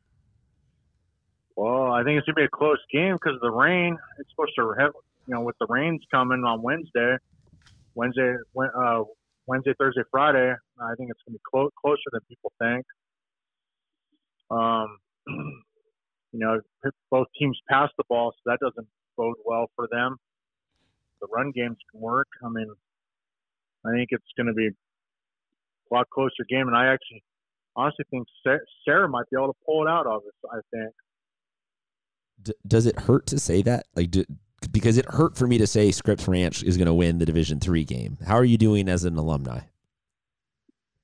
Well, 1.55 1.93
I 1.93 2.03
think 2.03 2.19
it's 2.19 2.27
gonna 2.27 2.35
be 2.35 2.45
a 2.45 2.49
close 2.49 2.79
game 2.93 3.15
because 3.15 3.35
of 3.35 3.43
the 3.43 3.51
rain. 3.51 3.97
It's 4.19 4.31
supposed 4.31 4.55
to 4.57 4.75
have, 4.79 4.93
you 5.27 5.35
know, 5.35 5.43
with 5.43 5.57
the 5.61 5.67
rains 5.69 6.03
coming 6.11 6.43
on 6.45 6.63
Wednesday, 6.63 7.17
Wednesday, 7.95 8.35
uh, 8.57 9.03
Wednesday, 9.47 9.75
Thursday, 9.79 10.03
Friday. 10.11 10.53
I 10.81 10.95
think 10.97 11.11
it's 11.11 11.21
gonna 11.29 11.37
be 11.37 11.43
clo- 11.49 11.71
closer 11.81 12.03
than 12.11 12.23
people 12.29 12.53
think. 12.59 12.85
Um, 14.51 14.99
you 16.33 16.41
know, 16.41 16.61
both 17.11 17.27
teams 17.39 17.59
pass 17.69 17.91
the 17.97 18.05
ball, 18.09 18.33
so 18.33 18.51
that 18.51 18.59
doesn't 18.61 18.87
bode 19.17 19.37
well 19.45 19.71
for 19.75 19.89
them. 19.91 20.17
The 21.21 21.27
run 21.35 21.53
games 21.55 21.77
can 21.91 22.01
work. 22.01 22.29
I 22.45 22.49
mean, 22.49 22.69
I 23.85 23.91
think 23.93 24.09
it's 24.13 24.25
going 24.37 24.47
to 24.47 24.53
be 24.53 24.69
a 24.69 25.95
lot 25.95 26.09
closer 26.11 26.45
game, 26.49 26.69
and 26.69 26.77
I 26.77 26.93
actually 26.93 27.23
honestly 27.77 28.05
think 28.11 28.27
Serra 28.85 29.09
might 29.09 29.29
be 29.31 29.37
able 29.37 29.53
to 29.53 29.59
pull 29.65 29.87
it 29.87 29.91
out 29.91 30.07
of 30.07 30.23
this. 30.23 30.33
I 30.51 30.59
think. 30.73 30.95
D- 32.43 32.53
does 32.67 32.87
it 32.87 33.01
hurt 33.01 33.27
to 33.27 33.39
say 33.39 33.63
that? 33.63 33.87
Like, 33.97 34.11
do, 34.11 34.25
because 34.71 34.97
it 34.97 35.07
hurt 35.07 35.37
for 35.37 35.47
me 35.47 35.59
to 35.59 35.67
say 35.67 35.91
Scripps 35.91 36.29
Ranch 36.29 36.63
is 36.63 36.77
going 36.77 36.87
to 36.87 36.95
win 36.95 37.19
the 37.19 37.27
Division 37.27 37.59
Three 37.59 37.85
game. 37.85 38.19
How 38.27 38.37
are 38.37 38.45
you 38.45 38.59
doing 38.59 38.89
as 38.89 39.05
an 39.05 39.17
alumni? 39.17 39.61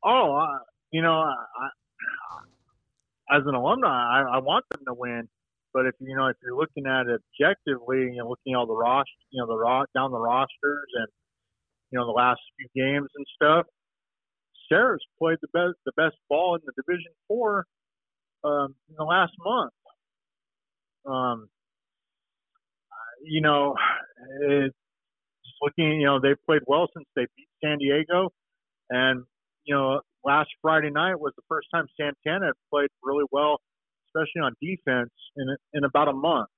Oh, 0.04 0.36
uh, 0.36 0.58
you 0.90 1.02
know, 1.02 1.14
I, 1.14 1.68
as 3.30 3.42
an 3.46 3.54
alumni, 3.54 3.88
I, 3.88 4.36
I 4.36 4.38
want 4.38 4.64
them 4.70 4.80
to 4.86 4.94
win. 4.94 5.28
But 5.72 5.86
if 5.86 5.94
you 6.00 6.16
know, 6.16 6.26
if 6.26 6.36
you're 6.42 6.56
looking 6.56 6.86
at 6.86 7.06
it 7.06 7.20
objectively, 7.34 8.12
you 8.14 8.18
know, 8.18 8.28
looking 8.28 8.54
at 8.54 8.58
all 8.58 8.66
the 8.66 8.74
roster, 8.74 9.10
you 9.30 9.40
know, 9.40 9.48
the 9.48 9.56
ro- 9.56 9.86
down 9.94 10.12
the 10.12 10.20
rosters 10.20 10.88
and 10.94 11.08
you 11.90 11.98
know 11.98 12.06
the 12.06 12.12
last 12.12 12.40
few 12.56 12.68
games 12.74 13.08
and 13.16 13.26
stuff, 13.34 13.66
Serra's 14.68 15.04
played 15.18 15.38
the 15.42 15.48
best 15.52 15.74
the 15.84 15.92
best 15.96 16.16
ball 16.28 16.54
in 16.54 16.60
the 16.64 16.72
Division 16.80 17.12
Four 17.26 17.66
um, 18.44 18.74
in 18.88 18.94
the 18.96 19.04
last 19.04 19.32
month. 19.44 19.72
Um, 21.06 21.48
you 23.24 23.40
know, 23.40 23.74
it's 24.42 24.76
looking, 25.62 26.00
you 26.00 26.06
know, 26.06 26.20
they've 26.20 26.40
played 26.46 26.62
well 26.66 26.88
since 26.94 27.06
they 27.16 27.26
beat 27.36 27.48
San 27.62 27.78
Diego, 27.78 28.32
and 28.90 29.24
you 29.64 29.74
know, 29.74 30.00
last 30.24 30.50
Friday 30.62 30.90
night 30.90 31.18
was 31.18 31.32
the 31.36 31.42
first 31.48 31.68
time 31.72 31.86
Santana 31.98 32.46
had 32.46 32.54
played 32.70 32.88
really 33.02 33.24
well, 33.30 33.60
especially 34.08 34.42
on 34.42 34.54
defense, 34.60 35.10
in 35.36 35.56
in 35.72 35.84
about 35.84 36.08
a 36.08 36.12
month. 36.12 36.48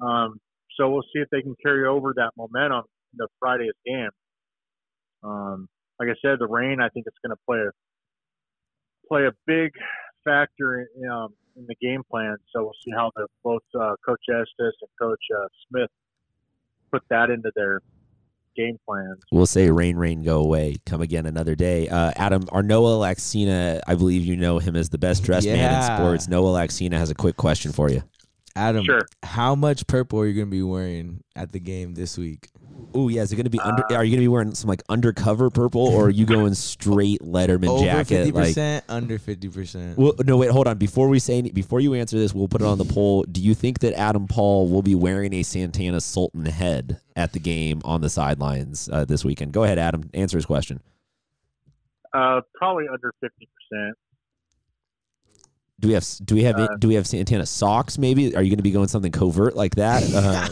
Um, 0.00 0.40
so 0.76 0.88
we'll 0.90 1.02
see 1.02 1.20
if 1.20 1.28
they 1.30 1.42
can 1.42 1.56
carry 1.62 1.86
over 1.86 2.14
that 2.16 2.30
momentum 2.36 2.82
into 3.12 3.26
Friday's 3.38 3.72
game. 3.84 4.10
Um, 5.22 5.68
like 5.98 6.08
I 6.08 6.14
said, 6.22 6.38
the 6.38 6.46
rain 6.46 6.80
I 6.80 6.88
think 6.88 7.06
it's 7.06 7.18
going 7.24 7.36
to 7.36 7.42
play 7.46 7.58
a 7.58 7.70
play 9.08 9.26
a 9.26 9.32
big 9.46 9.72
factor 10.24 10.86
in, 10.96 11.10
um, 11.10 11.34
in 11.56 11.66
the 11.66 11.74
game 11.82 12.02
plan. 12.10 12.36
So 12.54 12.62
we'll 12.62 12.72
see 12.84 12.92
how 12.96 13.10
the 13.16 13.26
both 13.44 13.62
uh, 13.78 13.96
Coach 14.06 14.22
Estes 14.28 14.46
and 14.58 14.90
Coach 15.00 15.20
uh, 15.36 15.46
Smith 15.68 15.90
put 16.92 17.02
that 17.10 17.30
into 17.30 17.50
their 17.54 17.80
game 18.56 18.78
plans. 18.86 19.18
We'll 19.32 19.46
say 19.46 19.70
rain, 19.70 19.96
rain, 19.96 20.22
go 20.22 20.40
away. 20.40 20.76
Come 20.86 21.00
again 21.02 21.26
another 21.26 21.54
day. 21.54 21.88
Uh, 21.88 22.12
Adam, 22.16 22.44
our 22.52 22.62
Noah 22.62 22.98
Laxina, 22.98 23.80
I 23.86 23.94
believe 23.94 24.24
you 24.24 24.36
know 24.36 24.58
him 24.58 24.76
as 24.76 24.88
the 24.88 24.98
best 24.98 25.22
dressed 25.24 25.46
man 25.46 25.74
in 25.74 25.96
sports. 25.96 26.28
Noah 26.28 26.58
Laxina 26.58 26.94
has 26.94 27.10
a 27.10 27.14
quick 27.14 27.36
question 27.36 27.72
for 27.72 27.90
you. 27.90 28.02
Adam, 28.56 28.84
Sure. 28.84 29.06
how 29.22 29.54
much 29.54 29.86
purple 29.86 30.18
are 30.20 30.26
you 30.26 30.34
going 30.34 30.46
to 30.48 30.50
be 30.50 30.62
wearing 30.62 31.22
at 31.36 31.52
the 31.52 31.60
game 31.60 31.94
this 31.94 32.18
week? 32.18 32.48
Oh 32.94 33.08
yeah, 33.08 33.22
is 33.22 33.30
it 33.32 33.36
going 33.36 33.44
to 33.44 33.50
be 33.50 33.60
under? 33.60 33.82
Are 33.94 34.02
you 34.04 34.10
going 34.10 34.20
to 34.20 34.24
be 34.24 34.28
wearing 34.28 34.54
some 34.54 34.68
like 34.68 34.82
undercover 34.88 35.50
purple, 35.50 35.86
or 35.86 36.06
are 36.06 36.10
you 36.10 36.26
going 36.26 36.54
straight 36.54 37.20
Letterman 37.20 37.68
Over 37.68 37.84
jacket? 37.84 38.08
fifty 38.08 38.32
Like, 38.32 38.44
percent, 38.46 38.84
under 38.88 39.18
fifty 39.18 39.48
percent. 39.48 39.96
well, 39.98 40.14
no, 40.24 40.36
wait, 40.38 40.50
hold 40.50 40.66
on. 40.66 40.78
Before 40.78 41.08
we 41.08 41.18
say, 41.20 41.38
any, 41.38 41.50
before 41.50 41.78
you 41.80 41.94
answer 41.94 42.18
this, 42.18 42.34
we'll 42.34 42.48
put 42.48 42.62
it 42.62 42.66
on 42.66 42.78
the 42.78 42.84
poll. 42.84 43.22
Do 43.24 43.40
you 43.40 43.54
think 43.54 43.80
that 43.80 43.92
Adam 43.94 44.26
Paul 44.26 44.68
will 44.68 44.82
be 44.82 44.94
wearing 44.94 45.32
a 45.34 45.42
Santana 45.42 46.00
Sultan 46.00 46.46
head 46.46 47.00
at 47.14 47.32
the 47.32 47.38
game 47.38 47.80
on 47.84 48.00
the 48.00 48.08
sidelines 48.08 48.88
uh, 48.92 49.04
this 49.04 49.24
weekend? 49.24 49.52
Go 49.52 49.62
ahead, 49.62 49.78
Adam. 49.78 50.10
Answer 50.14 50.38
his 50.38 50.46
question. 50.46 50.80
Uh, 52.12 52.40
probably 52.54 52.86
under 52.92 53.12
fifty 53.20 53.48
percent. 53.70 53.96
Do 55.80 55.88
we 55.88 55.94
have 55.94 56.04
do 56.24 56.34
we 56.34 56.42
have 56.44 56.56
Uh, 56.58 56.68
do 56.78 56.88
we 56.88 56.94
have 56.94 57.06
Santana 57.06 57.46
socks? 57.46 57.98
Maybe 57.98 58.36
are 58.36 58.42
you 58.42 58.50
going 58.50 58.58
to 58.58 58.62
be 58.62 58.70
going 58.70 58.88
something 58.88 59.12
covert 59.12 59.56
like 59.56 59.74
that? 59.76 60.02
Uh, 60.14 60.48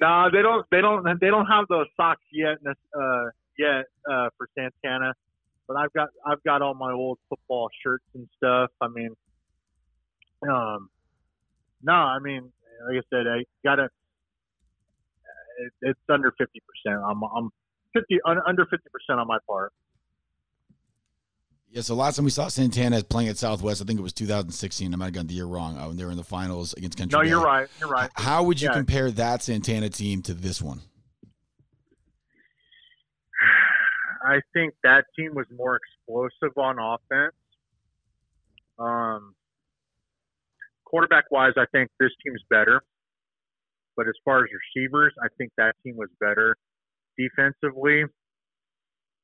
No, 0.00 0.28
they 0.32 0.42
don't. 0.42 0.66
They 0.70 0.80
don't. 0.80 1.04
They 1.20 1.28
don't 1.28 1.46
have 1.46 1.66
those 1.68 1.86
socks 1.96 2.22
yet. 2.32 2.58
Uh, 2.66 3.24
yet 3.58 3.84
uh, 4.10 4.28
for 4.36 4.48
Santana, 4.56 5.12
but 5.68 5.76
I've 5.76 5.92
got 5.92 6.08
I've 6.26 6.42
got 6.42 6.62
all 6.62 6.74
my 6.74 6.92
old 6.92 7.18
football 7.28 7.68
shirts 7.82 8.04
and 8.14 8.28
stuff. 8.36 8.70
I 8.80 8.88
mean, 8.88 9.10
um, 10.48 10.88
no, 11.82 11.92
I 11.92 12.18
mean, 12.18 12.50
like 12.88 12.96
I 12.96 13.02
said, 13.10 13.26
I 13.26 13.44
gotta. 13.64 13.84
It, 15.58 15.72
it's 15.82 16.00
under 16.08 16.32
fifty 16.36 16.60
percent. 16.60 17.00
I'm 17.06 17.22
I'm 17.22 17.50
fifty 17.92 18.18
under 18.24 18.66
fifty 18.66 18.88
percent 18.90 19.20
on 19.20 19.28
my 19.28 19.38
part. 19.48 19.72
Yeah, 21.74 21.80
so 21.80 21.96
last 21.96 22.14
time 22.14 22.24
we 22.24 22.30
saw 22.30 22.46
Santana 22.46 23.02
playing 23.02 23.28
at 23.30 23.36
Southwest, 23.36 23.82
I 23.82 23.84
think 23.84 23.98
it 23.98 24.02
was 24.02 24.12
2016. 24.12 24.94
I 24.94 24.96
might 24.96 25.06
have 25.06 25.14
gotten 25.14 25.26
the 25.26 25.34
year 25.34 25.44
wrong. 25.46 25.74
When 25.88 25.96
they 25.96 26.04
were 26.04 26.12
in 26.12 26.16
the 26.16 26.22
finals 26.22 26.72
against 26.74 26.96
Country 26.96 27.18
No, 27.18 27.24
Day. 27.24 27.30
you're 27.30 27.42
right. 27.42 27.68
You're 27.80 27.88
right. 27.88 28.08
How 28.14 28.44
would 28.44 28.60
you 28.60 28.68
Yeah. 28.68 28.74
compare 28.74 29.10
that 29.10 29.42
Santana 29.42 29.88
team 29.88 30.22
to 30.22 30.34
this 30.34 30.62
one? 30.62 30.82
I 34.24 34.40
think 34.52 34.74
that 34.84 35.04
team 35.18 35.34
was 35.34 35.46
more 35.50 35.74
explosive 35.76 36.56
on 36.56 36.78
offense. 36.78 37.34
Um, 38.78 39.34
quarterback 40.84 41.24
wise, 41.32 41.54
I 41.56 41.66
think 41.72 41.90
this 41.98 42.12
team's 42.24 42.42
better. 42.48 42.84
But 43.96 44.06
as 44.06 44.14
far 44.24 44.44
as 44.44 44.50
receivers, 44.76 45.12
I 45.20 45.26
think 45.38 45.50
that 45.56 45.74
team 45.82 45.96
was 45.96 46.08
better. 46.20 46.56
Defensively, 47.18 48.04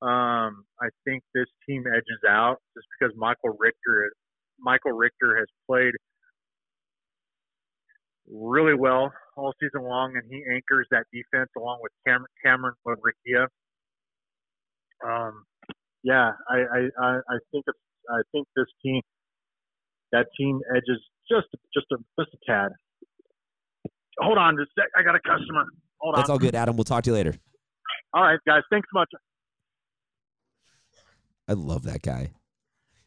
um, 0.02 0.64
I 0.80 0.88
think 1.04 1.22
this 1.34 1.46
team 1.68 1.84
edges 1.86 2.20
out 2.28 2.56
just 2.74 2.86
because 2.98 3.14
Michael 3.18 3.56
Richter, 3.58 4.12
Michael 4.58 4.92
Richter 4.92 5.36
has 5.38 5.46
played 5.68 5.92
really 8.26 8.74
well 8.74 9.12
all 9.36 9.52
season 9.60 9.86
long, 9.86 10.14
and 10.16 10.24
he 10.30 10.42
anchors 10.54 10.86
that 10.90 11.04
defense 11.12 11.50
along 11.56 11.80
with 11.82 11.92
Cam- 12.06 12.24
Cameron 12.44 12.74
Laricchia. 12.86 13.46
Um, 15.04 15.44
yeah, 16.02 16.32
I, 16.48 16.56
I, 16.56 17.08
I, 17.28 17.38
think 17.52 17.64
it's, 17.66 17.78
I 18.08 18.20
think 18.32 18.46
this 18.56 18.66
team, 18.82 19.02
that 20.12 20.26
team 20.38 20.60
edges 20.74 21.00
just 21.30 21.48
just 21.74 21.86
a 21.92 21.96
just 22.18 22.34
a 22.34 22.38
tad. 22.46 22.72
Hold 24.18 24.38
on, 24.38 24.56
just 24.56 24.70
sec. 24.78 24.88
I 24.96 25.02
got 25.02 25.14
a 25.14 25.20
customer. 25.20 25.64
Hold 25.98 26.16
that's 26.16 26.28
on. 26.28 26.34
all 26.34 26.38
good, 26.38 26.54
Adam. 26.54 26.76
We'll 26.76 26.84
talk 26.84 27.04
to 27.04 27.10
you 27.10 27.14
later. 27.14 27.34
All 28.14 28.22
right, 28.22 28.40
guys. 28.46 28.62
Thanks 28.70 28.88
so 28.92 28.98
much. 28.98 29.08
I 31.50 31.54
love 31.54 31.82
that 31.84 32.02
guy. 32.02 32.30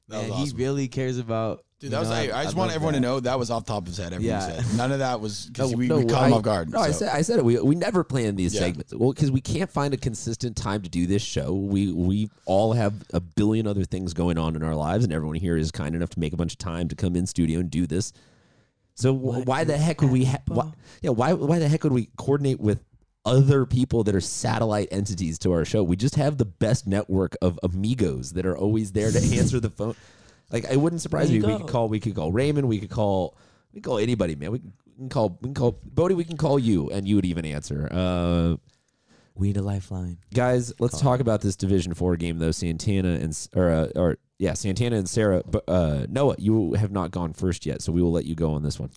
That 0.09 0.17
was 0.19 0.27
Man, 0.27 0.31
awesome. 0.31 0.57
he 0.57 0.63
really 0.63 0.87
cares 0.89 1.17
about. 1.17 1.63
Dude, 1.79 1.91
that 1.91 1.99
was. 2.01 2.09
know, 2.09 2.15
I, 2.15 2.19
I 2.19 2.25
just 2.43 2.45
love 2.47 2.55
want 2.57 2.71
everyone 2.73 2.93
that. 2.93 2.99
to 2.99 3.05
know 3.05 3.19
that 3.21 3.39
was 3.39 3.49
off 3.49 3.65
the 3.65 3.71
top 3.73 3.83
of 3.83 3.87
his 3.87 3.97
head. 3.97 4.07
Everything 4.13 4.27
Yeah. 4.29 4.61
said. 4.61 4.77
None 4.77 4.91
of 4.91 4.99
that 4.99 5.19
was 5.21 5.47
because 5.47 5.71
No, 5.71 5.77
we, 5.77 5.87
no, 5.87 5.97
we 5.99 6.05
caught 6.05 6.23
I- 6.23 6.27
him 6.27 6.33
off 6.33 6.41
guard. 6.43 6.69
No, 6.71 6.79
I 6.79 6.91
said 6.91 7.09
I 7.09 7.21
said 7.21 7.39
it. 7.39 7.45
We 7.45 7.57
we 7.59 7.75
never 7.75 8.03
plan 8.03 8.35
these 8.35 8.53
Yeah. 8.53 8.61
segments. 8.61 8.93
Well, 8.93 9.11
because 9.13 9.31
we 9.31 9.41
can't 9.41 9.69
find 9.71 9.93
a 9.93 9.97
consistent 9.97 10.55
time 10.57 10.81
to 10.81 10.89
do 10.89 11.07
this 11.07 11.21
show. 11.21 11.53
We 11.53 11.91
we 11.93 12.29
all 12.45 12.73
have 12.73 12.93
a 13.13 13.21
billion 13.21 13.65
other 13.65 13.85
things 13.85 14.13
going 14.13 14.37
on 14.37 14.55
in 14.57 14.63
our 14.63 14.75
lives, 14.75 15.03
and 15.05 15.13
everyone 15.13 15.35
here 15.37 15.55
is 15.57 15.71
kind 15.71 15.95
enough 15.95 16.09
to 16.11 16.19
make 16.19 16.33
a 16.33 16.37
bunch 16.37 16.51
of 16.53 16.57
time 16.59 16.87
to 16.89 16.95
come 16.95 17.15
in 17.15 17.25
studio 17.25 17.59
and 17.59 17.69
do 17.69 17.87
this. 17.87 18.11
So 18.95 19.11
What 19.13 19.45
why 19.45 19.63
the 19.63 19.77
heck 19.77 20.01
would 20.01 20.11
we? 20.11 20.25
Ha- 20.25 20.35
Apple? 20.35 20.55
why, 20.57 20.71
yeah, 21.01 21.09
why 21.11 21.33
why 21.33 21.59
the 21.59 21.67
heck 21.69 21.83
would 21.83 21.93
we 21.93 22.09
coordinate 22.17 22.59
with 22.59 22.79
other 23.25 23.65
people 23.65 24.03
that 24.03 24.15
are 24.15 24.21
satellite 24.21 24.89
entities 24.91 25.37
to 25.39 25.51
our 25.53 25.65
show? 25.65 25.83
We 25.83 25.95
just 25.95 26.15
have 26.15 26.37
the 26.37 26.45
best 26.45 26.85
network 26.87 27.35
of 27.41 27.59
amigos 27.63 28.33
that 28.33 28.45
are 28.45 28.57
always 28.57 28.91
there 28.91 29.11
to 29.11 29.17
answer 29.37 29.59
the 29.59 29.69
phone. 29.69 29.95
Like 30.51 30.65
it 30.69 30.77
wouldn't 30.77 31.01
surprise 31.01 31.29
me. 31.29 31.37
you 31.37 31.45
We 31.47 31.57
could 31.57 31.67
call. 31.67 31.87
We 31.89 31.99
could 31.99 32.15
call 32.15 32.31
Raymond. 32.31 32.67
We 32.67 32.79
could 32.79 32.89
call. 32.89 33.35
We 33.73 33.81
can 33.81 33.89
call 33.89 33.97
anybody, 33.97 34.35
man. 34.35 34.51
We 34.51 34.59
can, 34.59 35.09
call. 35.09 35.37
We 35.41 35.47
can 35.47 35.53
call 35.55 35.79
Bodie. 35.83 36.13
We 36.15 36.23
can 36.25 36.37
call 36.37 36.59
you, 36.59 36.89
and 36.91 37.07
you 37.07 37.15
would 37.15 37.25
even 37.25 37.45
answer. 37.45 37.87
Uh, 37.91 38.57
We 39.35 39.47
need 39.47 39.57
a 39.57 39.63
lifeline. 39.63 40.19
guys, 40.33 40.71
let's 40.79 40.93
Call. 41.01 41.11
talk 41.13 41.19
about 41.21 41.41
this 41.41 41.55
Division 41.55 41.93
Four 41.95 42.17
game 42.17 42.37
though. 42.37 42.51
Santana 42.51 43.13
and 43.13 43.35
or 43.55 43.69
uh, 43.71 43.87
or 43.95 44.17
yeah, 44.37 44.53
Santana 44.53 44.97
and 44.97 45.09
Serra. 45.09 45.41
But 45.47 45.63
uh, 45.67 46.05
Noah, 46.07 46.35
you 46.37 46.73
have 46.73 46.91
not 46.91 47.09
gone 47.09 47.33
first 47.33 47.65
yet, 47.65 47.81
so 47.81 47.91
we 47.91 48.01
will 48.03 48.11
let 48.11 48.25
you 48.25 48.35
go 48.35 48.51
on 48.53 48.61
this 48.61 48.79
one. 48.79 48.91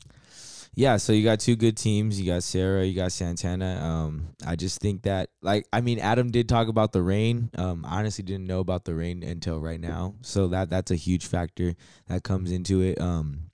Yeah, 0.78 0.98
so 0.98 1.14
you 1.14 1.24
got 1.24 1.40
two 1.40 1.56
good 1.56 1.74
teams. 1.78 2.20
You 2.20 2.26
got 2.26 2.42
Serra, 2.42 2.84
you 2.84 2.94
got 2.94 3.10
Santana. 3.10 3.80
Um, 3.82 4.28
I 4.46 4.56
just 4.56 4.78
think 4.78 5.02
that, 5.04 5.30
like, 5.40 5.66
I 5.72 5.80
mean, 5.80 5.98
Adam 5.98 6.30
did 6.30 6.50
talk 6.50 6.68
about 6.68 6.92
the 6.92 7.00
rain. 7.00 7.48
Um, 7.56 7.82
I 7.88 8.00
honestly 8.00 8.22
didn't 8.22 8.46
know 8.46 8.60
about 8.60 8.84
the 8.84 8.94
rain 8.94 9.22
until 9.22 9.58
right 9.58 9.80
now, 9.80 10.16
so 10.20 10.48
that 10.48 10.68
that's 10.68 10.90
a 10.90 10.94
huge 10.94 11.24
factor 11.26 11.74
that 12.08 12.24
comes 12.24 12.52
into 12.52 12.82
it. 12.82 13.00
Um, 13.00 13.50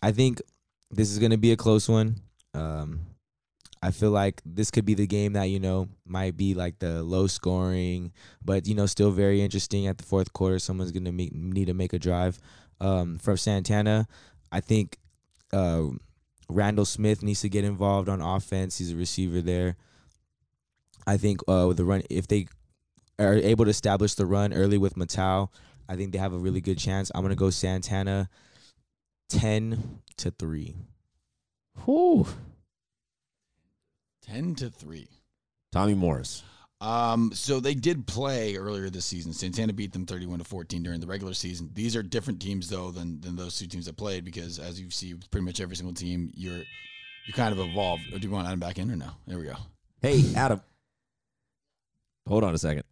I 0.00 0.12
think 0.12 0.40
this 0.88 1.10
is 1.10 1.18
gonna 1.18 1.36
be 1.36 1.50
a 1.50 1.56
close 1.56 1.88
one. 1.88 2.20
Um, 2.54 3.00
I 3.82 3.90
feel 3.90 4.12
like 4.12 4.40
this 4.46 4.70
could 4.70 4.84
be 4.84 4.94
the 4.94 5.08
game 5.08 5.32
that 5.32 5.46
you 5.46 5.58
know 5.58 5.88
might 6.06 6.36
be 6.36 6.54
like 6.54 6.78
the 6.78 7.02
low 7.02 7.26
scoring, 7.26 8.12
but 8.44 8.68
you 8.68 8.76
know 8.76 8.86
still 8.86 9.10
very 9.10 9.42
interesting 9.42 9.88
at 9.88 9.98
the 9.98 10.04
fourth 10.04 10.32
quarter. 10.32 10.60
Someone's 10.60 10.92
gonna 10.92 11.10
need 11.10 11.66
to 11.66 11.74
make 11.74 11.92
a 11.92 11.98
drive. 11.98 12.38
Um, 12.80 13.18
from 13.18 13.36
Santana, 13.36 14.06
I 14.52 14.60
think. 14.60 14.98
Uh, 15.52 15.90
Randall 16.48 16.84
Smith 16.84 17.22
needs 17.22 17.40
to 17.40 17.48
get 17.48 17.64
involved 17.64 18.08
on 18.08 18.20
offense. 18.20 18.78
He's 18.78 18.92
a 18.92 18.96
receiver 18.96 19.40
there. 19.40 19.76
I 21.06 21.16
think 21.16 21.40
uh, 21.48 21.66
with 21.68 21.76
the 21.76 21.84
run, 21.84 22.02
if 22.10 22.26
they 22.26 22.48
are 23.18 23.34
able 23.34 23.64
to 23.64 23.70
establish 23.70 24.14
the 24.14 24.26
run 24.26 24.52
early 24.52 24.78
with 24.78 24.96
Matau, 24.96 25.48
I 25.88 25.96
think 25.96 26.12
they 26.12 26.18
have 26.18 26.32
a 26.32 26.38
really 26.38 26.60
good 26.60 26.78
chance. 26.78 27.10
I'm 27.14 27.22
gonna 27.22 27.36
go 27.36 27.50
Santana, 27.50 28.28
ten 29.28 30.00
to 30.16 30.30
three. 30.30 30.74
Whew. 31.84 32.26
Ten 34.22 34.54
to 34.56 34.70
three. 34.70 35.08
Tommy 35.70 35.94
Morris. 35.94 36.42
Um, 36.80 37.30
so 37.32 37.58
they 37.58 37.74
did 37.74 38.06
play 38.06 38.56
earlier 38.56 38.90
this 38.90 39.06
season. 39.06 39.32
Santana 39.32 39.72
beat 39.72 39.92
them 39.92 40.04
31 40.04 40.40
to 40.40 40.44
14 40.44 40.82
during 40.82 41.00
the 41.00 41.06
regular 41.06 41.32
season. 41.32 41.70
These 41.72 41.96
are 41.96 42.02
different 42.02 42.40
teams 42.40 42.68
though 42.68 42.90
than, 42.90 43.20
than 43.20 43.34
those 43.34 43.58
two 43.58 43.66
teams 43.66 43.86
that 43.86 43.96
played 43.96 44.24
because 44.24 44.58
as 44.58 44.78
you 44.78 44.90
see 44.90 45.14
with 45.14 45.30
pretty 45.30 45.46
much 45.46 45.60
every 45.60 45.76
single 45.76 45.94
team, 45.94 46.30
you're 46.34 46.62
you 47.26 47.32
kind 47.32 47.52
of 47.52 47.58
evolved. 47.58 48.02
Or 48.12 48.18
do 48.18 48.28
you 48.28 48.32
want 48.32 48.46
Adam 48.46 48.60
back 48.60 48.78
in 48.78 48.90
or 48.90 48.96
no? 48.96 49.08
There 49.26 49.38
we 49.38 49.46
go. 49.46 49.56
Hey, 50.00 50.22
Adam. 50.36 50.60
Hold 52.28 52.44
on 52.44 52.54
a 52.54 52.58
second. 52.58 52.84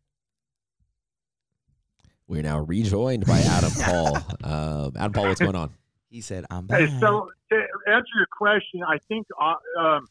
We're 2.26 2.42
now 2.42 2.60
rejoined 2.60 3.26
by 3.26 3.38
Adam 3.40 3.70
Paul. 3.82 4.16
Um, 4.42 4.92
Adam 4.96 5.12
Paul, 5.12 5.28
what's 5.28 5.40
going 5.40 5.56
on? 5.56 5.70
He 6.08 6.20
said, 6.20 6.46
"I'm 6.50 6.66
back." 6.66 6.80
Hey, 6.80 7.00
so 7.00 7.30
to 7.50 7.56
answer 7.86 8.08
your 8.16 8.26
question, 8.36 8.82
I 8.82 8.98
think 9.08 9.26
uh, 9.40 9.54
um, 9.78 10.08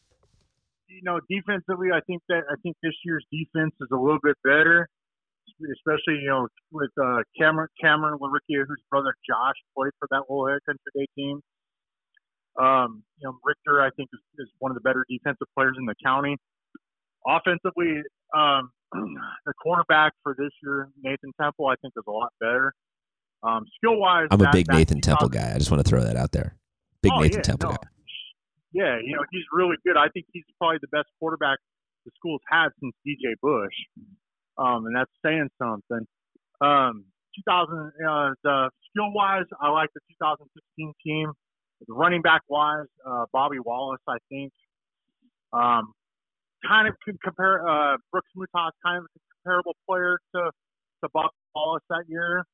you 0.94 1.02
know 1.02 1.20
defensively, 1.28 1.88
I 1.92 2.00
think 2.06 2.22
that 2.28 2.42
I 2.50 2.54
think 2.62 2.76
this 2.82 2.94
year's 3.04 3.24
defense 3.32 3.74
is 3.80 3.88
a 3.92 3.96
little 3.96 4.20
bit 4.22 4.36
better, 4.44 4.88
especially 5.60 6.22
you 6.22 6.28
know 6.28 6.48
with 6.72 6.90
uh, 7.00 7.22
Cameron 7.38 7.68
Cameron 7.80 8.18
Laricchia, 8.18 8.64
whose 8.66 8.82
brother 8.90 9.14
Josh 9.28 9.56
played 9.76 9.92
for 9.98 10.08
that 10.10 10.22
Air 10.30 10.60
Country 10.66 10.90
Day 10.94 11.06
team. 11.16 11.40
Um, 12.58 13.02
you 13.18 13.28
know 13.28 13.38
Richter, 13.42 13.82
I 13.82 13.90
think 13.96 14.08
is, 14.12 14.20
is 14.38 14.48
one 14.58 14.70
of 14.70 14.76
the 14.76 14.80
better 14.80 15.04
defensive 15.08 15.48
players 15.56 15.76
in 15.78 15.86
the 15.86 15.94
county. 16.04 16.36
Offensively, 17.26 18.02
um, 18.36 18.70
the 18.92 19.54
quarterback 19.60 20.12
for 20.22 20.36
this 20.38 20.50
year, 20.62 20.88
Nathan 21.02 21.32
Temple, 21.40 21.66
I 21.66 21.74
think 21.82 21.94
is 21.96 22.04
a 22.06 22.10
lot 22.10 22.32
better. 22.40 22.72
Um, 23.42 23.64
skill 23.76 23.98
wise, 23.98 24.28
I'm 24.30 24.40
a 24.40 24.50
big 24.52 24.68
Nathan 24.68 25.00
Temple 25.00 25.28
guy. 25.28 25.52
I 25.54 25.58
just 25.58 25.70
want 25.70 25.84
to 25.84 25.88
throw 25.88 26.02
that 26.04 26.16
out 26.16 26.32
there. 26.32 26.56
Big 27.02 27.12
Oh, 27.14 27.20
Nathan 27.20 27.38
yeah, 27.38 27.42
Temple 27.42 27.70
no. 27.70 27.76
guy. 27.76 27.88
Yeah, 28.74 28.98
you 28.98 29.14
know, 29.14 29.22
he's 29.30 29.46
really 29.52 29.76
good. 29.86 29.96
I 29.96 30.08
think 30.10 30.26
he's 30.32 30.42
probably 30.58 30.78
the 30.82 30.90
best 30.90 31.06
quarterback 31.20 31.58
the 32.04 32.10
school's 32.18 32.42
had 32.50 32.68
since 32.82 32.92
DJ 33.06 33.34
Bush. 33.40 33.72
Um, 34.58 34.86
and 34.86 34.96
that's 34.96 35.10
saying 35.24 35.48
something. 35.62 36.06
Um, 36.60 37.04
2000, 37.46 37.70
uh, 37.70 38.30
the 38.42 38.70
skill 38.90 39.12
wise, 39.12 39.46
I 39.60 39.70
like 39.70 39.90
the 39.94 40.00
2016 40.18 40.92
team. 41.06 41.32
The 41.86 41.94
running 41.94 42.22
back 42.22 42.42
wise, 42.48 42.86
uh, 43.06 43.26
Bobby 43.32 43.58
Wallace, 43.64 44.00
I 44.08 44.16
think. 44.28 44.52
Um, 45.52 45.92
kind 46.66 46.88
of 46.88 46.94
could 47.04 47.20
compare, 47.22 47.66
uh, 47.68 47.96
Brooks 48.10 48.30
Mutas, 48.36 48.72
kind 48.84 48.98
of 48.98 49.04
a 49.04 49.20
comparable 49.44 49.76
player 49.88 50.18
to, 50.34 50.50
to 51.02 51.08
Bob 51.12 51.30
Wallace 51.54 51.82
that 51.90 52.04
year. 52.08 52.44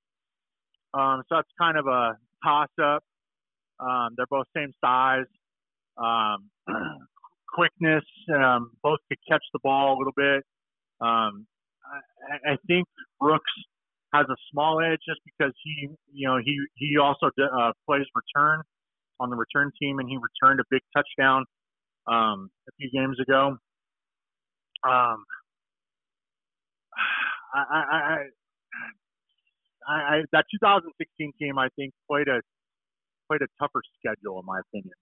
Um, 0.92 1.22
so 1.28 1.36
that's 1.36 1.49
kind 1.59 1.78
of 1.78 1.86
a 1.86 2.16
toss 2.45 2.68
up. 2.82 3.03
Um, 3.78 4.11
they're 4.16 4.26
both 4.28 4.47
same 4.55 4.72
size. 4.84 5.24
Um, 6.03 6.51
quickness, 7.55 8.05
um, 8.34 8.70
both 8.82 8.98
could 9.09 9.18
catch 9.28 9.42
the 9.53 9.59
ball 9.62 9.96
a 9.96 9.98
little 9.98 10.14
bit. 10.16 10.44
Um, 11.01 11.46
I, 12.46 12.53
I 12.53 12.57
think 12.66 12.86
Brooks 13.20 13.53
has 14.14 14.26
a 14.28 14.36
small 14.51 14.80
edge 14.80 15.01
just 15.07 15.20
because 15.24 15.53
he, 15.62 15.88
you 16.12 16.28
know, 16.28 16.38
he 16.44 16.59
he 16.74 16.96
also 16.98 17.26
uh, 17.26 17.72
plays 17.86 18.07
return 18.14 18.62
on 19.18 19.30
the 19.30 19.36
return 19.36 19.70
team, 19.80 19.98
and 19.98 20.09
he 20.09 20.16
returned 20.16 20.61
a 20.61 20.64
big 20.70 20.80
touchdown 20.94 21.44
um, 22.07 22.51
a 22.68 22.72
few 22.78 22.90
games 22.90 23.18
ago. 23.20 23.57
Um, 24.84 25.24
I, 27.55 27.62
I, 27.72 27.96
I 27.96 28.18
I, 29.88 29.92
I 29.92 30.16
that 30.32 30.44
2016 30.61 31.32
team 31.38 31.59
I 31.59 31.68
think 31.76 31.92
played 32.09 32.28
a 32.28 32.40
played 33.28 33.42
a 33.42 33.48
tougher 33.61 33.82
schedule 33.98 34.40
in 34.40 34.46
my 34.46 34.61
opinion. 34.61 34.94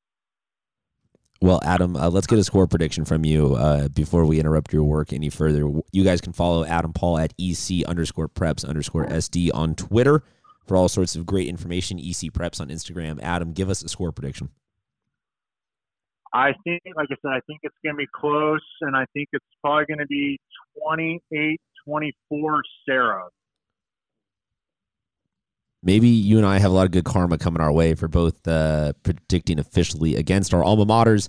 Well, 1.41 1.61
Adam, 1.63 1.95
uh, 1.95 2.11
let's 2.11 2.27
get 2.27 2.39
a 2.39 2.45
score 2.45 2.67
prediction 2.67 3.05
from 3.05 3.25
you 3.25 3.55
uh, 3.55 3.89
before 3.89 4.25
we 4.25 4.41
interrupt 4.41 4.73
your 4.73 4.83
work 4.83 5.13
any 5.13 5.31
further. 5.31 5.71
You 5.93 6.03
guys 6.03 6.21
can 6.21 6.33
follow 6.33 6.65
Adam 6.65 6.93
Paul 6.93 7.19
at 7.19 7.33
EC 7.39 7.85
underscore 7.87 8.29
preps 8.29 8.69
underscore 8.69 9.07
SD 9.07 9.51
on 9.55 9.77
Twitter 9.77 10.25
for 10.67 10.77
all 10.77 10.89
sorts 10.89 11.15
of 11.15 11.27
great 11.27 11.47
information. 11.47 11.99
EC 12.01 12.33
preps 12.33 12.61
on 12.61 12.69
Instagram. 12.69 13.21
Adam, 13.23 13.53
give 13.53 13.71
us 13.71 13.85
a 13.85 13.89
score 13.89 14.11
prediction. 14.11 14.49
I 16.35 16.55
think, 16.65 16.83
like 16.97 17.09
I 17.11 17.17
said, 17.23 17.31
I 17.31 17.41
think 17.47 17.61
it's 17.63 17.77
going 17.85 17.95
to 17.95 17.99
be 17.99 18.09
close, 18.13 18.65
and 18.81 18.97
I 18.97 19.07
think 19.15 19.29
it's 19.33 19.47
probably 19.63 19.87
going 19.87 19.99
to 19.99 20.07
be 20.07 20.39
28 20.85 21.61
24 21.85 22.63
Serra. 22.85 23.29
Maybe 25.83 26.09
you 26.09 26.39
and 26.39 26.47
I 26.47 26.59
have 26.59 26.71
a 26.71 26.75
lot 26.75 26.87
of 26.87 26.91
good 26.91 27.05
karma 27.05 27.39
coming 27.39 27.61
our 27.63 27.73
way 27.73 27.95
for 27.95 28.09
both 28.09 28.47
uh, 28.49 28.95
predicting 29.03 29.59
officially 29.59 30.17
against 30.17 30.53
our 30.53 30.65
alma 30.65 30.85
maters. 30.85 31.29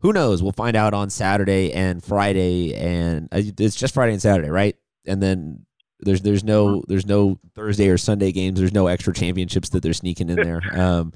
Who 0.00 0.12
knows? 0.12 0.42
We'll 0.42 0.52
find 0.52 0.76
out 0.76 0.94
on 0.94 1.10
Saturday 1.10 1.72
and 1.72 2.02
Friday, 2.02 2.74
and 2.74 3.28
uh, 3.32 3.42
it's 3.58 3.76
just 3.76 3.94
Friday 3.94 4.12
and 4.12 4.22
Saturday, 4.22 4.50
right? 4.50 4.76
And 5.06 5.22
then 5.22 5.66
there's 6.00 6.22
there's 6.22 6.44
no 6.44 6.82
there's 6.88 7.06
no 7.06 7.38
Thursday 7.54 7.88
or 7.88 7.98
Sunday 7.98 8.32
games. 8.32 8.58
There's 8.58 8.72
no 8.72 8.86
extra 8.86 9.12
championships 9.12 9.68
that 9.70 9.82
they're 9.82 9.92
sneaking 9.92 10.30
in 10.30 10.36
there. 10.36 10.60
Um, 10.72 11.12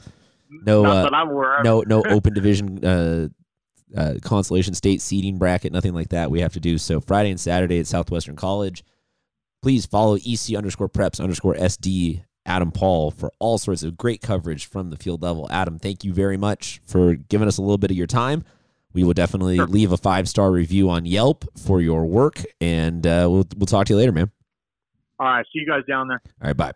no, 0.48 0.84
uh, 0.84 1.02
that 1.02 1.14
I'm 1.14 1.30
aware 1.30 1.58
of. 1.58 1.64
no 1.64 1.80
no 1.80 2.04
open 2.08 2.32
division 2.32 2.84
uh, 2.84 3.28
uh, 3.96 4.14
consolation 4.22 4.74
state 4.74 5.00
seeding 5.02 5.38
bracket 5.38 5.72
nothing 5.72 5.92
like 5.92 6.10
that 6.10 6.30
we 6.30 6.40
have 6.40 6.52
to 6.52 6.60
do 6.60 6.78
so 6.78 7.00
friday 7.00 7.30
and 7.30 7.40
saturday 7.40 7.80
at 7.80 7.86
southwestern 7.88 8.36
college 8.36 8.84
please 9.60 9.86
follow 9.86 10.16
ec 10.24 10.54
underscore 10.56 10.88
preps 10.88 11.20
underscore 11.20 11.54
sd 11.54 12.22
adam 12.46 12.70
paul 12.70 13.10
for 13.10 13.30
all 13.38 13.58
sorts 13.58 13.82
of 13.82 13.96
great 13.96 14.22
coverage 14.22 14.66
from 14.66 14.90
the 14.90 14.96
field 14.96 15.20
level 15.22 15.46
adam 15.50 15.78
thank 15.78 16.04
you 16.04 16.12
very 16.12 16.36
much 16.36 16.80
for 16.86 17.14
giving 17.14 17.46
us 17.48 17.58
a 17.58 17.62
little 17.62 17.78
bit 17.78 17.90
of 17.90 17.96
your 17.96 18.06
time 18.06 18.44
we 18.94 19.04
will 19.04 19.12
definitely 19.14 19.56
Sure. 19.56 19.66
leave 19.66 19.92
a 19.92 19.96
five 19.98 20.28
star 20.28 20.50
review 20.50 20.88
on 20.88 21.04
yelp 21.04 21.44
for 21.58 21.80
your 21.82 22.06
work 22.06 22.42
and 22.60 23.06
uh, 23.06 23.26
we'll, 23.30 23.46
we'll 23.56 23.66
talk 23.66 23.86
to 23.88 23.92
you 23.92 23.98
later 23.98 24.12
man 24.12 24.30
All 25.18 25.26
right, 25.26 25.44
see 25.52 25.58
you 25.60 25.66
guys 25.66 25.82
down 25.88 26.08
there. 26.08 26.20
all 26.40 26.46
right 26.48 26.56
bye 26.56 26.72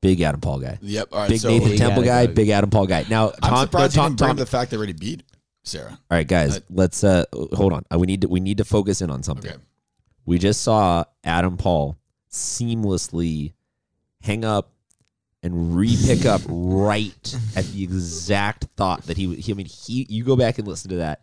big 0.00 0.20
adam 0.20 0.40
paul 0.40 0.58
guy 0.58 0.78
Yep. 0.82 1.08
All 1.12 1.18
right. 1.20 1.28
big 1.30 1.40
so 1.40 1.48
nathan 1.48 1.68
Big 1.70 1.78
temple 1.78 2.02
guy 2.02 2.26
guy. 2.26 2.32
big 2.32 2.48
adam 2.48 2.70
paul 2.70 2.86
guy 2.86 3.04
now 3.08 3.30
I'm 3.42 3.50
Tom- 3.50 3.58
surprised 3.66 3.96
no, 3.96 4.02
you 4.02 4.08
didn't 4.10 4.18
bring 4.18 4.28
Tom- 4.30 4.36
the 4.36 4.46
fact 4.46 4.70
that 4.70 4.76
they 4.76 4.78
already 4.78 4.92
beat 4.94 5.22
Serra. 5.64 5.90
All 5.90 5.98
right, 6.18 6.26
guys, 6.26 6.56
Uh, 6.56 6.60
let's 6.70 7.04
uh 7.04 7.24
hold 7.52 7.72
on. 7.72 7.84
We 7.96 8.08
need 8.08 8.22
to 8.22 8.28
we 8.28 8.40
need 8.40 8.58
to 8.58 8.64
focus 8.64 9.00
in 9.00 9.10
on 9.10 9.22
something. 9.22 9.48
Okay. 9.52 9.60
We 10.26 10.40
just 10.40 10.60
saw 10.62 11.04
Adam 11.22 11.56
Paul 11.56 11.96
seamlessly 12.32 13.52
hang 14.22 14.44
up 14.44 14.70
and 15.42 15.76
re-pick 15.76 16.24
up 16.24 16.40
right 16.48 17.36
at 17.56 17.64
the 17.66 17.82
exact 17.82 18.64
thought 18.76 19.02
that 19.04 19.16
he 19.16 19.34
he 19.36 19.52
I 19.52 19.54
mean 19.54 19.66
he 19.66 20.06
you 20.08 20.24
go 20.24 20.36
back 20.36 20.58
and 20.58 20.66
listen 20.66 20.90
to 20.90 20.96
that. 20.96 21.22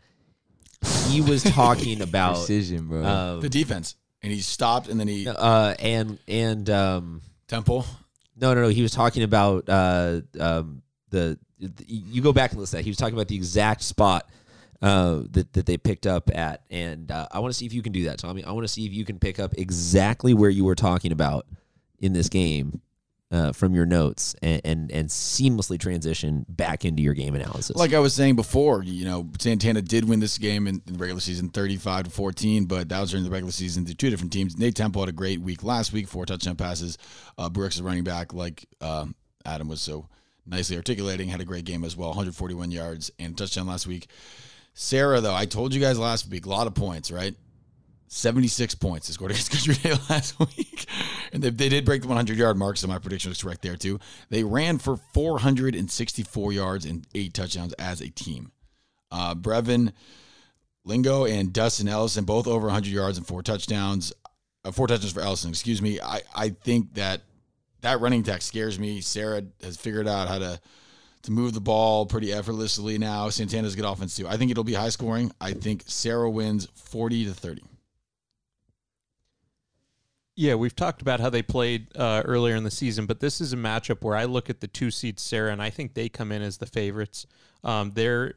He 1.07 1.21
was 1.21 1.43
talking 1.43 2.01
about 2.09 2.35
Precision, 2.35 2.87
bro. 2.87 3.03
uh, 3.03 3.39
The 3.39 3.49
defense, 3.49 3.95
and 4.21 4.31
he 4.31 4.39
stopped, 4.39 4.87
and 4.89 4.99
then 4.99 5.07
he 5.07 5.27
uh 5.27 5.75
and 5.79 6.19
and 6.27 6.69
um 6.69 7.21
Temple. 7.47 7.85
no 8.39 8.53
no 8.53 8.61
no 8.63 8.67
he 8.69 8.81
was 8.81 8.91
talking 8.91 9.23
about 9.23 9.67
uh 9.67 10.21
um 10.39 10.81
the, 11.09 11.39
the 11.59 11.71
you 11.87 12.21
go 12.21 12.31
back 12.31 12.51
and 12.51 12.59
listen 12.59 12.77
to 12.77 12.77
that. 12.77 12.83
He 12.83 12.91
was 12.91 12.97
talking 12.97 13.15
about 13.15 13.27
the 13.27 13.35
exact 13.35 13.81
spot 13.81 14.29
uh, 14.81 15.21
that 15.31 15.53
that 15.53 15.65
they 15.65 15.77
picked 15.77 16.07
up 16.07 16.29
at, 16.33 16.63
and 16.69 17.11
uh, 17.11 17.27
I 17.31 17.39
want 17.39 17.53
to 17.53 17.57
see 17.57 17.65
if 17.65 17.73
you 17.73 17.81
can 17.81 17.91
do 17.91 18.05
that, 18.05 18.19
Tommy. 18.19 18.43
I 18.43 18.51
want 18.51 18.63
to 18.63 18.71
see 18.71 18.85
if 18.85 18.93
you 18.93 19.05
can 19.05 19.19
pick 19.19 19.39
up 19.39 19.53
exactly 19.57 20.33
where 20.33 20.49
you 20.49 20.63
were 20.63 20.75
talking 20.75 21.11
about 21.11 21.45
in 21.99 22.13
this 22.13 22.29
game 22.29 22.81
uh, 23.31 23.51
from 23.51 23.75
your 23.75 23.85
notes, 23.85 24.35
and, 24.41 24.61
and 24.63 24.91
and 24.91 25.09
seamlessly 25.09 25.79
transition 25.79 26.45
back 26.49 26.85
into 26.85 27.03
your 27.03 27.13
game 27.13 27.35
analysis. 27.35 27.75
Like 27.75 27.93
I 27.93 27.99
was 27.99 28.13
saying 28.13 28.35
before, 28.35 28.81
you 28.83 29.05
know, 29.05 29.29
Santana 29.39 29.81
did 29.81 30.07
win 30.07 30.19
this 30.19 30.37
game 30.37 30.65
in, 30.65 30.81
in 30.87 30.93
the 30.93 30.99
regular 30.99 31.21
season 31.21 31.49
35 31.49 32.05
to 32.05 32.09
14, 32.09 32.65
but 32.65 32.89
that 32.89 32.99
was 32.99 33.11
during 33.11 33.25
the 33.25 33.31
regular 33.31 33.51
season 33.51 33.85
to 33.85 33.93
two 33.93 34.09
different 34.09 34.33
teams. 34.33 34.57
Nate 34.57 34.75
Temple 34.75 35.01
had 35.01 35.09
a 35.09 35.13
great 35.13 35.41
week 35.41 35.63
last 35.63 35.93
week, 35.93 36.07
four 36.07 36.25
touchdown 36.25 36.55
passes. 36.55 36.97
Uh, 37.37 37.49
Brooks 37.49 37.75
is 37.75 37.81
running 37.81 38.03
back, 38.03 38.33
like 38.33 38.65
um, 38.81 39.13
Adam 39.45 39.67
was 39.67 39.81
so 39.81 40.07
nicely 40.45 40.75
articulating, 40.75 41.29
had 41.29 41.41
a 41.41 41.45
great 41.45 41.65
game 41.65 41.83
as 41.83 41.95
well, 41.95 42.09
141 42.09 42.71
yards 42.71 43.11
and 43.19 43.37
touchdown 43.37 43.67
last 43.67 43.85
week. 43.85 44.07
Serra, 44.81 45.19
though, 45.19 45.35
I 45.35 45.43
told 45.45 45.73
you 45.73 45.81
guys 45.81 45.99
last 45.99 46.29
week, 46.29 46.45
a 46.45 46.49
lot 46.49 46.65
of 46.65 46.73
points, 46.73 47.11
right? 47.11 47.35
76 48.07 48.75
points 48.75 49.07
they 49.07 49.13
scored 49.13 49.31
against 49.31 49.51
Country 49.51 49.73
Day 49.73 49.91
last 50.09 50.39
week. 50.39 50.85
And 51.33 51.43
they, 51.43 51.49
they 51.49 51.67
did 51.67 51.83
break 51.83 52.01
the 52.01 52.07
100 52.07 52.37
yard 52.37 52.55
mark, 52.55 52.77
so 52.77 52.87
my 52.87 52.97
prediction 52.97 53.27
was 53.29 53.43
correct 53.43 53.61
there, 53.61 53.75
too. 53.75 53.99
They 54.29 54.45
ran 54.45 54.77
for 54.77 54.95
464 54.95 56.53
yards 56.53 56.85
and 56.85 57.05
eight 57.13 57.33
touchdowns 57.33 57.73
as 57.73 57.99
a 57.99 58.09
team. 58.09 58.53
Uh, 59.11 59.35
Brevin 59.35 59.91
Lingo 60.85 61.25
and 61.25 61.51
Dustin 61.51 61.89
Ellison, 61.89 62.23
both 62.23 62.47
over 62.47 62.67
100 62.67 62.87
yards 62.87 63.17
and 63.17 63.27
four 63.27 63.43
touchdowns. 63.43 64.13
Uh, 64.63 64.71
four 64.71 64.87
touchdowns 64.87 65.11
for 65.11 65.19
Ellison, 65.19 65.49
excuse 65.49 65.81
me. 65.81 65.99
I, 65.99 66.21
I 66.33 66.49
think 66.49 66.93
that 66.93 67.23
that 67.81 67.99
running 67.99 68.21
attack 68.21 68.41
scares 68.41 68.79
me. 68.79 69.01
Serra 69.01 69.43
has 69.61 69.75
figured 69.75 70.07
out 70.07 70.29
how 70.29 70.39
to 70.39 70.61
to 71.23 71.31
move 71.31 71.53
the 71.53 71.61
ball 71.61 72.05
pretty 72.05 72.31
effortlessly 72.31 72.97
now. 72.97 73.29
Santana's 73.29 73.75
good 73.75 73.85
offense 73.85 74.15
too. 74.15 74.27
I 74.27 74.37
think 74.37 74.51
it'll 74.51 74.63
be 74.63 74.73
high 74.73 74.89
scoring. 74.89 75.31
I 75.41 75.53
think 75.53 75.83
Serra 75.87 76.29
wins 76.29 76.67
40 76.75 77.25
to 77.25 77.33
30. 77.33 77.63
Yeah, 80.35 80.55
we've 80.55 80.75
talked 80.75 81.01
about 81.01 81.19
how 81.19 81.29
they 81.29 81.41
played 81.41 81.87
uh, 81.97 82.23
earlier 82.23 82.55
in 82.55 82.63
the 82.63 82.71
season, 82.71 83.05
but 83.05 83.19
this 83.19 83.41
is 83.41 83.51
a 83.51 83.57
matchup 83.57 84.03
where 84.03 84.15
I 84.15 84.23
look 84.23 84.49
at 84.49 84.61
the 84.61 84.67
two 84.67 84.89
seed 84.89 85.19
Serra, 85.19 85.51
and 85.51 85.61
I 85.61 85.69
think 85.69 85.93
they 85.93 86.07
come 86.07 86.31
in 86.31 86.41
as 86.41 86.59
the 86.59 86.65
favorites. 86.65 87.27
Um, 87.61 87.91
they're 87.93 88.35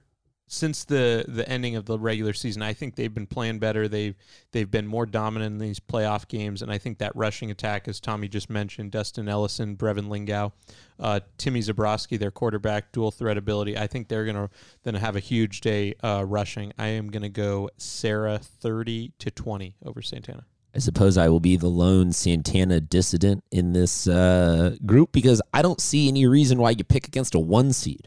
since 0.53 0.85
the 0.85 1.25
the 1.27 1.49
ending 1.49 1.77
of 1.77 1.87
the 1.87 1.99
regular 1.99 2.35
season, 2.35 2.61
I 2.61 2.75
think 2.75 2.95
they've 2.95 3.13
been 3.13 3.27
playing 3.27 3.59
better. 3.59 3.89
They've 3.89 4.15
they've 4.53 4.71
been 4.71 4.87
more 4.87 5.07
dominant 5.07 5.55
in 5.55 5.59
these 5.59 5.81
playoff 5.81 6.29
games, 6.29 6.61
and 6.61 6.71
I 6.71 6.77
think 6.77 6.99
that 6.99 7.17
rushing 7.17 7.51
attack, 7.51 7.89
as 7.89 8.01
Tommy 8.01 8.29
just 8.29 8.51
mentioned, 8.51 8.91
Dustin 8.91 9.31
Ellison, 9.31 9.77
Brevin 9.77 10.09
Lingau, 10.09 10.53
uh, 11.01 11.21
Timmy 11.39 11.61
Zabrowski, 11.61 12.19
their 12.19 12.31
quarterback, 12.31 12.93
dual 12.93 13.11
threat 13.11 13.39
ability. 13.39 13.79
I 13.79 13.87
think 13.87 14.09
they're 14.09 14.27
gonna 14.27 14.51
gonna 14.85 14.99
have 14.99 15.17
a 15.17 15.21
huge 15.21 15.63
day 15.63 15.95
uh, 16.03 16.25
rushing. 16.27 16.75
I 16.79 16.89
am 16.89 17.09
gonna 17.09 17.31
go 17.31 17.71
Serra 17.79 18.39
thirty 18.39 19.13
to 19.21 19.31
twenty 19.31 19.77
over 19.83 20.03
Santana. 20.03 20.45
I 20.75 20.81
suppose 20.81 21.17
I 21.17 21.31
will 21.31 21.41
be 21.41 21.57
the 21.57 21.69
lone 21.69 22.13
Santana 22.13 22.81
dissident 22.81 23.43
in 23.51 23.73
this 23.73 24.07
uh, 24.07 24.77
group 24.85 25.13
because 25.13 25.41
I 25.55 25.63
don't 25.63 25.81
see 25.81 26.09
any 26.09 26.27
reason 26.27 26.59
why 26.59 26.71
you 26.71 26.85
pick 26.85 27.07
against 27.07 27.35
a 27.35 27.39
one 27.39 27.73
seed. 27.73 28.07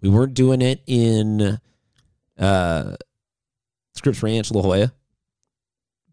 We 0.00 0.08
weren't 0.08 0.34
doing 0.34 0.62
it 0.62 0.82
in 0.86 1.60
uh, 2.40 2.96
Scripps 3.94 4.22
Ranch, 4.22 4.50
La 4.50 4.62
Jolla 4.62 4.92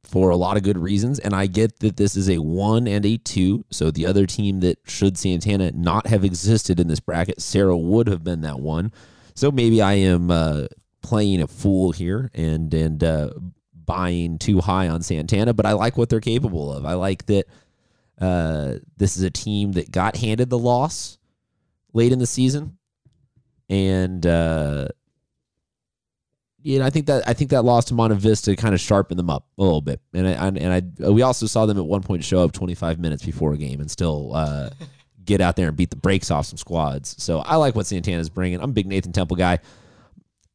for 0.08 0.30
a 0.30 0.36
lot 0.38 0.58
of 0.58 0.64
good 0.64 0.78
reasons. 0.78 1.20
And 1.20 1.34
I 1.34 1.48
get 1.48 1.80
that 1.80 1.98
this 1.98 2.16
is 2.16 2.30
a 2.30 2.38
one 2.38 2.88
and 2.88 3.06
a 3.06 3.18
two. 3.18 3.66
So 3.72 3.92
the 3.92 4.06
other 4.06 4.26
team 4.26 4.62
that 4.62 4.80
should 4.86 5.18
Santana 5.18 5.72
not 5.72 6.08
have 6.08 6.24
existed 6.24 6.80
in 6.80 6.88
this 6.88 7.00
bracket, 7.00 7.42
Serra 7.42 7.78
would 7.78 8.08
have 8.08 8.24
been 8.24 8.42
that 8.42 8.60
one. 8.60 8.94
So 9.36 9.52
maybe 9.52 9.82
I 9.82 9.94
am 9.94 10.32
uh, 10.32 10.68
playing 11.02 11.42
a 11.42 11.48
fool 11.48 11.92
here 11.92 12.32
and 12.34 12.74
and 12.74 13.04
uh, 13.04 13.32
buying 13.74 14.38
too 14.38 14.60
high 14.60 14.88
on 14.88 15.02
Santana, 15.02 15.54
but 15.54 15.66
I 15.66 15.74
like 15.74 15.98
what 15.98 16.10
they're 16.10 16.20
capable 16.20 16.74
of. 16.74 16.86
I 16.86 16.94
like 16.94 17.26
that 17.28 17.46
uh, 18.20 18.76
this 18.98 19.18
is 19.18 19.24
a 19.24 19.30
team 19.30 19.74
that 19.74 19.92
got 19.92 20.18
handed 20.18 20.50
the 20.50 20.58
loss 20.58 21.18
late 21.94 22.12
in 22.12 22.20
the 22.20 22.28
season, 22.28 22.78
and 23.70 24.26
uh, 26.68 26.72
yeah, 26.72 26.86
I 26.86 26.90
think 26.90 27.06
that 27.08 27.28
I 27.28 27.34
think 27.34 27.52
that 27.52 27.64
loss 27.64 27.86
to 27.86 27.94
Monte 27.94 28.16
Vista 28.18 28.56
kind 28.56 28.74
of 28.74 28.82
sharpened 28.82 29.20
them 29.20 29.30
up 29.30 29.48
a 29.58 29.64
little 29.64 29.82
bit, 29.82 30.02
and 30.14 30.28
I, 30.28 30.48
and 30.48 30.74
I 31.02 31.10
we 31.10 31.22
also 31.22 31.46
saw 31.46 31.66
them 31.66 31.78
at 31.78 31.86
one 31.86 32.02
point 32.02 32.24
show 32.24 32.44
up 32.44 32.52
25 32.52 33.00
minutes 33.00 33.26
before 33.26 33.54
a 33.54 33.58
game 33.58 33.80
and 33.80 33.90
still 33.90 34.36
uh, 34.36 34.70
get 35.28 35.42
out 35.42 35.56
there 35.56 35.68
and 35.68 35.78
beat 35.78 35.92
the 35.92 35.96
brakes 35.96 36.32
off 36.32 36.48
some 36.48 36.58
squads. 36.58 37.22
So 37.22 37.40
I 37.40 37.58
like 37.58 37.76
what 37.76 37.86
Santana's 37.86 38.30
bringing. 38.30 38.60
I'm 38.62 38.72
a 38.72 38.74
big 38.74 38.88
Nathan 38.88 39.12
Temple 39.12 39.38
guy. 39.38 39.60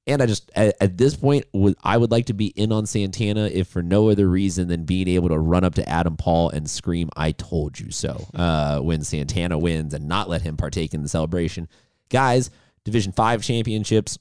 And 0.05 0.21
I 0.21 0.27
just 0.27 0.51
at, 0.57 0.75
at 0.81 0.99
this 0.99 1.15
point 1.15 1.45
would 1.53 1.77
I 1.85 1.97
would 1.97 2.11
like 2.11 2.27
to 2.27 2.33
be 2.33 2.47
in 2.47 2.73
on 2.73 2.87
Santana 2.87 3.45
if 3.45 3.69
for 3.69 3.85
no 3.85 4.11
other 4.11 4.29
reason 4.29 4.67
than 4.67 4.85
being 4.85 5.07
able 5.07 5.29
to 5.29 5.39
run 5.39 5.63
up 5.63 5.77
to 5.77 5.89
Adam 5.89 6.17
Paul 6.17 6.51
and 6.51 6.69
scream 6.69 7.09
"I 7.15 7.31
told 7.31 7.79
you 7.79 7.93
so" 7.93 8.27
uh, 8.35 8.81
when 8.81 9.05
Santana 9.05 9.57
wins 9.59 9.95
and 9.95 10.09
not 10.09 10.29
let 10.29 10.43
him 10.43 10.57
partake 10.57 10.93
in 10.93 11.03
the 11.03 11.09
celebration. 11.09 11.69
Guys, 12.09 12.51
Division 12.85 13.13
Five 13.13 13.45
championships, 13.45 14.19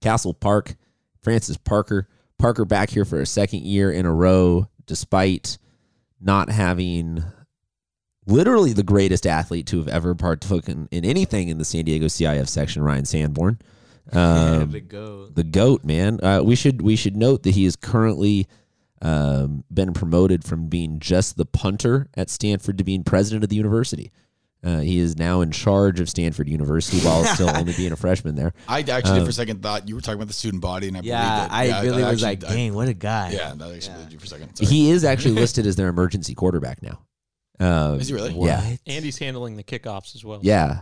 Castle 0.00 0.32
Park, 0.32 0.76
Francis 1.26 1.56
Parker, 1.56 2.06
Parker 2.38 2.64
back 2.64 2.88
here 2.88 3.04
for 3.04 3.20
a 3.20 3.26
second 3.26 3.62
year 3.62 3.90
in 3.90 4.06
a 4.06 4.14
row, 4.14 4.68
despite 4.86 5.58
not 6.20 6.50
having 6.50 7.24
literally 8.28 8.72
the 8.72 8.84
greatest 8.84 9.26
athlete 9.26 9.66
to 9.66 9.78
have 9.78 9.88
ever 9.88 10.14
partaken 10.14 10.86
in 10.92 11.04
anything 11.04 11.48
in 11.48 11.58
the 11.58 11.64
San 11.64 11.84
Diego 11.84 12.06
CIF 12.06 12.46
section, 12.46 12.80
Ryan 12.82 13.04
Sanborn. 13.04 13.58
Um, 14.12 14.70
the 14.70 14.78
go. 14.78 15.26
the 15.26 15.42
goat 15.42 15.82
man. 15.82 16.20
Uh, 16.22 16.40
we 16.40 16.54
should 16.54 16.80
we 16.80 16.94
should 16.94 17.16
note 17.16 17.42
that 17.42 17.56
he 17.56 17.64
has 17.64 17.74
currently 17.74 18.46
um, 19.02 19.64
been 19.74 19.92
promoted 19.94 20.44
from 20.44 20.68
being 20.68 21.00
just 21.00 21.36
the 21.36 21.44
punter 21.44 22.08
at 22.14 22.30
Stanford 22.30 22.78
to 22.78 22.84
being 22.84 23.02
president 23.02 23.42
of 23.42 23.50
the 23.50 23.56
university. 23.56 24.12
Uh, 24.66 24.80
he 24.80 24.98
is 24.98 25.16
now 25.16 25.42
in 25.42 25.52
charge 25.52 26.00
of 26.00 26.08
Stanford 26.10 26.48
University 26.48 26.98
while 27.06 27.24
still 27.34 27.48
only 27.56 27.72
being 27.74 27.92
a 27.92 27.96
freshman 27.96 28.34
there. 28.34 28.52
I 28.66 28.80
actually, 28.80 29.20
Um, 29.20 29.24
for 29.24 29.30
a 29.30 29.32
second, 29.32 29.62
thought 29.62 29.88
you 29.88 29.94
were 29.94 30.00
talking 30.00 30.16
about 30.16 30.26
the 30.26 30.34
student 30.34 30.60
body, 30.60 30.88
and 30.88 30.96
I 30.96 31.00
Yeah, 31.04 31.22
believed 31.36 31.52
it. 31.52 31.54
I 31.54 31.64
Yeah, 31.64 31.80
really 31.82 32.02
was 32.02 32.24
actually- 32.24 32.46
like, 32.48 32.54
dang, 32.56 32.74
what 32.74 32.88
a 32.88 32.94
guy. 32.94 33.30
Yeah, 33.30 33.54
I 33.60 33.74
actually 33.74 33.94
believed 33.94 34.12
you 34.14 34.18
for 34.18 34.24
a 34.24 34.28
second. 34.28 34.56
Sorry. 34.56 34.68
He 34.68 34.90
is 34.90 35.04
actually 35.04 35.34
listed 35.40 35.66
as 35.66 35.76
their 35.76 35.86
emergency 35.88 36.34
quarterback 36.34 36.82
now. 36.82 36.98
Uh, 37.60 37.96
Is 38.00 38.08
he 38.08 38.14
really? 38.14 38.32
Yeah. 38.32 38.60
What? 38.70 38.80
Andy's 38.86 39.18
handling 39.18 39.56
the 39.56 39.62
kickoffs 39.62 40.14
as 40.16 40.24
well. 40.24 40.40
Yeah. 40.42 40.80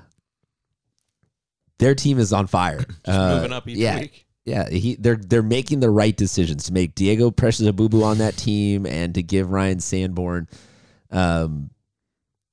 Their 1.79 1.95
team 1.95 2.19
is 2.19 2.33
on 2.33 2.47
fire. 2.47 2.79
Just 3.05 3.09
Uh, 3.09 3.35
moving 3.37 3.53
up 3.53 3.69
each 3.69 3.77
yeah, 3.77 3.99
week. 4.01 4.27
Yeah, 4.47 4.69
he 4.69 4.95
they're 4.97 5.17
they're 5.17 5.43
making 5.43 5.81
the 5.81 5.91
right 5.91 6.17
decisions 6.17 6.65
to 6.65 6.73
make 6.73 6.95
Diego 6.95 7.31
Precious 7.31 7.67
Abubu 7.67 8.03
on 8.05 8.19
that 8.19 8.37
team 8.37 8.87
and 8.87 9.15
to 9.15 9.23
give 9.23 9.51
Ryan 9.51 9.81
Sanborn, 9.81 10.49
um, 11.11 11.71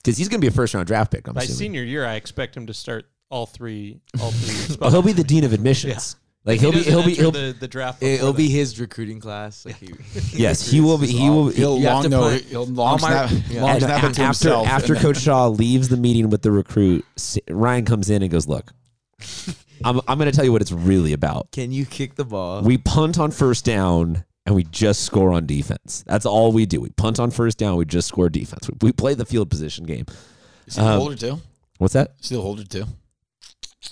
because 0.02 0.18
he's 0.18 0.28
going 0.30 0.40
to 0.40 0.46
be 0.46 0.48
a 0.50 0.56
first 0.56 0.74
round 0.74 0.88
draft 0.88 1.12
pick. 1.12 1.28
I'm 1.28 1.34
By 1.34 1.42
assuming. 1.44 1.58
senior 1.58 1.84
year, 1.84 2.06
I 2.06 2.16
expect 2.16 2.56
him 2.58 2.68
to 2.68 2.74
start 2.74 3.06
all 3.30 3.46
three. 3.46 4.02
All 4.22 4.32
three. 4.32 4.76
Well, 4.80 4.90
oh, 4.90 4.92
he'll 4.92 5.02
be 5.02 5.14
the 5.14 5.24
dean 5.24 5.44
of 5.44 5.54
admissions. 5.54 6.16
Like 6.44 6.60
he'll 6.60 6.72
be 6.72 6.78
doesn't 6.80 6.92
he'll 6.94 7.06
be 7.06 7.14
he'll 7.14 7.30
the, 7.32 7.56
the 7.60 7.68
draft. 7.68 8.02
It, 8.02 8.14
before 8.16 8.26
will 8.28 8.34
be 8.34 8.50
his 8.50 8.80
recruiting 8.80 9.20
class. 9.20 9.64
Like 9.64 9.76
he, 9.78 9.94
yes 10.34 10.68
he 10.68 10.82
will 10.82 10.98
be 10.98 11.06
he 11.06 11.30
will. 11.30 11.50
He'll 11.50 11.78
You 11.78 11.86
have 11.86 11.94
long 11.94 12.04
to 12.04 12.10
no, 12.10 12.22
put 12.32 12.42
he'll 12.46 12.66
long 12.66 12.98
snap, 12.98 13.30
yeah. 13.50 13.62
long 13.62 13.70
and 13.72 13.84
snap 13.84 14.04
a- 14.04 14.08
it 14.08 14.14
to 14.16 14.22
after 14.22 14.24
himself. 14.24 14.68
after 14.68 14.96
Coach 14.96 15.18
Shaw 15.20 15.50
leaves 15.50 15.90
the 15.90 15.98
meeting 15.98 16.32
with 16.32 16.42
the 16.42 16.50
recruit, 16.50 17.06
Ryan 17.48 17.86
comes 17.86 18.10
in 18.10 18.24
and 18.24 18.32
goes, 18.32 18.48
"Look, 18.48 18.72
I'm 19.86 20.02
I'm 20.08 20.18
going 20.18 20.32
to 20.32 20.36
tell 20.36 20.44
you 20.44 20.52
what 20.52 20.64
it's 20.64 20.72
really 20.72 21.14
about. 21.14 21.52
Can 21.52 21.72
you 21.72 21.86
kick 21.86 22.16
the 22.16 22.26
ball? 22.26 22.64
We 22.64 22.80
punt 22.80 23.20
on 23.20 23.30
first 23.30 23.64
down." 23.64 24.26
And 24.46 24.56
we 24.56 24.64
just 24.64 25.04
score 25.04 25.32
on 25.34 25.46
defense. 25.46 26.04
That's 26.08 26.26
all 26.26 26.52
we 26.52 26.66
do. 26.66 26.82
We 26.82 26.90
punt 26.90 27.20
on 27.20 27.30
first 27.30 27.58
down. 27.60 27.76
We 27.78 27.86
just 27.86 28.08
score 28.08 28.28
defense. 28.30 28.68
We, 28.70 28.88
we 28.88 28.92
play 28.92 29.14
the 29.14 29.26
field 29.26 29.50
position 29.52 29.86
game. 29.86 30.06
Is 30.66 30.76
he 30.76 30.82
um, 30.82 31.00
holder 31.00 31.16
too? 31.16 31.40
What's 31.78 31.94
that? 31.94 32.14
Is 32.22 32.30
he 32.30 32.36
the 32.36 32.42
holder 32.42 32.64
too? 32.64 32.86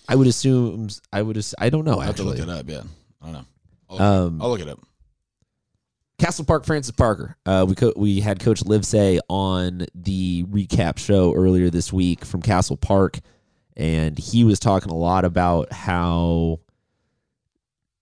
I 0.08 0.16
would 0.16 0.28
assume. 0.28 0.90
I 1.14 1.22
would. 1.22 1.38
ass- 1.38 1.54
I 1.60 1.70
don't 1.70 1.86
know. 1.86 1.94
I'll 1.94 2.00
have 2.02 2.16
to 2.16 2.24
Actually, 2.24 2.40
look 2.40 2.48
it 2.48 2.50
up. 2.50 2.70
Yeah, 2.70 2.82
I 3.22 3.26
don't 3.26 3.34
know. 3.34 3.46
I'll 3.90 3.96
look, 3.98 4.02
Um, 4.02 4.42
I'll 4.42 4.50
look 4.50 4.62
it 4.62 4.70
up. 4.70 4.80
Castle 6.20 6.46
Park 6.46 6.66
Francis 6.66 6.92
Parker. 6.96 7.38
Uh, 7.46 7.66
we 7.68 7.76
co- 7.76 7.94
we 7.96 8.20
had 8.20 8.40
Coach 8.40 8.62
Livesay 8.64 9.20
on 9.30 9.86
the 9.96 10.44
recap 10.46 10.98
show 10.98 11.34
earlier 11.34 11.70
this 11.70 11.94
week 11.94 12.26
from 12.26 12.42
Castle 12.42 12.76
Park, 12.76 13.20
and 13.78 14.18
he 14.18 14.44
was 14.44 14.60
talking 14.60 14.92
a 14.92 14.96
lot 14.98 15.26
about 15.26 15.72
how 15.72 16.60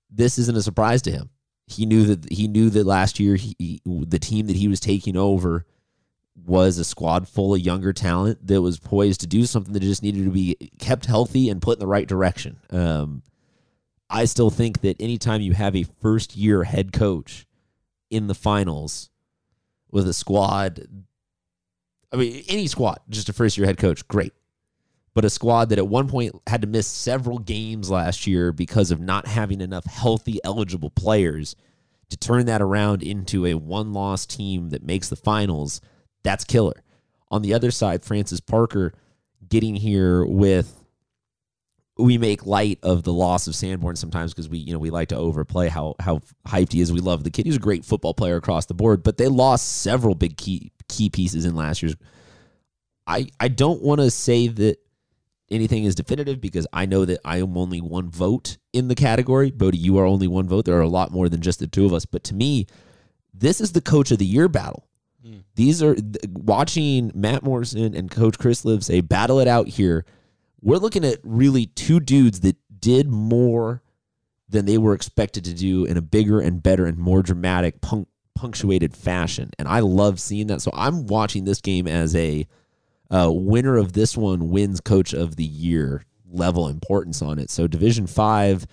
this 0.10 0.40
isn't 0.40 0.58
a 0.58 0.62
surprise 0.64 1.02
to 1.04 1.12
him. 1.12 1.30
He 1.68 1.86
knew 1.86 2.06
that 2.06 2.32
he 2.32 2.48
knew 2.48 2.70
that 2.70 2.86
last 2.86 3.20
year 3.20 3.36
he, 3.36 3.82
the 3.86 4.20
team 4.20 4.48
that 4.48 4.56
he 4.56 4.68
was 4.68 4.80
taking 4.80 5.18
over 5.18 5.66
was 6.46 6.78
a 6.78 6.86
squad 6.86 7.28
full 7.28 7.54
of 7.54 7.60
younger 7.60 7.92
talent 7.92 8.46
that 8.48 8.62
was 8.62 8.80
poised 8.80 9.22
to 9.22 9.28
do 9.28 9.46
something 9.46 9.74
that 9.74 9.82
just 9.82 10.04
needed 10.04 10.24
to 10.24 10.32
be 10.32 10.56
kept 10.80 11.06
healthy 11.06 11.50
and 11.50 11.62
put 11.62 11.78
in 11.78 11.80
the 11.80 11.88
right 11.88 12.08
direction. 12.08 12.58
Um, 12.70 13.24
I 14.10 14.26
still 14.26 14.50
think 14.50 14.82
that 14.82 15.02
anytime 15.02 15.42
you 15.42 15.54
have 15.54 15.76
a 15.76 15.84
first 15.84 16.38
year 16.38 16.64
head 16.64 16.94
coach 16.94 17.46
in 18.10 18.28
the 18.28 18.36
finals 18.36 19.10
with 19.92 20.08
a 20.08 20.14
squad, 20.14 20.88
I 22.14 22.16
mean, 22.16 22.44
any 22.48 22.68
squad, 22.68 23.00
just 23.10 23.28
a 23.30 23.34
first 23.34 23.58
year 23.58 23.68
head 23.68 23.78
coach, 23.78 24.08
great. 24.08 24.34
But 25.18 25.26
a 25.26 25.32
squad 25.32 25.70
that 25.70 25.80
at 25.80 25.88
one 25.88 26.08
point 26.08 26.40
had 26.46 26.62
to 26.62 26.68
miss 26.68 26.86
several 26.86 27.40
games 27.40 27.90
last 27.90 28.28
year 28.28 28.52
because 28.52 28.92
of 28.92 29.00
not 29.00 29.26
having 29.26 29.62
enough 29.62 29.86
healthy, 29.86 30.40
eligible 30.44 30.92
players 30.92 31.56
to 32.12 32.18
turn 32.18 32.46
that 32.46 32.62
around 32.62 33.02
into 33.02 33.44
a 33.48 33.56
one 33.56 33.94
loss 33.94 34.28
team 34.28 34.70
that 34.70 34.84
makes 34.84 35.10
the 35.10 35.16
finals, 35.16 35.82
that's 36.22 36.44
killer. 36.44 36.84
On 37.32 37.42
the 37.42 37.56
other 37.56 37.72
side, 37.72 38.04
Francis 38.04 38.40
Parker 38.40 38.94
getting 39.50 39.76
here 39.76 40.24
with 40.24 40.86
we 41.98 42.20
make 42.20 42.46
light 42.46 42.78
of 42.84 43.02
the 43.02 43.12
loss 43.12 43.48
of 43.48 43.56
Sanborn 43.56 43.96
sometimes 43.96 44.36
because 44.36 44.48
we, 44.48 44.60
you 44.60 44.72
know, 44.72 44.78
we 44.78 44.92
like 44.92 45.08
to 45.08 45.18
overplay 45.18 45.68
how 45.68 45.96
how 46.00 46.22
hyped 46.48 46.74
he 46.74 46.80
is. 46.80 46.94
We 46.94 47.00
love 47.00 47.24
the 47.24 47.32
kid. 47.32 47.48
He's 47.48 47.56
a 47.56 47.60
great 47.60 47.86
football 47.86 48.14
player 48.14 48.36
across 48.36 48.68
the 48.68 48.76
board, 48.76 49.02
but 49.02 49.18
they 49.18 49.30
lost 49.30 49.82
several 49.82 50.14
big 50.14 50.38
key 50.38 50.72
key 50.88 51.10
pieces 51.10 51.44
in 51.44 51.56
last 51.56 51.82
year's. 51.82 51.96
I 53.08 53.30
I 53.40 53.48
don't 53.48 53.82
want 53.82 54.00
to 54.00 54.12
say 54.12 54.48
that 54.50 54.78
anything 55.50 55.86
is 55.86 55.96
definitive 55.96 56.42
because 56.42 56.68
I 56.74 56.86
know 56.86 57.06
that 57.06 57.20
I 57.24 57.38
am 57.38 57.58
only 57.58 57.82
one 57.82 58.10
vote 58.10 58.58
in 58.74 58.88
the 58.88 58.96
category. 58.96 59.52
Bodie, 59.52 59.78
you 59.78 59.98
are 59.98 60.06
only 60.06 60.28
one 60.28 60.48
vote. 60.48 60.66
There 60.66 60.78
are 60.78 60.82
a 60.82 60.90
lot 60.90 61.12
more 61.12 61.30
than 61.30 61.42
just 61.42 61.60
the 61.60 61.68
two 61.68 61.86
of 61.86 61.94
us. 61.94 62.06
But 62.06 62.24
to 62.26 62.36
me, 62.36 62.68
this 63.34 63.62
is 63.62 63.72
the 63.72 63.82
coach 63.82 64.12
of 64.12 64.18
the 64.18 64.26
year 64.26 64.48
battle. 64.48 64.88
Hmm. 65.24 65.38
These 65.56 65.82
are 65.82 65.96
watching 66.30 67.12
Matt 67.16 67.44
Morrison 67.44 67.96
and 67.96 68.12
Coach 68.12 68.38
Chris 68.38 68.64
Livesay 68.64 69.08
battle 69.08 69.40
it 69.40 69.48
out 69.48 69.68
here. 69.68 70.06
We're 70.62 70.78
looking 70.78 71.06
at 71.06 71.20
really 71.24 71.68
two 71.68 72.00
dudes 72.00 72.42
that 72.42 72.58
did 72.80 73.08
more 73.08 73.82
than 74.50 74.66
they 74.66 74.78
were 74.78 74.94
expected 74.94 75.44
to 75.46 75.54
do 75.54 75.86
in 75.86 75.98
a 75.98 76.02
bigger 76.02 76.40
and 76.40 76.64
better 76.64 76.86
and 76.86 76.98
more 76.98 77.22
dramatic 77.22 77.82
punc- 77.82 78.08
punctuated 78.36 78.96
fashion. 78.96 79.52
And 79.60 79.68
I 79.68 79.80
love 79.80 80.20
seeing 80.20 80.48
that. 80.48 80.62
So 80.62 80.72
I'm 80.74 81.06
watching 81.06 81.44
this 81.44 81.62
game 81.62 81.88
as 81.88 82.16
a 82.16 82.48
uh, 83.10 83.32
winner 83.32 83.78
of 83.78 83.94
this 83.94 84.16
one 84.18 84.50
wins 84.50 84.80
coach 84.82 85.14
of 85.14 85.36
the 85.36 85.44
year 85.46 86.04
level 86.30 86.68
importance 86.68 87.22
on 87.22 87.40
it. 87.40 87.50
So 87.50 87.68
Division 87.68 88.08
Five, 88.08 88.66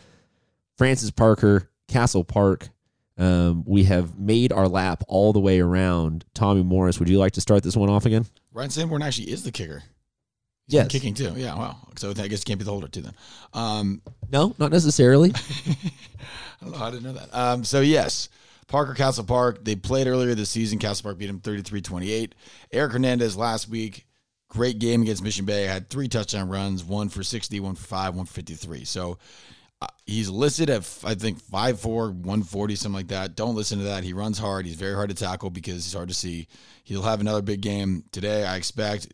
Francis 0.77 1.11
Parker, 1.11 1.71
Castle 1.89 2.25
Park. 2.25 2.69
Um, 3.17 3.63
we 3.65 3.85
have 3.85 4.19
made 4.19 4.53
our 4.53 4.67
lap 4.67 5.05
all 5.07 5.33
the 5.33 5.39
way 5.41 5.61
around. 5.61 6.25
Tommy 6.35 6.65
Morris, 6.65 6.99
would 6.99 7.09
you 7.09 7.19
like 7.19 7.33
to 7.35 7.41
start 7.41 7.63
this 7.63 7.77
one 7.77 7.89
off 7.89 8.07
again? 8.07 8.27
Ryan 8.53 8.71
Sanborn 8.71 9.03
actually 9.03 9.31
is 9.31 9.45
the 9.45 9.53
kicker. 9.53 9.85
He's 10.67 10.75
Yes. 10.75 10.89
kicking 10.89 11.15
too. 11.15 11.33
Yeah, 11.37 11.55
wow. 11.55 11.77
So 11.97 12.11
I 12.11 12.27
guess 12.27 12.41
he 12.41 12.45
can't 12.45 12.59
be 12.59 12.65
the 12.65 12.71
holder 12.73 12.89
too 12.89 13.03
then. 13.03 13.15
Um, 13.53 14.03
No, 14.33 14.55
not 14.59 14.73
necessarily. 14.73 15.33
I 15.37 16.65
don't 16.65 16.73
know. 16.73 16.79
I 16.85 16.91
didn't 16.91 17.05
know 17.05 17.13
that. 17.13 17.29
Um, 17.33 17.65
so 17.65 17.81
yes, 17.83 18.29
Parker 18.67 18.95
Castle 18.95 19.25
Park. 19.25 19.63
They 19.65 19.77
played 19.77 20.07
earlier 20.07 20.35
this 20.35 20.51
season. 20.51 20.79
Castle 20.79 21.05
Park 21.05 21.19
beat 21.19 21.29
him 21.31 21.39
33-28. 21.41 22.33
Eric 22.73 22.93
Hernandez 22.93 23.37
last 23.37 23.69
week, 23.69 24.07
great 24.55 24.79
game 24.79 25.03
against 25.03 25.23
Mission 25.23 25.45
Bay. 25.45 25.65
Had 25.65 25.91
three 25.91 26.09
touchdown 26.09 26.49
runs, 26.49 26.85
one 26.85 27.09
for 27.09 27.23
60, 27.23 27.61
one 27.61 27.75
for 27.75 27.85
five, 27.85 28.15
one 28.15 28.25
for 28.25 28.35
53. 28.35 28.85
So 28.85 29.19
uh, 29.83 29.89
he's 30.07 30.31
listed 30.31 30.71
at 30.71 30.89
I 31.05 31.15
think 31.15 31.43
5'4", 31.43 31.85
140, 32.13 32.77
something 32.77 32.95
like 32.95 33.09
that. 33.09 33.35
Don't 33.35 33.57
listen 33.57 33.79
to 33.79 33.85
that. 33.85 34.05
He 34.05 34.13
runs 34.13 34.39
hard. 34.39 34.65
He's 34.65 34.77
very 34.77 34.95
hard 34.95 35.11
to 35.11 35.17
tackle 35.17 35.51
because 35.51 35.85
he's 35.85 35.93
hard 35.93 36.09
to 36.09 36.15
see. 36.15 36.47
He'll 36.85 37.03
have 37.03 37.21
another 37.21 37.43
big 37.43 37.61
game 37.61 38.05
today. 38.13 38.45
I 38.45 38.57
expect. 38.57 39.13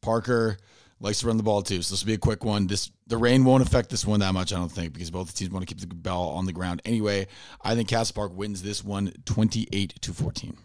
Parker 0.00 0.56
likes 1.00 1.20
to 1.20 1.26
run 1.26 1.36
the 1.36 1.42
ball 1.42 1.62
too, 1.62 1.82
so 1.82 1.92
this 1.92 2.02
will 2.02 2.06
be 2.06 2.14
a 2.14 2.18
quick 2.18 2.44
one. 2.44 2.66
This 2.66 2.90
the 3.06 3.18
rain 3.18 3.44
won't 3.44 3.62
affect 3.62 3.90
this 3.90 4.06
one 4.06 4.20
that 4.20 4.32
much, 4.32 4.52
I 4.52 4.56
don't 4.56 4.72
think, 4.72 4.92
because 4.92 5.10
both 5.10 5.34
teams 5.34 5.50
want 5.50 5.66
to 5.66 5.74
keep 5.74 5.80
the 5.80 5.94
ball 5.94 6.36
on 6.36 6.46
the 6.46 6.52
ground 6.52 6.80
anyway. 6.84 7.26
I 7.62 7.74
think 7.74 7.88
Castle 7.88 8.14
Park 8.14 8.32
wins 8.34 8.62
this 8.62 8.82
one 8.82 9.12
28 9.26 10.00
to 10.02 10.12
14. 10.12 10.56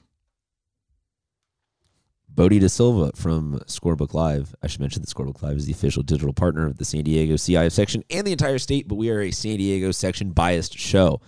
Bodie 2.33 2.59
De 2.59 2.69
Silva 2.69 3.11
from 3.15 3.59
Scorebook 3.67 4.13
Live. 4.13 4.55
I 4.63 4.67
should 4.67 4.79
mention 4.79 5.01
that 5.01 5.09
Scorebook 5.09 5.41
Live 5.41 5.57
is 5.57 5.65
the 5.65 5.73
official 5.73 6.01
digital 6.01 6.33
partner 6.33 6.65
of 6.65 6.77
the 6.77 6.85
San 6.85 7.03
Diego 7.03 7.33
CIF 7.33 7.71
section 7.71 8.03
and 8.09 8.25
the 8.25 8.31
entire 8.31 8.57
state, 8.57 8.87
but 8.87 8.95
we 8.95 9.09
are 9.09 9.21
a 9.21 9.31
San 9.31 9.57
Diego 9.57 9.91
section 9.91 10.31
biased 10.31 10.77
show. 10.77 11.19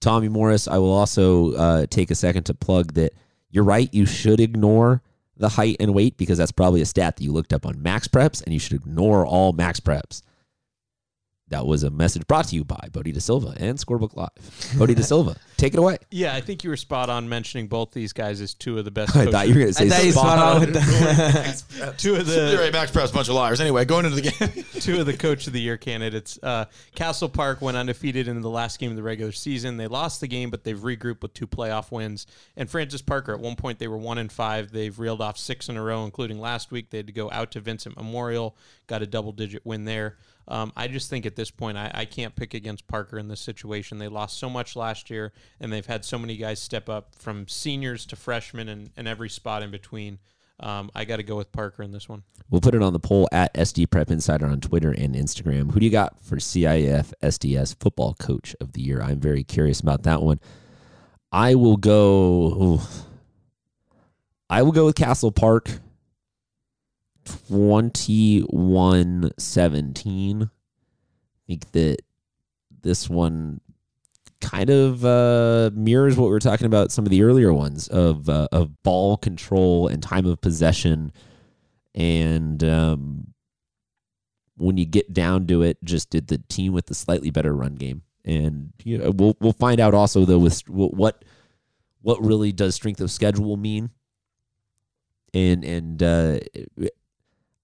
Tommy 0.00 0.28
Morris, 0.28 0.66
I 0.66 0.78
will 0.78 0.92
also 0.92 1.52
uh, 1.54 1.86
take 1.90 2.10
a 2.10 2.14
second 2.14 2.44
to 2.44 2.54
plug 2.54 2.94
that 2.94 3.12
you're 3.50 3.64
right. 3.64 3.92
You 3.92 4.06
should 4.06 4.40
ignore 4.40 5.02
the 5.36 5.50
height 5.50 5.76
and 5.80 5.94
weight 5.94 6.16
because 6.16 6.38
that's 6.38 6.52
probably 6.52 6.80
a 6.80 6.86
stat 6.86 7.16
that 7.16 7.24
you 7.24 7.32
looked 7.32 7.52
up 7.52 7.66
on 7.66 7.82
Max 7.82 8.08
Preps, 8.08 8.42
and 8.42 8.52
you 8.52 8.58
should 8.58 8.74
ignore 8.74 9.26
all 9.26 9.52
Max 9.52 9.80
Preps. 9.80 10.22
That 11.50 11.66
was 11.66 11.82
a 11.82 11.90
message 11.90 12.26
brought 12.26 12.48
to 12.48 12.56
you 12.56 12.64
by 12.64 12.88
Bodie 12.92 13.12
De 13.12 13.20
Silva 13.20 13.54
and 13.58 13.78
Scorebook 13.78 14.14
Live. 14.14 14.78
Bodie 14.78 14.94
De 14.94 15.02
Silva, 15.02 15.36
take 15.56 15.72
it 15.72 15.78
away. 15.78 15.96
Yeah, 16.10 16.34
I 16.34 16.42
think 16.42 16.62
you 16.62 16.68
were 16.70 16.76
spot 16.76 17.08
on 17.08 17.28
mentioning 17.28 17.68
both 17.68 17.92
these 17.92 18.12
guys 18.12 18.40
as 18.42 18.52
two 18.52 18.78
of 18.78 18.84
the 18.84 18.90
best. 18.90 19.10
I 19.16 19.20
coaches. 19.20 19.32
thought 19.32 19.48
you 19.48 19.54
were 19.54 19.60
going 19.60 19.72
to 19.72 19.74
say 19.74 19.86
I 19.86 20.10
thought 20.10 20.12
spot 20.12 20.12
spot 20.12 20.38
on 20.38 20.56
on. 20.56 20.60
with 20.60 20.74
that. 20.74 21.94
two 21.98 22.16
of 22.16 22.28
You're 22.28 22.50
the 22.50 22.58
right, 22.60 22.72
Max 22.72 22.90
Preps, 22.90 23.12
bunch 23.14 23.28
of 23.28 23.34
liars. 23.34 23.60
Anyway, 23.60 23.84
going 23.86 24.04
into 24.04 24.20
the 24.20 24.30
game. 24.30 24.64
two 24.80 25.00
of 25.00 25.06
the 25.06 25.16
coach 25.16 25.46
of 25.46 25.52
the 25.54 25.60
year 25.60 25.76
candidates. 25.78 26.38
Uh, 26.42 26.66
Castle 26.94 27.28
Park 27.30 27.62
went 27.62 27.76
undefeated 27.76 28.28
in 28.28 28.40
the 28.42 28.50
last 28.50 28.78
game 28.78 28.90
of 28.90 28.96
the 28.96 29.02
regular 29.02 29.32
season. 29.32 29.78
They 29.78 29.86
lost 29.86 30.20
the 30.20 30.28
game, 30.28 30.50
but 30.50 30.64
they've 30.64 30.78
regrouped 30.78 31.22
with 31.22 31.32
two 31.32 31.46
playoff 31.46 31.90
wins. 31.90 32.26
And 32.56 32.68
Francis 32.68 33.00
Parker, 33.02 33.32
at 33.32 33.40
one 33.40 33.56
point, 33.56 33.78
they 33.78 33.88
were 33.88 33.96
one 33.96 34.18
and 34.18 34.30
five. 34.30 34.70
They've 34.70 34.96
reeled 34.98 35.22
off 35.22 35.38
six 35.38 35.68
in 35.68 35.76
a 35.78 35.82
row, 35.82 36.04
including 36.04 36.38
last 36.40 36.70
week. 36.70 36.90
They 36.90 36.98
had 36.98 37.06
to 37.06 37.12
go 37.12 37.30
out 37.30 37.52
to 37.52 37.60
Vincent 37.60 37.96
Memorial, 37.96 38.54
got 38.86 39.00
a 39.02 39.06
double 39.06 39.32
digit 39.32 39.64
win 39.64 39.84
there. 39.86 40.16
Um, 40.48 40.72
I 40.76 40.88
just 40.88 41.10
think 41.10 41.26
at 41.26 41.36
this 41.36 41.50
point, 41.50 41.76
I, 41.76 41.90
I 41.94 42.04
can't 42.06 42.34
pick 42.34 42.54
against 42.54 42.86
Parker 42.88 43.18
in 43.18 43.28
this 43.28 43.40
situation. 43.40 43.98
They 43.98 44.08
lost 44.08 44.38
so 44.38 44.48
much 44.48 44.76
last 44.76 45.10
year, 45.10 45.32
and 45.60 45.72
they've 45.72 45.86
had 45.86 46.04
so 46.04 46.18
many 46.18 46.36
guys 46.36 46.60
step 46.60 46.88
up 46.88 47.14
from 47.14 47.46
seniors 47.46 48.06
to 48.06 48.16
freshmen 48.16 48.68
and, 48.68 48.90
and 48.96 49.06
every 49.06 49.28
spot 49.28 49.62
in 49.62 49.70
between. 49.70 50.18
Um, 50.60 50.90
I 50.94 51.04
got 51.04 51.16
to 51.16 51.22
go 51.22 51.36
with 51.36 51.52
Parker 51.52 51.82
in 51.82 51.92
this 51.92 52.08
one. 52.08 52.24
We'll 52.50 52.60
put 52.60 52.74
it 52.74 52.82
on 52.82 52.92
the 52.92 52.98
poll 52.98 53.28
at 53.30 53.54
SD 53.54 53.90
Prep 53.90 54.10
Insider 54.10 54.46
on 54.46 54.60
Twitter 54.60 54.90
and 54.90 55.14
Instagram. 55.14 55.70
Who 55.72 55.80
do 55.80 55.86
you 55.86 55.92
got 55.92 56.20
for 56.20 56.36
CIF 56.36 57.12
SDS 57.22 57.76
Football 57.78 58.14
Coach 58.14 58.56
of 58.60 58.72
the 58.72 58.80
Year? 58.80 59.00
I'm 59.00 59.20
very 59.20 59.44
curious 59.44 59.80
about 59.80 60.02
that 60.04 60.22
one. 60.22 60.40
I 61.30 61.54
will 61.54 61.76
go. 61.76 62.80
ooh. 62.80 62.80
I 64.50 64.62
will 64.62 64.72
go 64.72 64.86
with 64.86 64.96
Castle 64.96 65.30
Park 65.30 65.70
21 67.48 69.30
17. 69.38 70.42
I 70.42 70.48
think 71.46 71.70
that 71.72 71.98
this 72.82 73.08
one 73.08 73.60
kind 74.40 74.70
of 74.70 75.04
uh, 75.04 75.70
mirrors 75.74 76.16
what 76.16 76.26
we 76.26 76.30
were 76.30 76.38
talking 76.38 76.66
about 76.66 76.92
some 76.92 77.04
of 77.04 77.10
the 77.10 77.22
earlier 77.22 77.52
ones 77.52 77.88
of 77.88 78.28
uh, 78.28 78.48
of 78.52 78.82
ball 78.82 79.16
control 79.16 79.88
and 79.88 80.02
time 80.02 80.26
of 80.26 80.40
possession. 80.40 81.12
And 81.94 82.62
um, 82.62 83.34
when 84.56 84.76
you 84.76 84.86
get 84.86 85.12
down 85.12 85.46
to 85.46 85.62
it 85.62 85.82
just 85.82 86.10
did 86.10 86.28
the 86.28 86.38
team 86.48 86.72
with 86.72 86.86
the 86.86 86.94
slightly 86.94 87.30
better 87.30 87.54
run 87.54 87.74
game. 87.74 88.02
And 88.24 88.72
you 88.84 88.98
know, 88.98 89.10
we'll 89.10 89.36
we'll 89.40 89.52
find 89.52 89.80
out 89.80 89.94
also 89.94 90.24
though 90.24 90.38
with 90.38 90.68
what 90.68 91.24
what 92.02 92.24
really 92.24 92.52
does 92.52 92.74
strength 92.74 93.00
of 93.00 93.10
schedule 93.10 93.56
mean. 93.56 93.90
And 95.34 95.64
and 95.64 96.02
uh, 96.02 96.38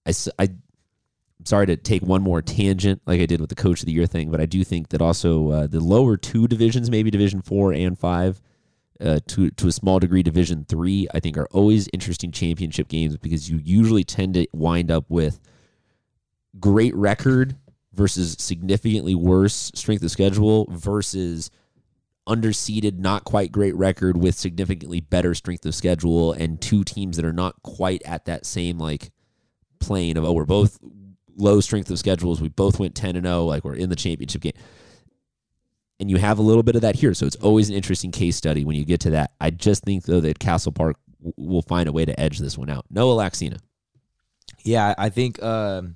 I, 0.05 0.13
I 0.39 0.43
I'm 0.43 1.45
sorry 1.45 1.65
to 1.67 1.77
take 1.77 2.01
one 2.01 2.21
more 2.21 2.41
tangent 2.41 3.01
like 3.05 3.19
I 3.19 3.25
did 3.25 3.41
with 3.41 3.49
the 3.49 3.55
coach 3.55 3.81
of 3.81 3.85
the 3.85 3.91
year 3.91 4.05
thing, 4.05 4.31
but 4.31 4.41
I 4.41 4.45
do 4.45 4.63
think 4.63 4.89
that 4.89 5.01
also 5.01 5.51
uh, 5.51 5.67
the 5.67 5.79
lower 5.79 6.17
two 6.17 6.47
divisions, 6.47 6.89
maybe 6.89 7.11
Division 7.11 7.41
four 7.41 7.73
and 7.73 7.97
five, 7.97 8.41
uh, 9.01 9.19
to 9.27 9.51
to 9.51 9.67
a 9.67 9.71
small 9.71 9.99
degree 9.99 10.23
Division 10.23 10.65
three, 10.67 11.07
I 11.13 11.19
think 11.19 11.37
are 11.37 11.47
always 11.51 11.89
interesting 11.93 12.31
championship 12.31 12.87
games 12.87 13.17
because 13.17 13.49
you 13.49 13.59
usually 13.63 14.03
tend 14.03 14.35
to 14.35 14.47
wind 14.53 14.89
up 14.89 15.05
with 15.09 15.39
great 16.59 16.95
record 16.95 17.57
versus 17.93 18.37
significantly 18.39 19.15
worse 19.15 19.71
strength 19.75 20.03
of 20.03 20.11
schedule 20.11 20.67
versus 20.71 21.51
underseeded, 22.27 22.97
not 22.97 23.23
quite 23.23 23.51
great 23.51 23.75
record 23.75 24.17
with 24.17 24.35
significantly 24.35 24.99
better 24.99 25.35
strength 25.35 25.65
of 25.65 25.75
schedule, 25.75 26.31
and 26.31 26.61
two 26.61 26.83
teams 26.83 27.17
that 27.17 27.25
are 27.25 27.33
not 27.33 27.61
quite 27.61 28.01
at 28.03 28.25
that 28.25 28.45
same 28.45 28.79
like 28.79 29.11
plane 29.79 30.17
of 30.17 30.25
oh 30.25 30.31
we're 30.33 30.45
both 30.45 30.79
low 31.37 31.59
strength 31.61 31.89
of 31.91 31.99
schedules. 31.99 32.41
We 32.41 32.49
both 32.49 32.79
went 32.79 32.95
10 32.95 33.15
and 33.15 33.25
0, 33.25 33.45
like 33.45 33.63
we're 33.63 33.75
in 33.75 33.89
the 33.89 33.95
championship 33.95 34.41
game. 34.41 34.53
And 35.99 36.09
you 36.09 36.17
have 36.17 36.39
a 36.39 36.41
little 36.41 36.63
bit 36.63 36.75
of 36.75 36.81
that 36.81 36.95
here. 36.95 37.13
So 37.13 37.25
it's 37.25 37.35
always 37.37 37.69
an 37.69 37.75
interesting 37.75 38.11
case 38.11 38.35
study 38.35 38.65
when 38.65 38.75
you 38.75 38.83
get 38.85 39.01
to 39.01 39.11
that. 39.11 39.31
I 39.39 39.49
just 39.49 39.83
think, 39.83 40.03
though, 40.03 40.19
that 40.21 40.39
Castle 40.39 40.71
Park 40.73 40.97
w- 41.19 41.33
will 41.37 41.61
find 41.61 41.87
a 41.87 41.91
way 41.93 42.03
to 42.03 42.19
edge 42.19 42.39
this 42.39 42.57
one 42.57 42.69
out. 42.69 42.85
Noah 42.89 43.23
Laxina. 43.23 43.59
Yeah, 44.63 44.93
I 44.97 45.09
think 45.09 45.41
um, 45.43 45.95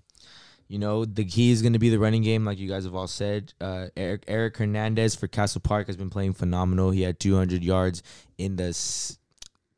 you 0.68 0.78
know 0.78 1.04
the 1.04 1.26
key 1.26 1.52
is 1.52 1.62
going 1.62 1.74
to 1.74 1.80
be 1.80 1.90
the 1.90 2.00
running 2.00 2.22
game, 2.22 2.46
like 2.46 2.60
you 2.60 2.70
guys 2.70 2.86
have 2.86 2.96
all 2.96 3.08
said. 3.08 3.54
Uh, 3.60 3.88
Eric 3.98 4.24
Eric 4.28 4.58
Hernandez 4.58 5.16
for 5.16 5.28
Castle 5.28 5.62
Park 5.62 5.88
has 5.88 5.98
been 5.98 6.10
playing 6.10 6.34
phenomenal. 6.34 6.92
He 6.92 7.02
had 7.02 7.20
200 7.20 7.64
yards 7.64 8.04
in 8.38 8.56
the 8.58 8.66
s- 8.66 9.18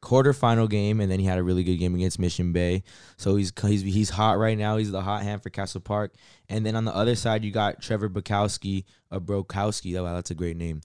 quarterfinal 0.02 0.70
game, 0.70 1.00
and 1.00 1.12
then 1.12 1.20
he 1.20 1.26
had 1.26 1.38
a 1.38 1.44
really 1.44 1.64
good 1.64 1.78
game 1.78 1.96
against 1.96 2.20
Mission 2.20 2.52
Bay. 2.52 2.84
So 3.18 3.36
he's 3.36 3.54
he's 3.62 3.82
he's 3.82 4.10
hot 4.10 4.38
right 4.38 4.58
now. 4.58 4.78
He's 4.78 4.92
the 4.92 5.02
hot 5.02 5.24
hand 5.24 5.44
for 5.44 5.50
Castle 5.50 5.82
Park. 5.82 6.14
And 6.50 6.66
then 6.66 6.76
on 6.76 6.86
the 6.86 6.96
other 6.96 7.16
side, 7.16 7.44
you 7.46 7.52
got 7.52 7.82
Trevor 7.82 8.10
Bukowski, 8.10 8.84
uh, 9.12 9.20
Brokowski. 9.20 9.96
Oh, 9.98 10.04
wow, 10.04 10.16
that's 10.16 10.32
a 10.32 10.36
great 10.36 10.58
name. 10.58 10.82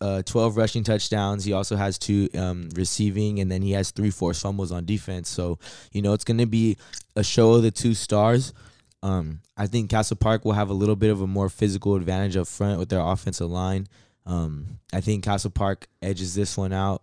Uh, 0.00 0.22
12 0.22 0.56
rushing 0.56 0.84
touchdowns. 0.84 1.44
He 1.44 1.52
also 1.52 1.76
has 1.76 1.98
two 1.98 2.28
um, 2.34 2.68
receiving, 2.74 3.40
and 3.40 3.50
then 3.50 3.60
he 3.60 3.72
has 3.72 3.90
three 3.90 4.10
forced 4.10 4.40
fumbles 4.40 4.72
on 4.72 4.86
defense. 4.86 5.28
So, 5.28 5.58
you 5.92 6.00
know, 6.00 6.12
it's 6.14 6.24
going 6.24 6.38
to 6.38 6.46
be 6.46 6.78
a 7.16 7.24
show 7.24 7.54
of 7.54 7.62
the 7.62 7.70
two 7.70 7.92
stars. 7.92 8.54
Um, 9.02 9.40
I 9.56 9.66
think 9.66 9.90
Castle 9.90 10.16
Park 10.16 10.44
will 10.44 10.52
have 10.52 10.70
a 10.70 10.74
little 10.74 10.96
bit 10.96 11.10
of 11.10 11.20
a 11.20 11.26
more 11.26 11.48
physical 11.48 11.96
advantage 11.96 12.36
up 12.36 12.46
front 12.46 12.78
with 12.78 12.88
their 12.88 13.00
offensive 13.00 13.50
line. 13.50 13.88
Um, 14.26 14.78
I 14.92 15.00
think 15.00 15.24
Castle 15.24 15.50
Park 15.50 15.86
edges 16.00 16.34
this 16.34 16.56
one 16.56 16.72
out 16.72 17.02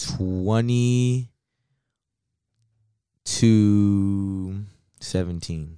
20 0.00 1.30
to 3.24 4.64
17. 5.00 5.76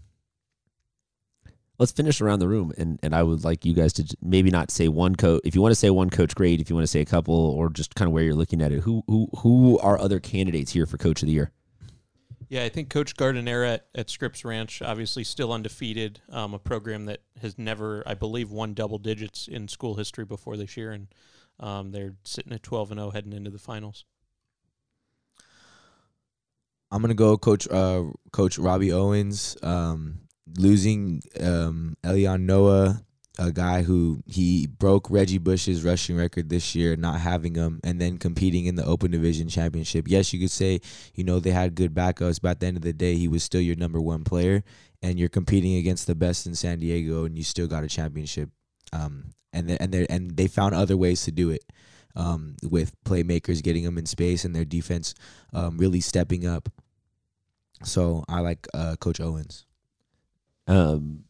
Let's 1.78 1.92
finish 1.92 2.20
around 2.20 2.38
the 2.38 2.48
room. 2.48 2.72
And, 2.78 3.00
and 3.02 3.14
I 3.14 3.22
would 3.22 3.44
like 3.44 3.64
you 3.64 3.74
guys 3.74 3.92
to 3.94 4.16
maybe 4.22 4.50
not 4.50 4.70
say 4.70 4.88
one 4.88 5.16
coach. 5.16 5.40
If 5.44 5.54
you 5.54 5.62
want 5.62 5.72
to 5.72 5.76
say 5.76 5.90
one 5.90 6.10
coach, 6.10 6.34
great. 6.34 6.60
If 6.60 6.70
you 6.70 6.76
want 6.76 6.84
to 6.84 6.90
say 6.90 7.00
a 7.00 7.04
couple 7.04 7.34
or 7.34 7.68
just 7.70 7.94
kind 7.94 8.08
of 8.08 8.12
where 8.12 8.22
you're 8.22 8.34
looking 8.34 8.62
at 8.62 8.72
it, 8.72 8.80
who, 8.80 9.02
who, 9.06 9.28
who 9.38 9.78
are 9.80 9.98
other 9.98 10.20
candidates 10.20 10.72
here 10.72 10.86
for 10.86 10.96
coach 10.98 11.22
of 11.22 11.26
the 11.26 11.32
year? 11.32 11.50
Yeah, 12.48 12.64
I 12.64 12.68
think 12.68 12.90
Coach 12.90 13.16
Gardinera 13.16 13.74
at, 13.74 13.86
at 13.94 14.10
Scripps 14.10 14.44
Ranch, 14.44 14.82
obviously 14.82 15.24
still 15.24 15.54
undefeated, 15.54 16.20
um, 16.28 16.52
a 16.52 16.58
program 16.58 17.06
that 17.06 17.20
has 17.40 17.58
never, 17.58 18.02
I 18.06 18.12
believe, 18.12 18.50
won 18.50 18.74
double 18.74 18.98
digits 18.98 19.48
in 19.48 19.68
school 19.68 19.94
history 19.94 20.26
before 20.26 20.58
this 20.58 20.76
year, 20.76 20.92
and 20.92 21.06
um, 21.58 21.92
they're 21.92 22.14
sitting 22.24 22.52
at 22.52 22.62
12 22.62 22.90
and 22.90 23.00
0 23.00 23.10
heading 23.12 23.32
into 23.32 23.48
the 23.48 23.58
finals. 23.58 24.04
I'm 26.93 27.01
gonna 27.01 27.14
go 27.14 27.38
coach 27.38 27.66
uh 27.70 28.05
coach 28.32 28.59
Robbie 28.59 28.93
Owens. 28.93 29.57
Um 29.62 30.20
losing 30.59 31.22
um 31.40 31.97
Elion 32.05 32.43
Noah, 32.43 33.03
a 33.38 33.51
guy 33.51 33.80
who 33.82 34.22
he 34.26 34.66
broke 34.66 35.11
Reggie 35.11 35.38
Bush's 35.38 35.82
rushing 35.84 36.16
record 36.16 36.51
this 36.51 36.74
year, 36.74 36.95
not 36.97 37.18
having 37.20 37.55
him 37.55 37.80
and 37.82 37.99
then 37.99 38.18
competing 38.18 38.66
in 38.66 38.74
the 38.74 38.84
open 38.84 39.11
division 39.11 39.49
championship. 39.49 40.07
Yes, 40.07 40.34
you 40.34 40.40
could 40.40 40.51
say, 40.51 40.80
you 41.14 41.24
know, 41.24 41.40
they 41.40 41.51
had 41.51 41.74
good 41.74 41.95
backups, 41.95 42.38
but 42.43 42.51
at 42.51 42.61
the 42.61 42.66
end 42.66 42.76
of 42.76 42.82
the 42.82 42.93
day 42.93 43.14
he 43.14 43.26
was 43.26 43.43
still 43.43 43.62
your 43.62 43.76
number 43.76 44.01
one 44.01 44.22
player 44.22 44.62
and 45.01 45.18
you're 45.18 45.30
competing 45.30 45.76
against 45.76 46.07
the 46.07 46.14
best 46.14 46.47
in 46.47 46.55
San 46.55 46.78
Diego 46.78 47.24
and 47.24 47.38
you 47.38 47.43
still 47.43 47.66
got 47.66 47.84
a 47.84 47.88
championship. 47.88 48.51
Um 48.93 49.30
and 49.55 49.70
and 49.70 49.93
they 49.93 50.07
and 50.09 50.36
they 50.36 50.47
found 50.47 50.74
other 50.74 50.99
ways 50.99 51.24
to 51.24 51.32
do 51.32 51.49
it. 51.49 51.64
Um, 52.14 52.57
with 52.62 52.93
playmakers 53.05 53.62
getting 53.62 53.84
them 53.84 53.97
in 53.97 54.05
space 54.05 54.45
and 54.45 54.55
their 54.55 54.66
defense 54.66 55.14
um, 55.55 55.78
really 55.78 56.01
stepping 56.01 56.47
up. 56.47 56.68
So 57.84 58.24
I 58.28 58.40
like 58.40 58.66
uh, 58.74 58.96
Coach 59.00 59.20
Owens. 59.20 59.66
Um, 60.66 61.24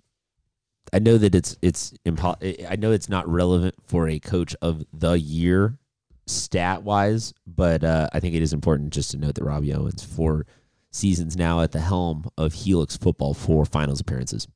I 0.93 0.99
know 0.99 1.17
that 1.19 1.35
it's 1.35 1.57
it's 1.63 1.95
impo- 2.05 2.67
I 2.71 2.77
know 2.77 2.93
it's 2.93 3.09
not 3.09 3.29
relevant 3.29 3.75
for 3.87 4.09
a 4.09 4.19
coach 4.19 4.55
of 4.61 4.85
the 4.93 5.13
year 5.13 5.79
stat 6.27 6.83
wise, 6.83 7.33
but 7.47 7.83
uh, 7.83 8.09
I 8.13 8.21
think 8.21 8.35
it 8.35 8.43
is 8.43 8.53
important 8.53 8.93
just 8.93 9.11
to 9.13 9.17
note 9.17 9.35
that 9.37 9.45
Robbie 9.45 9.73
Owens 9.73 10.05
for 10.05 10.47
seasons 10.91 11.37
now 11.37 11.61
at 11.61 11.73
the 11.73 11.81
helm 11.81 12.29
of 12.37 12.53
Helix 12.53 12.97
football 12.97 13.33
for 13.35 13.65
finals 13.65 14.01
appearances. 14.01 14.47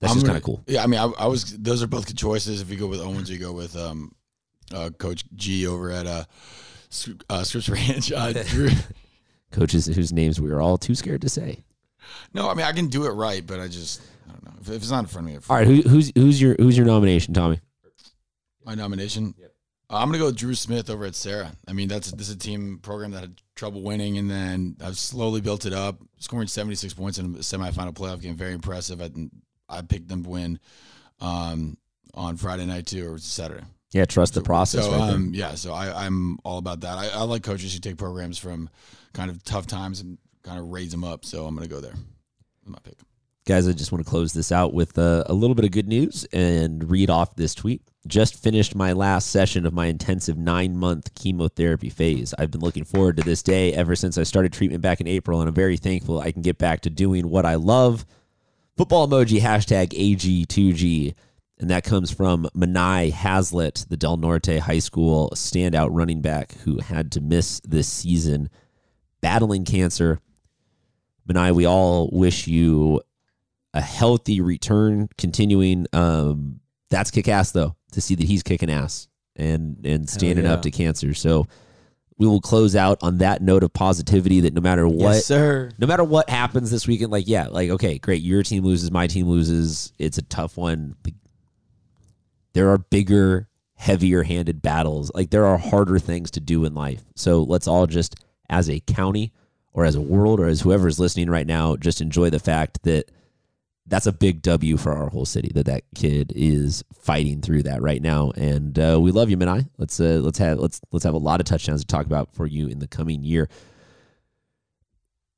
That's 0.00 0.12
I'm 0.12 0.16
just 0.16 0.26
kind 0.26 0.36
of 0.36 0.42
cool. 0.42 0.62
Yeah, 0.66 0.82
I 0.82 0.86
mean, 0.86 1.00
I, 1.00 1.04
I 1.18 1.26
was. 1.26 1.56
Those 1.56 1.82
are 1.82 1.86
both 1.86 2.06
good 2.06 2.18
choices. 2.18 2.60
If 2.60 2.70
you 2.70 2.76
go 2.76 2.88
with 2.88 3.00
Owens, 3.00 3.30
you 3.30 3.38
go 3.38 3.52
with 3.52 3.76
um, 3.76 4.12
uh, 4.74 4.90
Coach 4.98 5.24
G 5.34 5.66
over 5.66 5.90
at 5.90 6.06
uh, 6.06 6.24
uh 7.30 7.44
Scripps 7.44 7.68
Ranch. 7.70 8.12
Uh, 8.12 8.32
Drew. 8.46 8.68
Coaches 9.52 9.86
whose 9.86 10.12
names 10.12 10.40
we 10.40 10.50
are 10.50 10.60
all 10.60 10.78
too 10.78 10.94
scared 10.94 11.22
to 11.22 11.28
say. 11.28 11.64
No, 12.34 12.48
I 12.48 12.54
mean 12.54 12.66
I 12.66 12.72
can 12.72 12.88
do 12.88 13.04
it 13.04 13.10
right, 13.10 13.46
but 13.46 13.60
I 13.60 13.68
just 13.68 14.02
I 14.28 14.32
don't 14.32 14.44
know 14.44 14.52
if, 14.60 14.68
if 14.68 14.76
it's 14.76 14.90
not 14.90 15.00
in 15.00 15.06
front 15.06 15.28
of 15.28 15.34
me. 15.34 15.38
All 15.48 15.56
right, 15.56 15.66
who, 15.66 15.82
who's 15.82 16.12
who's 16.14 16.40
your 16.40 16.56
who's 16.58 16.76
your 16.76 16.86
nomination, 16.86 17.34
Tommy? 17.34 17.60
my 18.64 18.74
nomination. 18.74 19.34
Uh, 19.90 19.96
I'm 19.96 20.08
gonna 20.08 20.18
go 20.18 20.26
with 20.26 20.36
Drew 20.36 20.54
Smith 20.54 20.88
over 20.88 21.04
at 21.04 21.14
Serra. 21.14 21.52
I 21.68 21.72
mean, 21.72 21.88
that's 21.88 22.10
this 22.12 22.28
is 22.28 22.36
a 22.36 22.38
team 22.38 22.78
program 22.82 23.10
that 23.12 23.20
had 23.20 23.42
trouble 23.56 23.82
winning, 23.82 24.18
and 24.18 24.30
then 24.30 24.76
I've 24.82 24.96
slowly 24.96 25.40
built 25.40 25.66
it 25.66 25.72
up, 25.72 26.00
scoring 26.18 26.48
76 26.48 26.94
points 26.94 27.18
in 27.18 27.26
a 27.34 27.38
semifinal 27.38 27.92
playoff 27.92 28.20
game. 28.20 28.36
Very 28.36 28.54
impressive. 28.54 29.02
I 29.02 29.10
I 29.68 29.82
picked 29.82 30.08
them 30.08 30.24
to 30.24 30.28
win 30.28 30.60
um, 31.20 31.76
on 32.14 32.36
Friday 32.36 32.66
night 32.66 32.86
too, 32.86 33.12
or 33.12 33.18
Saturday. 33.18 33.64
Yeah, 33.92 34.06
trust 34.06 34.34
the 34.34 34.40
process. 34.40 34.86
So 34.86 34.92
right 34.92 35.10
um, 35.10 35.32
yeah, 35.34 35.54
so 35.54 35.72
I, 35.72 36.06
I'm 36.06 36.38
all 36.44 36.58
about 36.58 36.80
that. 36.80 36.96
I, 36.96 37.08
I 37.08 37.22
like 37.22 37.42
coaches 37.42 37.74
who 37.74 37.78
take 37.78 37.98
programs 37.98 38.38
from 38.38 38.70
kind 39.12 39.30
of 39.30 39.44
tough 39.44 39.66
times 39.66 40.00
and 40.00 40.18
kind 40.42 40.58
of 40.58 40.66
raise 40.68 40.90
them 40.90 41.04
up. 41.04 41.24
So 41.24 41.46
I'm 41.46 41.54
gonna 41.54 41.68
go 41.68 41.80
there. 41.80 41.94
My 42.64 42.78
pick. 42.82 42.94
Guys, 43.44 43.66
I 43.66 43.72
just 43.72 43.90
want 43.90 44.04
to 44.04 44.08
close 44.08 44.32
this 44.32 44.52
out 44.52 44.72
with 44.72 44.96
uh, 44.98 45.24
a 45.26 45.34
little 45.34 45.56
bit 45.56 45.64
of 45.64 45.72
good 45.72 45.88
news 45.88 46.24
and 46.32 46.88
read 46.88 47.10
off 47.10 47.34
this 47.34 47.56
tweet. 47.56 47.82
Just 48.06 48.40
finished 48.40 48.76
my 48.76 48.92
last 48.92 49.30
session 49.30 49.66
of 49.66 49.72
my 49.72 49.86
intensive 49.86 50.38
nine 50.38 50.76
month 50.76 51.12
chemotherapy 51.16 51.90
phase. 51.90 52.32
I've 52.38 52.52
been 52.52 52.60
looking 52.60 52.84
forward 52.84 53.16
to 53.16 53.24
this 53.24 53.42
day 53.42 53.74
ever 53.74 53.96
since 53.96 54.16
I 54.16 54.22
started 54.22 54.52
treatment 54.52 54.80
back 54.80 55.00
in 55.00 55.08
April, 55.08 55.40
and 55.40 55.48
I'm 55.48 55.54
very 55.54 55.76
thankful 55.76 56.20
I 56.20 56.30
can 56.30 56.42
get 56.42 56.56
back 56.56 56.82
to 56.82 56.90
doing 56.90 57.28
what 57.28 57.44
I 57.44 57.56
love. 57.56 58.06
Football 58.76 59.08
emoji 59.08 59.40
hashtag 59.40 59.88
AG2G. 59.88 61.14
And 61.62 61.70
that 61.70 61.84
comes 61.84 62.10
from 62.10 62.48
Manai 62.56 63.12
Hazlitt, 63.12 63.86
the 63.88 63.96
Del 63.96 64.16
Norte 64.16 64.58
High 64.58 64.80
School 64.80 65.30
standout 65.36 65.90
running 65.92 66.20
back 66.20 66.54
who 66.64 66.80
had 66.80 67.12
to 67.12 67.20
miss 67.20 67.60
this 67.60 67.86
season 67.86 68.50
battling 69.20 69.64
cancer. 69.64 70.18
Manai, 71.28 71.54
we 71.54 71.64
all 71.64 72.10
wish 72.12 72.48
you 72.48 73.00
a 73.72 73.80
healthy 73.80 74.40
return, 74.40 75.08
continuing. 75.16 75.86
Um, 75.92 76.58
that's 76.90 77.12
kick 77.12 77.28
ass 77.28 77.52
though 77.52 77.76
to 77.92 78.00
see 78.00 78.16
that 78.16 78.26
he's 78.26 78.42
kicking 78.42 78.68
ass 78.68 79.06
and 79.36 79.86
and 79.86 80.10
standing 80.10 80.46
yeah. 80.46 80.54
up 80.54 80.62
to 80.62 80.70
cancer. 80.72 81.14
So 81.14 81.46
we 82.18 82.26
will 82.26 82.40
close 82.40 82.74
out 82.74 82.98
on 83.02 83.18
that 83.18 83.40
note 83.40 83.62
of 83.62 83.72
positivity. 83.72 84.40
That 84.40 84.52
no 84.52 84.60
matter 84.60 84.88
what, 84.88 85.14
Yes, 85.14 85.26
sir. 85.26 85.70
no 85.78 85.86
matter 85.86 86.02
what 86.02 86.28
happens 86.28 86.72
this 86.72 86.88
weekend, 86.88 87.12
like 87.12 87.28
yeah, 87.28 87.46
like 87.46 87.70
okay, 87.70 87.98
great, 87.98 88.20
your 88.20 88.42
team 88.42 88.64
loses, 88.64 88.90
my 88.90 89.06
team 89.06 89.28
loses. 89.28 89.92
It's 90.00 90.18
a 90.18 90.22
tough 90.22 90.56
one. 90.56 90.96
There 92.52 92.70
are 92.70 92.78
bigger, 92.78 93.48
heavier 93.74 94.22
handed 94.22 94.62
battles. 94.62 95.10
Like 95.14 95.30
there 95.30 95.46
are 95.46 95.58
harder 95.58 95.98
things 95.98 96.30
to 96.32 96.40
do 96.40 96.64
in 96.64 96.74
life. 96.74 97.02
So 97.14 97.42
let's 97.42 97.66
all 97.66 97.86
just, 97.86 98.16
as 98.50 98.68
a 98.68 98.80
county 98.80 99.32
or 99.72 99.84
as 99.84 99.94
a 99.94 100.00
world 100.00 100.40
or 100.40 100.46
as 100.46 100.60
whoever 100.60 100.88
is 100.88 101.00
listening 101.00 101.30
right 101.30 101.46
now, 101.46 101.76
just 101.76 102.00
enjoy 102.00 102.30
the 102.30 102.38
fact 102.38 102.82
that 102.82 103.10
that's 103.86 104.06
a 104.06 104.12
big 104.12 104.42
W 104.42 104.76
for 104.76 104.92
our 104.92 105.08
whole 105.10 105.24
city 105.24 105.50
that 105.54 105.66
that 105.66 105.82
kid 105.94 106.32
is 106.36 106.84
fighting 106.94 107.40
through 107.40 107.64
that 107.64 107.82
right 107.82 108.00
now. 108.00 108.30
And 108.36 108.78
uh, 108.78 108.98
we 109.00 109.10
love 109.10 109.28
you, 109.28 109.36
Manai. 109.36 109.68
Let's 109.76 109.98
uh, 109.98 110.20
let's 110.22 110.38
have 110.38 110.58
let's 110.58 110.80
let's 110.92 111.04
have 111.04 111.14
a 111.14 111.18
lot 111.18 111.40
of 111.40 111.46
touchdowns 111.46 111.80
to 111.80 111.86
talk 111.86 112.06
about 112.06 112.34
for 112.34 112.46
you 112.46 112.68
in 112.68 112.78
the 112.78 112.86
coming 112.86 113.24
year. 113.24 113.48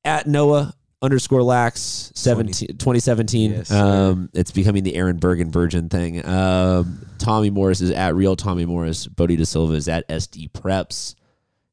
At 0.04 0.26
Noah 0.26 0.74
underscore 1.04 1.42
lax 1.42 2.10
17, 2.14 2.68
2017. 2.78 3.50
Yes, 3.52 3.70
um, 3.70 4.30
it's 4.32 4.50
becoming 4.50 4.82
the 4.82 4.94
Aaron 4.94 5.18
Bergen 5.18 5.50
Virgin 5.50 5.88
thing. 5.88 6.24
Um, 6.26 7.06
Tommy 7.18 7.50
Morris 7.50 7.80
is 7.80 7.90
at 7.90 8.14
real 8.14 8.36
Tommy 8.36 8.64
Morris. 8.64 9.06
Bodie 9.06 9.36
De 9.36 9.44
Silva 9.46 9.74
is 9.74 9.88
at 9.88 10.08
SD 10.08 10.50
Preps. 10.52 11.14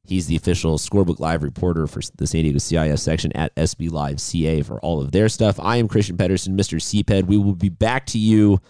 He's 0.04 0.26
the 0.26 0.36
official 0.36 0.78
Scorebook 0.78 1.20
Live 1.20 1.42
reporter 1.42 1.86
for 1.86 2.02
the 2.16 2.26
San 2.26 2.42
Diego 2.42 2.58
CIF 2.58 2.98
section 2.98 3.32
at 3.36 3.54
SB 3.54 3.90
Live 3.90 4.20
CA 4.20 4.62
for 4.62 4.78
all 4.80 5.00
of 5.00 5.12
their 5.12 5.28
stuff. 5.28 5.58
I 5.60 5.76
am 5.76 5.88
Christian 5.88 6.16
Pedersen, 6.16 6.56
Mr. 6.56 6.76
CPED. 6.80 7.26
We 7.26 7.38
will 7.38 7.54
be 7.54 7.68
back 7.68 8.06
to 8.06 8.18
you 8.18 8.60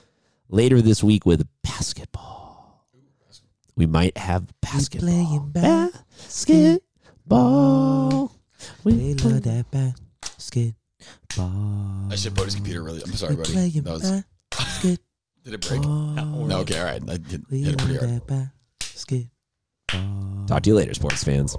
later 0.48 0.80
this 0.82 1.02
week 1.02 1.24
with 1.26 1.46
basketball. 1.62 2.86
We 3.74 3.86
might 3.86 4.18
have 4.18 4.46
basketball. 4.60 5.08
We 5.08 5.14
playing 5.14 5.50
basketball. 5.50 6.78
They 8.84 9.14
love 9.14 9.42
that 9.42 9.70
basketball. 9.70 10.01
I 12.10 12.14
should 12.16 12.34
Bodie's 12.34 12.54
computer 12.54 12.82
really. 12.82 13.02
I'm 13.02 13.12
sorry, 13.14 13.34
buddy. 13.36 13.52
That 13.84 13.92
was, 13.92 14.02
did 15.44 15.54
it 15.54 15.66
break? 15.68 15.80
No, 16.48 16.58
okay, 16.60 16.78
all 16.78 16.84
right. 16.84 17.02
I 17.08 17.12
hit, 17.12 17.40
hit 17.64 17.68
it 17.74 17.78
pretty 17.78 17.94
hard. 17.98 18.26
Talk 20.46 20.62
to 20.62 20.70
you 20.70 20.76
later, 20.76 20.94
sports 20.94 21.24
fans. 21.24 21.56